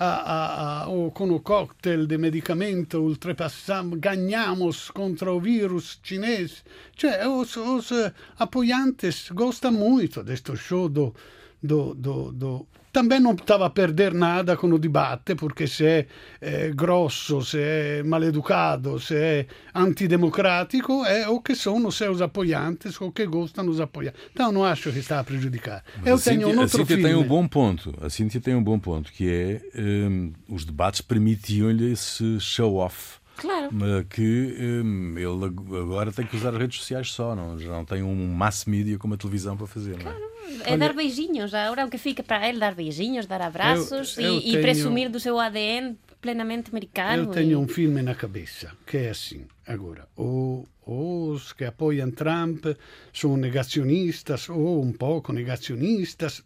a, 0.00 0.06
a, 0.06 0.84
a, 0.84 0.88
o, 0.88 1.10
con 1.12 1.30
o 1.30 1.40
cocktail 1.40 2.06
de 2.06 2.16
medicamento, 2.16 3.02
ultrapassamos, 3.04 4.00
ganhamos 4.00 4.90
contra 4.90 5.30
o 5.30 5.38
vírus 5.38 6.00
chinês. 6.02 6.64
Cioè, 6.96 7.28
os, 7.28 7.54
os 7.56 7.92
eh, 7.92 8.12
apoiantes 8.38 9.28
gostam 9.30 9.72
muito 9.72 10.24
deste 10.24 10.56
show 10.56 10.88
do, 10.88 11.14
do, 11.62 11.94
do, 11.94 12.32
do... 12.32 12.66
Também 12.92 13.20
não 13.20 13.32
estava 13.34 13.66
a 13.66 13.70
perder 13.70 14.12
nada 14.12 14.56
com 14.56 14.66
o 14.66 14.78
debate, 14.78 15.36
porque 15.36 15.68
se 15.68 15.86
é 15.86 16.06
eh, 16.40 16.72
grosso, 16.74 17.40
se 17.42 17.58
é 17.60 18.02
maleducado, 18.02 18.98
se 18.98 19.14
é 19.14 19.46
antidemocrático, 19.72 21.04
é 21.04 21.28
o 21.28 21.40
que 21.40 21.54
são 21.54 21.86
os 21.86 21.94
seus 21.94 22.20
apoiantes, 22.20 23.00
o 23.00 23.12
que 23.12 23.26
gostam 23.26 23.64
dos 23.64 23.80
apoiantes. 23.80 24.20
Então, 24.32 24.50
não 24.50 24.64
acho 24.64 24.90
que 24.90 24.98
está 24.98 25.20
a 25.20 25.24
prejudicar. 25.24 25.84
Eu 26.04 26.16
a 26.16 26.18
tenho 26.18 26.40
Cíntia, 26.40 26.46
um 26.48 26.58
a 26.58 26.62
outro 26.62 26.78
Cíntia 26.78 26.96
filme. 26.96 27.04
tem 27.04 27.14
um 27.14 27.26
bom 27.28 27.46
ponto. 27.46 27.94
A 28.00 28.10
Cíntia 28.10 28.40
tem 28.40 28.54
um 28.56 28.62
bom 28.62 28.78
ponto, 28.78 29.12
que 29.12 29.30
é 29.30 29.62
hum, 29.80 30.32
os 30.48 30.64
debates 30.64 31.00
permitiam-lhe 31.00 31.92
esse 31.92 32.40
show-off. 32.40 33.19
Claro. 33.40 33.68
mas 33.72 34.06
Que 34.08 34.56
hum, 34.84 35.14
ele 35.16 35.44
ag- 35.46 35.76
agora 35.82 36.12
tem 36.12 36.26
que 36.26 36.36
usar 36.36 36.50
as 36.50 36.58
redes 36.58 36.78
sociais 36.78 37.10
só, 37.12 37.34
não, 37.34 37.58
já 37.58 37.70
não 37.70 37.84
tem 37.84 38.02
um 38.02 38.26
mass 38.34 38.64
media 38.66 38.98
como 38.98 39.14
a 39.14 39.16
televisão 39.16 39.56
para 39.56 39.66
fazer. 39.66 39.96
Não 40.02 40.10
é? 40.10 40.30
É 40.64 40.76
dar 40.76 40.92
beijinhos. 40.92 41.54
Agora 41.54 41.86
o 41.86 41.90
que 41.90 41.98
fica 41.98 42.22
para 42.22 42.48
ele 42.48 42.58
dar 42.58 42.74
beijinhos, 42.74 43.26
dar 43.26 43.40
abraços 43.40 44.16
Eu- 44.18 44.24
eu 44.24 44.34
e, 44.34 44.38
e 44.38 44.42
tenho- 44.52 44.60
presumir 44.62 45.08
do 45.10 45.18
seu 45.20 45.38
ADN 45.38 45.96
plenamente 46.20 46.70
americano. 46.70 47.22
Eu 47.24 47.26
tenho 47.30 47.52
e- 47.52 47.56
um 47.56 47.66
filme 47.68 48.02
na 48.02 48.14
cabeça 48.14 48.72
que 48.86 48.96
é 48.96 49.10
assim. 49.10 49.44
Agora, 49.66 50.06
o- 50.16 50.66
os 50.86 51.52
que 51.52 51.64
apoiam 51.64 52.10
Trump 52.10 52.66
são 53.12 53.36
negacionistas 53.36 54.48
ou 54.48 54.82
um 54.82 54.92
pouco 54.92 55.32
negacionistas. 55.32 56.42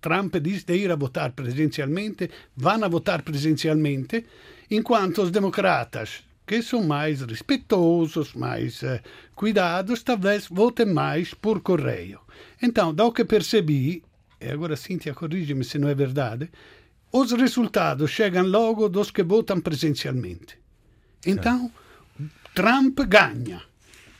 Trump 0.00 0.36
diz 0.36 0.64
de 0.64 0.74
ir 0.76 0.90
a 0.90 0.96
votar 0.96 1.32
presencialmente, 1.32 2.30
vão 2.56 2.82
a 2.84 2.88
votar 2.88 3.20
presencialmente, 3.22 4.24
enquanto 4.70 5.22
os 5.22 5.30
democratas, 5.30 6.22
que 6.50 6.60
são 6.62 6.82
mais 6.82 7.20
respeitosos, 7.20 8.34
mais 8.34 8.82
eh, 8.82 9.00
cuidados, 9.36 10.02
talvez 10.02 10.48
votem 10.50 10.84
mais 10.84 11.32
por 11.32 11.60
correio. 11.60 12.18
Então, 12.60 12.92
do 12.92 13.12
que 13.12 13.24
percebi, 13.24 14.02
e 14.40 14.48
agora 14.48 14.74
Cíntia 14.74 15.14
corrige-me 15.14 15.62
se 15.62 15.78
não 15.78 15.88
é 15.88 15.94
verdade, 15.94 16.50
os 17.12 17.30
resultados 17.30 18.10
chegam 18.10 18.44
logo 18.44 18.88
dos 18.88 19.12
que 19.12 19.22
votam 19.22 19.60
presencialmente. 19.60 20.58
Então, 21.24 21.70
Trump 22.52 22.98
ganha. 23.06 23.62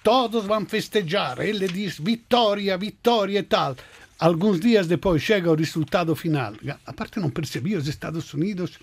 Todos 0.00 0.44
vão 0.44 0.64
festejar. 0.66 1.40
Ele 1.40 1.66
diz 1.66 1.98
vitória, 1.98 2.78
vitória 2.78 3.40
e 3.40 3.42
tal. 3.42 3.74
Alguns 4.20 4.60
dias 4.60 4.86
depois 4.86 5.20
chega 5.20 5.50
o 5.50 5.56
resultado 5.56 6.14
final. 6.14 6.52
A 6.86 6.92
parte 6.92 7.18
não 7.18 7.30
percebi 7.30 7.74
os 7.74 7.88
Estados 7.88 8.32
Unidos 8.32 8.78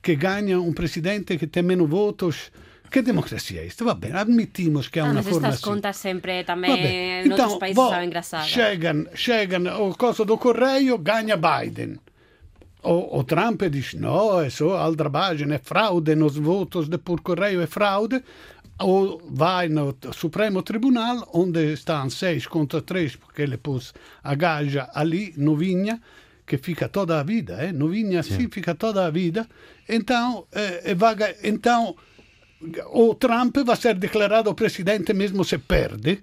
que 0.00 0.14
ganha 0.14 0.60
um 0.60 0.72
presidente 0.72 1.36
que 1.36 1.48
tem 1.48 1.64
menos 1.64 1.90
votos. 1.90 2.52
Que 2.90 3.02
democracia 3.02 3.60
é 3.62 3.66
isto? 3.66 3.84
Va 3.84 3.94
bene, 3.94 4.16
admitimos 4.16 4.88
que 4.88 4.98
há 5.00 5.04
Ah, 5.04 5.06
uma 5.06 5.14
mas 5.14 5.24
forma 5.26 5.48
estas 5.48 5.54
assim. 5.60 5.70
contas 5.70 5.96
sempre 5.96 6.44
também 6.44 6.70
Vabbè, 6.70 7.22
em 7.24 7.30
outros 7.30 7.46
então, 7.46 7.58
países 7.58 7.82
são 7.82 8.04
engraçadas. 8.04 8.48
chegam, 8.48 9.06
chegam 9.14 9.88
o 9.88 9.94
coso 9.96 10.24
do 10.24 10.38
correio, 10.38 10.96
ganha 10.98 11.36
Biden. 11.36 11.98
O, 12.82 13.18
o 13.18 13.24
Trump 13.24 13.62
diz, 13.64 13.94
no, 13.94 14.40
é 14.40 14.48
só 14.50 14.76
aldrabagem, 14.76 15.52
é 15.52 15.58
fraude 15.58 16.14
nos 16.14 16.36
votos 16.36 16.88
de 16.88 16.98
por 16.98 17.20
correio, 17.20 17.60
é 17.60 17.66
fraude. 17.66 18.22
Ou 18.78 19.20
vai 19.30 19.68
no 19.70 19.96
Supremo 20.12 20.62
Tribunal, 20.62 21.26
onde 21.32 21.72
estão 21.72 22.10
seis 22.10 22.46
contra 22.46 22.82
três, 22.82 23.16
porque 23.16 23.40
ele 23.42 23.56
pôs 23.56 23.94
a 24.22 24.34
gaja 24.34 24.88
ali, 24.94 25.32
novinha, 25.36 26.00
que 26.46 26.58
fica 26.58 26.86
toda 26.88 27.18
a 27.18 27.22
vida, 27.22 27.54
eh? 27.54 27.72
novinha 27.72 28.20
assim, 28.20 28.48
fica 28.50 28.74
toda 28.74 29.06
a 29.06 29.10
vida. 29.10 29.48
Então, 29.88 30.46
eh, 30.52 30.94
vaga, 30.94 31.34
então 31.42 31.96
o 32.92 33.14
Trump 33.14 33.56
vai 33.58 33.76
ser 33.76 33.94
declarado 33.94 34.54
presidente 34.54 35.12
mesmo 35.12 35.44
se 35.44 35.58
perde. 35.58 36.22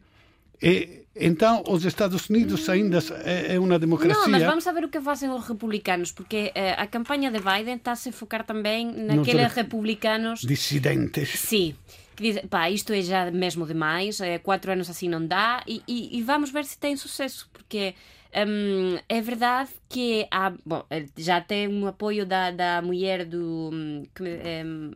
E 0.61 1.03
então 1.15 1.63
os 1.67 1.85
Estados 1.85 2.27
Unidos 2.29 2.67
ainda 2.69 2.97
é, 3.23 3.55
é 3.55 3.59
uma 3.59 3.77
democracia. 3.77 4.21
Não, 4.23 4.29
mas 4.29 4.41
vamos 4.43 4.63
saber 4.63 4.83
o 4.85 4.89
que 4.89 4.99
fazem 4.99 5.29
os 5.29 5.47
republicanos, 5.47 6.11
porque 6.11 6.51
eh, 6.55 6.71
a 6.73 6.87
campanha 6.87 7.29
de 7.29 7.39
Biden 7.39 7.75
está 7.75 7.91
a 7.91 7.95
se 7.95 8.11
focar 8.11 8.43
também 8.45 8.85
naqueles 8.91 9.51
re- 9.53 9.61
republicanos 9.61 10.41
dissidentes. 10.41 11.29
Sim. 11.39 11.75
Que 12.15 12.23
dizem, 12.23 12.47
pá, 12.47 12.69
isto 12.69 12.93
é 12.93 13.01
já 13.01 13.29
mesmo 13.31 13.65
demais, 13.65 14.19
eh, 14.21 14.37
quatro 14.39 14.71
anos 14.71 14.89
assim 14.89 15.09
não 15.09 15.25
dá, 15.25 15.63
e, 15.67 15.81
e- 15.87 16.17
e 16.17 16.21
vamos 16.23 16.49
ver 16.51 16.63
se 16.65 16.77
tem 16.77 16.95
sucesso, 16.95 17.49
porque 17.53 17.93
hum, 18.47 18.97
é 19.09 19.21
verdade 19.21 19.69
que 19.89 20.25
há, 20.31 20.51
bom, 20.65 20.83
ele 20.89 21.09
já 21.17 21.41
tem 21.41 21.67
um 21.67 21.85
apoio 21.87 22.25
da, 22.25 22.49
da 22.51 22.81
mulher 22.81 23.25
do. 23.25 23.69
hum, 23.73 24.03
que 24.15 24.23
me- 24.23 24.39
hum, 24.65 24.91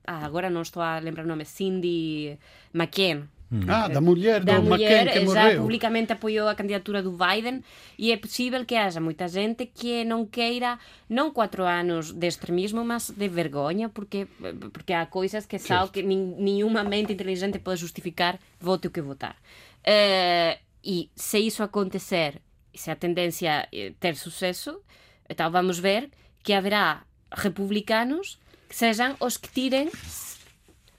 agora 0.23 0.49
não 0.49 0.61
estou 0.61 0.81
a 0.81 0.99
lembrar 0.99 1.23
o 1.25 1.27
nome, 1.27 1.45
Cindy 1.45 2.37
McCain. 2.73 3.27
Ah, 3.67 3.89
da 3.89 3.99
mulher 3.99 4.41
da 4.45 4.59
do 4.59 4.69
mulher 4.69 5.07
McCain 5.07 5.25
que 5.25 5.33
já 5.33 5.43
morreu. 5.43 5.61
publicamente 5.61 6.13
apoiou 6.13 6.47
a 6.47 6.55
candidatura 6.55 7.03
do 7.03 7.11
Biden 7.11 7.61
e 7.97 8.13
é 8.13 8.15
possível 8.15 8.65
que 8.65 8.75
haja 8.75 9.01
muita 9.01 9.27
gente 9.27 9.65
que 9.65 10.05
não 10.05 10.25
queira 10.25 10.79
não 11.09 11.31
quatro 11.31 11.65
anos 11.65 12.13
de 12.13 12.27
extremismo, 12.27 12.85
mas 12.85 13.09
de 13.09 13.27
vergonha, 13.27 13.89
porque 13.89 14.25
porque 14.71 14.93
há 14.93 15.05
coisas 15.05 15.45
que 15.45 15.59
sabe 15.59 15.91
que 15.91 16.01
nin, 16.01 16.35
nenhuma 16.37 16.81
mente 16.83 17.11
inteligente 17.11 17.59
pode 17.59 17.81
justificar 17.81 18.39
vote 18.57 18.87
o 18.87 18.91
que 18.91 19.01
votar. 19.01 19.35
Eh, 19.83 20.57
e 20.81 21.09
se 21.13 21.39
isso 21.39 21.61
acontecer, 21.61 22.41
se 22.73 22.89
a 22.89 22.95
tendência 22.95 23.67
eh, 23.73 23.91
ter 23.99 24.15
sucesso, 24.15 24.81
então 25.29 25.51
vamos 25.51 25.77
ver 25.77 26.09
que 26.41 26.53
haverá 26.53 27.03
republicanos 27.31 28.39
que 28.71 28.77
sejam 28.77 29.17
os 29.19 29.35
que 29.35 29.49
tirem 29.49 29.89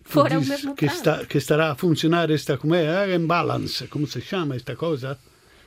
fora 0.05 0.39
o 0.39 0.45
mesmo 0.45 0.75
Trump. 0.75 0.93
sta, 1.01 1.25
che 1.27 1.41
starà 1.41 1.71
a 1.71 1.75
funzionare 1.75 2.35
esta 2.35 2.59
com'è? 2.59 3.09
Eh, 3.09 3.15
imbalance, 3.15 3.89
come 3.89 4.07
si 4.07 4.21
chiama 4.21 4.55
esta? 4.55 4.77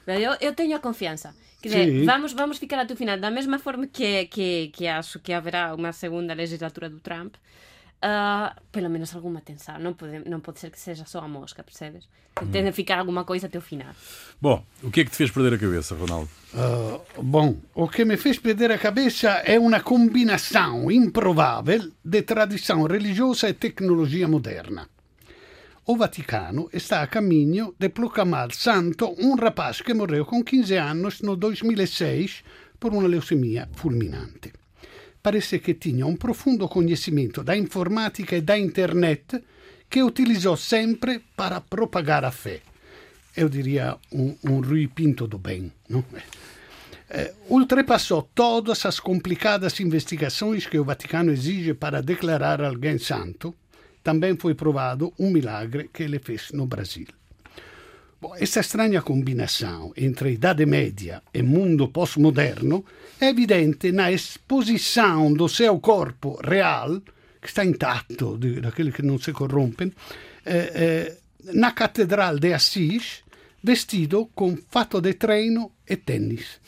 Mas 0.06 0.22
Eu, 0.22 0.34
eu 0.39 0.53
tenho 0.53 0.76
a 0.76 0.80
confiança. 0.80 1.34
Quer 1.60 1.70
dizer, 1.70 1.86
Sim. 1.86 2.06
vamos, 2.06 2.34
vamos 2.34 2.60
ficar 2.60 2.80
até 2.80 2.93
o 2.93 2.97
final. 2.97 3.20
Da 3.20 3.32
mesma 3.32 3.58
forma 3.58 3.88
que, 3.88 4.28
que, 4.28 4.68
que 4.68 4.88
acho 4.88 5.20
que 5.20 5.34
haverá 5.34 5.74
uma 5.74 5.91
segunda 5.91 6.36
legislatura 6.36 6.88
do 6.91 6.99
Trump, 6.99 7.34
ah, 8.08 8.56
pelo 8.72 8.88
menos 8.88 9.16
alguma 9.16 9.39
atenção. 9.39 9.80
Não 9.80 9.93
pode, 9.93 10.30
não 10.30 10.39
pode 10.39 10.60
ser 10.60 10.70
que 10.70 10.80
seja 10.80 11.06
só 11.06 11.20
a 11.22 11.28
mosca, 11.28 11.64
percebes? 11.64 12.08
Tem 12.51 12.64
de 12.64 12.72
ficar 12.72 12.99
alguma 12.99 13.24
coisa 13.24 13.47
até 13.47 13.58
o 13.58 13.62
final. 13.62 13.93
Bom, 14.39 14.64
o 14.84 14.91
que 14.91 15.01
é 15.01 15.06
que 15.06 15.12
te 15.12 15.18
fez 15.18 15.32
perder 15.32 15.53
a 15.56 15.58
cabeça, 15.58 15.95
Ronaldo? 15.95 16.30
Uh, 16.53 17.24
bom, 17.24 17.56
o 17.74 17.88
che 17.88 18.06
mi 18.06 18.18
fez 18.18 18.38
perder 18.38 18.72
a 18.72 18.78
cabeça 18.78 19.41
è 19.41 19.56
una 19.56 19.82
combinação 19.82 20.91
improvável 20.91 21.93
de 22.03 22.22
tradição 22.22 22.86
religiosa 22.86 23.47
e 23.47 23.53
tecnologia 23.53 24.28
moderna. 24.28 24.88
O 25.86 25.95
Vaticano 25.95 26.70
está 26.74 27.01
a 27.01 27.08
caminho 27.08 27.74
de 27.80 27.89
proclamar 27.89 28.51
santo 28.51 29.16
um 29.18 29.36
rapaz 29.36 29.82
que 29.82 29.93
morreu 29.93 30.26
com 30.26 30.43
15 30.43 30.76
anos 30.78 31.22
no 31.22 31.36
2006 31.36 32.43
por 32.80 32.93
uma 32.93 33.08
leucemia 33.08 33.68
fulminante. 33.74 34.51
Parece 35.26 35.60
che 35.60 35.80
tinha 35.80 36.06
un 36.06 36.18
profondo 36.18 36.68
conhecimento 36.68 37.42
da 37.42 37.56
informatica 37.56 38.36
e 38.36 38.44
da 38.44 38.54
internet 38.54 39.42
che 39.88 40.00
utilizzò 40.00 40.56
sempre 40.56 41.20
para 41.34 41.60
propagar 41.62 42.24
a 42.24 42.30
fé. 42.30 42.62
Eu 43.34 43.50
diria 43.50 43.98
um, 44.12 44.38
um 44.44 44.62
Rui 44.62 44.88
Pinto 44.88 45.26
do 45.26 45.40
bem. 45.40 45.72
Não? 45.88 46.06
Eh, 47.10 47.34
ultrapassou 47.48 48.30
todas 48.36 48.86
as 48.86 49.00
complicadas 49.00 49.80
investigações 49.80 50.68
que 50.68 50.78
o 50.78 50.86
Vaticano 50.86 51.32
exige 51.32 51.74
para 51.74 52.04
declarar 52.04 52.62
alguém 52.62 53.00
santo. 53.00 53.56
Também 54.04 54.38
foi 54.38 54.54
provado 54.54 55.12
um 55.18 55.32
milagre 55.32 55.90
que 55.92 56.04
ele 56.04 56.20
fez 56.20 56.52
no 56.52 56.68
Brasil. 56.68 57.08
Bom, 58.22 58.34
estranha 58.38 59.01
combinação 59.01 59.91
entre 59.95 60.32
Idade 60.32 60.66
Média 60.66 61.22
e 61.34 61.43
mundo 61.43 61.89
pós-moderno 61.89 62.86
é 63.20 63.28
evidente 63.28 63.91
na 63.91 64.09
exposição 64.09 65.34
do 65.34 65.49
seu 65.49 65.78
corpo 65.82 66.39
real, 66.41 67.01
que 67.41 67.47
está 67.47 67.66
intacto, 67.66 68.38
daquele 68.38 68.93
que 68.93 69.01
não 69.01 69.20
se 69.20 69.34
corrompem, 69.34 69.91
eh, 70.45 70.72
eh, 70.74 71.18
na 71.53 71.74
Catedral 71.74 72.39
de 72.39 72.53
Assis, 72.53 73.22
vestido 73.61 74.28
com 74.34 74.57
fato 74.70 75.01
de 75.01 75.13
treino 75.16 75.74
e 75.88 75.97
tênis. 75.97 76.61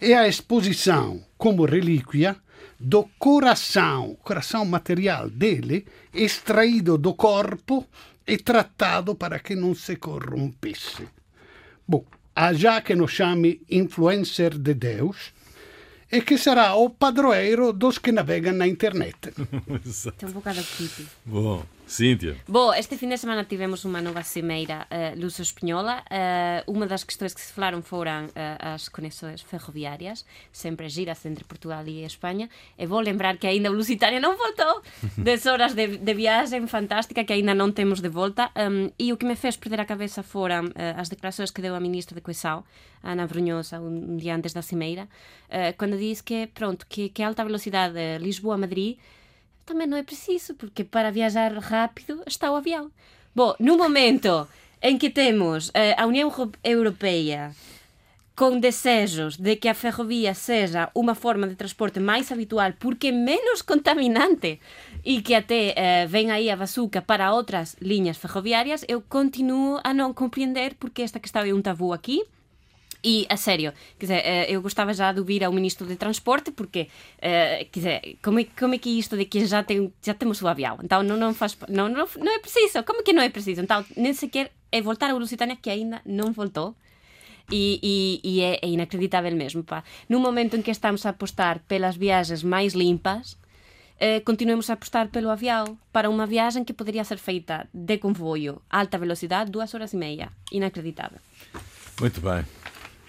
E 0.00 0.14
a 0.14 0.26
exposição 0.26 1.22
como 1.36 1.66
relíquia 1.66 2.36
do 2.78 3.04
coração, 3.18 4.16
coração 4.22 4.64
material 4.64 5.28
dele, 5.28 5.86
extraído 6.14 6.96
do 6.96 7.12
corpo 7.12 7.86
e 8.30 8.38
tratado 8.38 9.12
para 9.16 9.40
que 9.40 9.56
não 9.56 9.74
se 9.74 9.96
corrompesse. 9.96 11.08
Bom, 11.86 12.04
há 12.34 12.52
já 12.52 12.80
que 12.80 12.94
nos 12.94 13.10
chame 13.10 13.60
influencer 13.68 14.56
de 14.56 14.72
Deus 14.72 15.32
e 16.12 16.20
que 16.20 16.38
será 16.38 16.76
o 16.76 16.88
padroeiro 16.88 17.72
dos 17.72 17.98
que 17.98 18.12
navegam 18.12 18.52
na 18.52 18.68
internet. 18.68 19.16
Tem 20.16 20.28
um 20.28 20.32
bocado 20.32 20.62
creepy. 20.62 21.08
Bom, 21.26 21.64
Cíntia. 21.90 22.36
Bom, 22.46 22.72
este 22.72 22.96
fim 22.96 23.08
de 23.08 23.18
semana 23.18 23.42
tivemos 23.44 23.84
uma 23.84 24.00
nova 24.00 24.22
cimeira 24.22 24.86
uh, 24.86 25.20
luso-espanhola. 25.20 26.04
Uh, 26.06 26.72
uma 26.72 26.86
das 26.86 27.02
questões 27.02 27.34
que 27.34 27.40
se 27.40 27.52
falaram 27.52 27.82
foram 27.82 28.26
uh, 28.26 28.30
as 28.60 28.88
conexões 28.88 29.42
ferroviárias, 29.42 30.24
sempre 30.52 30.88
giras 30.88 31.26
entre 31.26 31.42
Portugal 31.42 31.84
e 31.88 32.04
Espanha. 32.04 32.48
E 32.78 32.86
vou 32.86 33.00
lembrar 33.00 33.38
que 33.38 33.46
ainda 33.48 33.72
o 33.72 33.74
Lusitânia 33.74 34.20
não 34.20 34.36
voltou 34.36 34.82
das 35.18 35.44
horas 35.46 35.74
de, 35.74 35.98
de 35.98 36.14
viagem 36.14 36.64
fantástica 36.68 37.24
que 37.24 37.32
ainda 37.32 37.56
não 37.56 37.72
temos 37.72 38.00
de 38.00 38.08
volta. 38.08 38.52
Um, 38.56 38.92
e 38.96 39.12
o 39.12 39.16
que 39.16 39.26
me 39.26 39.34
fez 39.34 39.56
perder 39.56 39.80
a 39.80 39.84
cabeça 39.84 40.22
foram 40.22 40.66
uh, 40.66 40.72
as 40.96 41.08
declarações 41.08 41.50
que 41.50 41.60
deu 41.60 41.74
a 41.74 41.80
ministra 41.80 42.14
de 42.14 42.20
Coesão, 42.20 42.62
Ana 43.02 43.26
Brunhosa, 43.26 43.80
um 43.80 44.16
dia 44.16 44.36
antes 44.36 44.52
da 44.52 44.62
cimeira, 44.62 45.08
quando 45.78 45.96
disse 45.96 46.22
que, 46.22 46.46
pronto, 46.48 46.86
que, 46.86 47.08
que 47.08 47.22
a 47.22 47.28
alta 47.28 47.42
velocidade 47.42 47.96
Lisboa-Madrid 48.20 48.98
também 49.70 49.86
não 49.86 49.96
é 49.96 50.02
preciso, 50.02 50.54
porque 50.54 50.82
para 50.82 51.12
viajar 51.12 51.52
rápido 51.58 52.22
está 52.26 52.50
o 52.50 52.56
avião. 52.56 52.90
Bom, 53.32 53.54
no 53.60 53.76
momento 53.78 54.48
em 54.82 54.98
que 54.98 55.08
temos 55.08 55.70
eh, 55.72 55.94
a 55.96 56.06
União 56.06 56.28
Euro- 56.28 56.52
Europeia 56.64 57.54
com 58.34 58.58
desejos 58.58 59.36
de 59.36 59.54
que 59.54 59.68
a 59.68 59.74
ferrovia 59.74 60.34
seja 60.34 60.90
uma 60.92 61.14
forma 61.14 61.46
de 61.46 61.54
transporte 61.54 62.00
mais 62.00 62.32
habitual 62.32 62.72
porque 62.80 63.08
é 63.08 63.12
menos 63.12 63.62
contaminante 63.62 64.58
e 65.04 65.22
que 65.22 65.34
até 65.34 65.74
eh, 65.76 66.06
vem 66.08 66.32
aí 66.32 66.50
a 66.50 66.56
bazuca 66.56 67.00
para 67.00 67.32
outras 67.32 67.76
linhas 67.80 68.16
ferroviárias, 68.16 68.84
eu 68.88 69.00
continuo 69.00 69.78
a 69.84 69.94
não 69.94 70.12
compreender 70.12 70.74
porque 70.80 71.02
esta 71.02 71.20
questão 71.20 71.42
é 71.42 71.54
um 71.54 71.62
tabu 71.62 71.92
aqui 71.92 72.24
e, 73.02 73.26
a 73.28 73.36
sério, 73.36 73.72
quer 73.98 74.06
dizer, 74.06 74.22
eh, 74.24 74.46
eu 74.48 74.60
gostava 74.60 74.92
já 74.92 75.12
de 75.12 75.20
ouvir 75.20 75.42
ao 75.42 75.52
Ministro 75.52 75.86
de 75.86 75.96
Transporte, 75.96 76.50
porque, 76.50 76.88
eh, 77.20 77.66
quer 77.70 77.80
dizer, 77.80 78.18
como 78.22 78.40
é, 78.40 78.44
como 78.58 78.74
é 78.74 78.78
que 78.78 78.90
isto 78.98 79.16
de 79.16 79.24
que 79.24 79.44
já, 79.46 79.62
tem, 79.62 79.92
já 80.02 80.14
temos 80.14 80.42
o 80.42 80.48
avião? 80.48 80.78
Então, 80.82 81.02
não, 81.02 81.16
não, 81.16 81.32
faz, 81.32 81.56
não, 81.68 81.88
não, 81.88 82.06
não 82.18 82.32
é 82.32 82.38
preciso. 82.38 82.82
Como 82.84 83.02
que 83.02 83.12
não 83.12 83.22
é 83.22 83.28
preciso? 83.28 83.62
Então, 83.62 83.84
nem 83.96 84.12
sequer 84.12 84.52
é 84.70 84.80
voltar 84.80 85.10
a 85.10 85.14
Lusitânia, 85.14 85.56
que 85.56 85.70
ainda 85.70 86.00
não 86.04 86.32
voltou. 86.32 86.74
E, 87.52 87.80
e, 87.82 88.20
e 88.22 88.40
é, 88.42 88.60
é 88.62 88.68
inacreditável 88.68 89.34
mesmo. 89.34 89.64
Pá. 89.64 89.82
No 90.08 90.20
momento 90.20 90.56
em 90.56 90.62
que 90.62 90.70
estamos 90.70 91.04
a 91.04 91.10
apostar 91.10 91.60
pelas 91.66 91.96
viagens 91.96 92.44
mais 92.44 92.74
limpas, 92.74 93.36
eh, 93.98 94.20
continuemos 94.20 94.70
a 94.70 94.72
apostar 94.72 95.08
pelo 95.08 95.28
avião 95.28 95.76
para 95.92 96.08
uma 96.08 96.26
viagem 96.26 96.64
que 96.64 96.72
poderia 96.72 97.04
ser 97.04 97.18
feita 97.18 97.68
de 97.74 97.98
comboio, 97.98 98.62
alta 98.70 98.96
velocidade, 98.96 99.50
duas 99.50 99.74
horas 99.74 99.92
e 99.92 99.96
meia. 99.96 100.32
Inacreditável. 100.50 101.18
Muito 102.00 102.20
bem. 102.22 102.44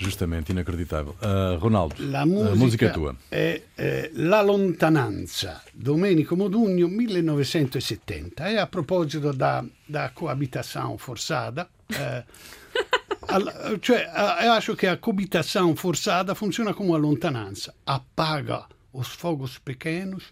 Justamente, 0.04 0.52
inacreditável. 0.52 1.16
Ah, 1.22 1.58
Ronaldo, 1.60 1.96
La 2.00 2.22
a 2.22 2.26
musica, 2.26 2.56
música 2.56 2.86
é 2.88 2.90
tua. 2.92 3.16
è 3.30 3.62
eh, 3.78 4.10
La 4.16 4.42
lontananza, 4.42 5.62
Domenico 5.74 6.36
Modugno, 6.36 6.88
1970. 6.88 8.50
E 8.50 8.58
a 8.58 8.66
proposito 8.68 9.32
da, 9.32 9.64
da 9.88 10.10
coabitação 10.10 10.98
forçada, 10.98 11.70
eh, 11.90 12.24
al- 13.28 13.78
cioè, 13.80 14.10
a- 14.12 14.44
eu 14.46 14.54
acho 14.54 14.76
que 14.76 14.88
a 14.88 14.98
coabitação 14.98 15.76
forçada 15.76 16.34
funciona 16.36 16.74
como 16.74 16.96
a 16.96 16.98
lontananza. 16.98 17.74
Apaga 17.86 18.66
os 18.94 19.08
fogos 19.10 19.60
pequenos 19.60 20.24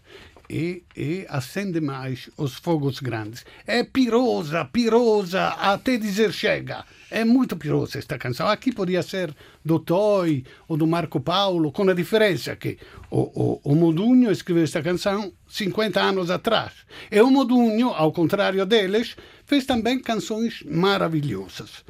e, 0.48 0.82
e 0.96 1.24
acende 1.28 1.80
mais 1.80 2.28
os 2.36 2.54
fogos 2.56 2.98
grandes. 3.00 3.44
É 3.66 3.84
pirosa, 3.84 4.64
pirosa, 4.64 5.48
até 5.48 5.96
dizer 5.96 6.32
chega. 6.32 6.84
É 7.10 7.24
muito 7.24 7.56
pirosa 7.56 7.98
esta 7.98 8.16
canção. 8.16 8.46
Aqui 8.46 8.72
podia 8.72 9.02
ser 9.02 9.34
do 9.64 9.78
Toy 9.78 10.44
ou 10.68 10.76
do 10.76 10.86
Marco 10.86 11.20
Paulo, 11.20 11.72
com 11.72 11.88
a 11.88 11.94
diferença 11.94 12.54
que 12.54 12.78
o, 13.10 13.20
o, 13.20 13.72
o 13.72 13.74
Modugno 13.74 14.30
escreveu 14.30 14.62
esta 14.62 14.82
canção 14.82 15.32
50 15.48 16.00
anos 16.00 16.30
atrás. 16.30 16.72
E 17.10 17.20
o 17.20 17.30
Modugno, 17.30 17.88
ao 17.90 18.12
contrário 18.12 18.64
deles, 18.64 19.16
fez 19.44 19.66
também 19.66 19.98
canções 19.98 20.62
maravilhosas. 20.64 21.84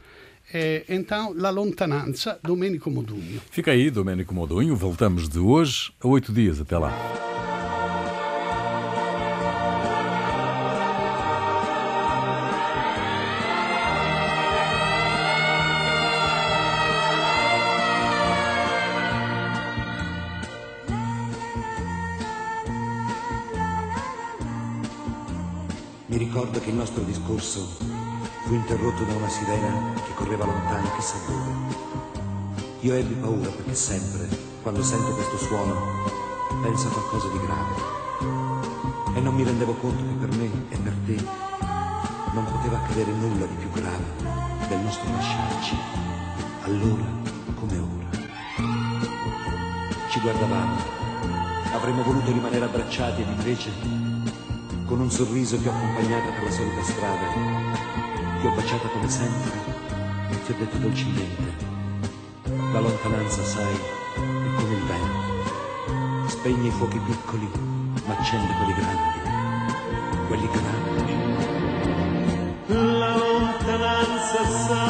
Eh, 0.52 0.84
então, 0.88 1.32
La 1.36 1.50
Lontananza, 1.50 2.38
Domenico 2.42 2.90
Modugno. 2.90 3.40
Fica 3.50 3.70
aí, 3.70 3.90
Domênico 3.90 4.34
Modunho. 4.34 4.74
Voltamos 4.74 5.28
de 5.28 5.38
hoje 5.38 5.92
a 6.00 6.08
oito 6.08 6.32
dias. 6.32 6.60
Até 6.60 6.76
lá. 6.76 6.92
nostro 26.90 27.04
discorso 27.04 27.68
fu 28.42 28.54
interrotto 28.54 29.04
da 29.04 29.14
una 29.14 29.28
sirena 29.28 29.92
che 29.94 30.12
correva 30.14 30.44
lontano 30.44 30.90
chissà 30.96 31.18
dove. 31.24 31.52
Io 32.80 32.94
ebbi 32.94 33.14
paura 33.14 33.48
perché 33.48 33.74
sempre, 33.74 34.26
quando 34.62 34.82
sento 34.82 35.14
questo 35.14 35.38
suono, 35.38 35.74
penso 36.62 36.88
a 36.88 36.90
qualcosa 36.90 37.28
di 37.28 37.38
grave. 37.38 39.16
E 39.16 39.20
non 39.20 39.34
mi 39.34 39.44
rendevo 39.44 39.74
conto 39.74 40.02
che 40.02 40.26
per 40.26 40.36
me 40.36 40.50
e 40.68 40.76
per 40.78 40.94
te 41.06 41.16
non 42.32 42.44
poteva 42.50 42.78
accadere 42.78 43.12
nulla 43.12 43.46
di 43.46 43.54
più 43.54 43.70
grave 43.70 44.04
del 44.68 44.80
nostro 44.80 45.12
lasciarci, 45.12 45.76
allora 46.62 47.04
come 47.54 47.78
ora. 47.78 48.08
Ci 50.08 50.18
guardavamo, 50.18 50.76
avremmo 51.72 52.02
voluto 52.02 52.32
rimanere 52.32 52.64
abbracciati 52.64 53.22
ed 53.22 53.28
invece 53.28 54.09
con 54.90 54.98
un 54.98 55.08
sorriso 55.08 55.56
ti 55.56 55.68
ho 55.68 55.70
accompagnata 55.70 56.30
per 56.32 56.42
la 56.42 56.50
solita 56.50 56.82
strada, 56.82 57.26
ti 58.40 58.46
ho 58.46 58.50
baciata 58.50 58.88
come 58.88 59.08
sempre 59.08 59.52
e 60.30 60.42
ti 60.42 60.50
ho 60.50 60.54
detto 60.58 60.78
dolcemente, 60.78 61.54
la 62.72 62.80
lontananza 62.80 63.44
sai 63.44 63.72
è 63.72 64.54
come 64.56 64.74
il 64.74 64.82
vento, 64.82 66.28
spegne 66.28 66.66
i 66.66 66.70
fuochi 66.72 66.98
piccoli 66.98 67.48
ma 68.04 68.16
accende 68.18 68.52
quelli 68.52 68.74
grandi, 68.74 69.20
quelli 70.26 70.48
grandi. 70.50 71.14
La 72.98 73.16
lontananza 73.16 74.44
sai. 74.66 74.89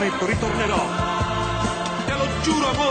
prometto, 0.00 0.24
ritornerò. 0.24 0.86
Te 2.06 2.14
lo 2.14 2.26
giuro, 2.42 2.68
amore. 2.70 2.89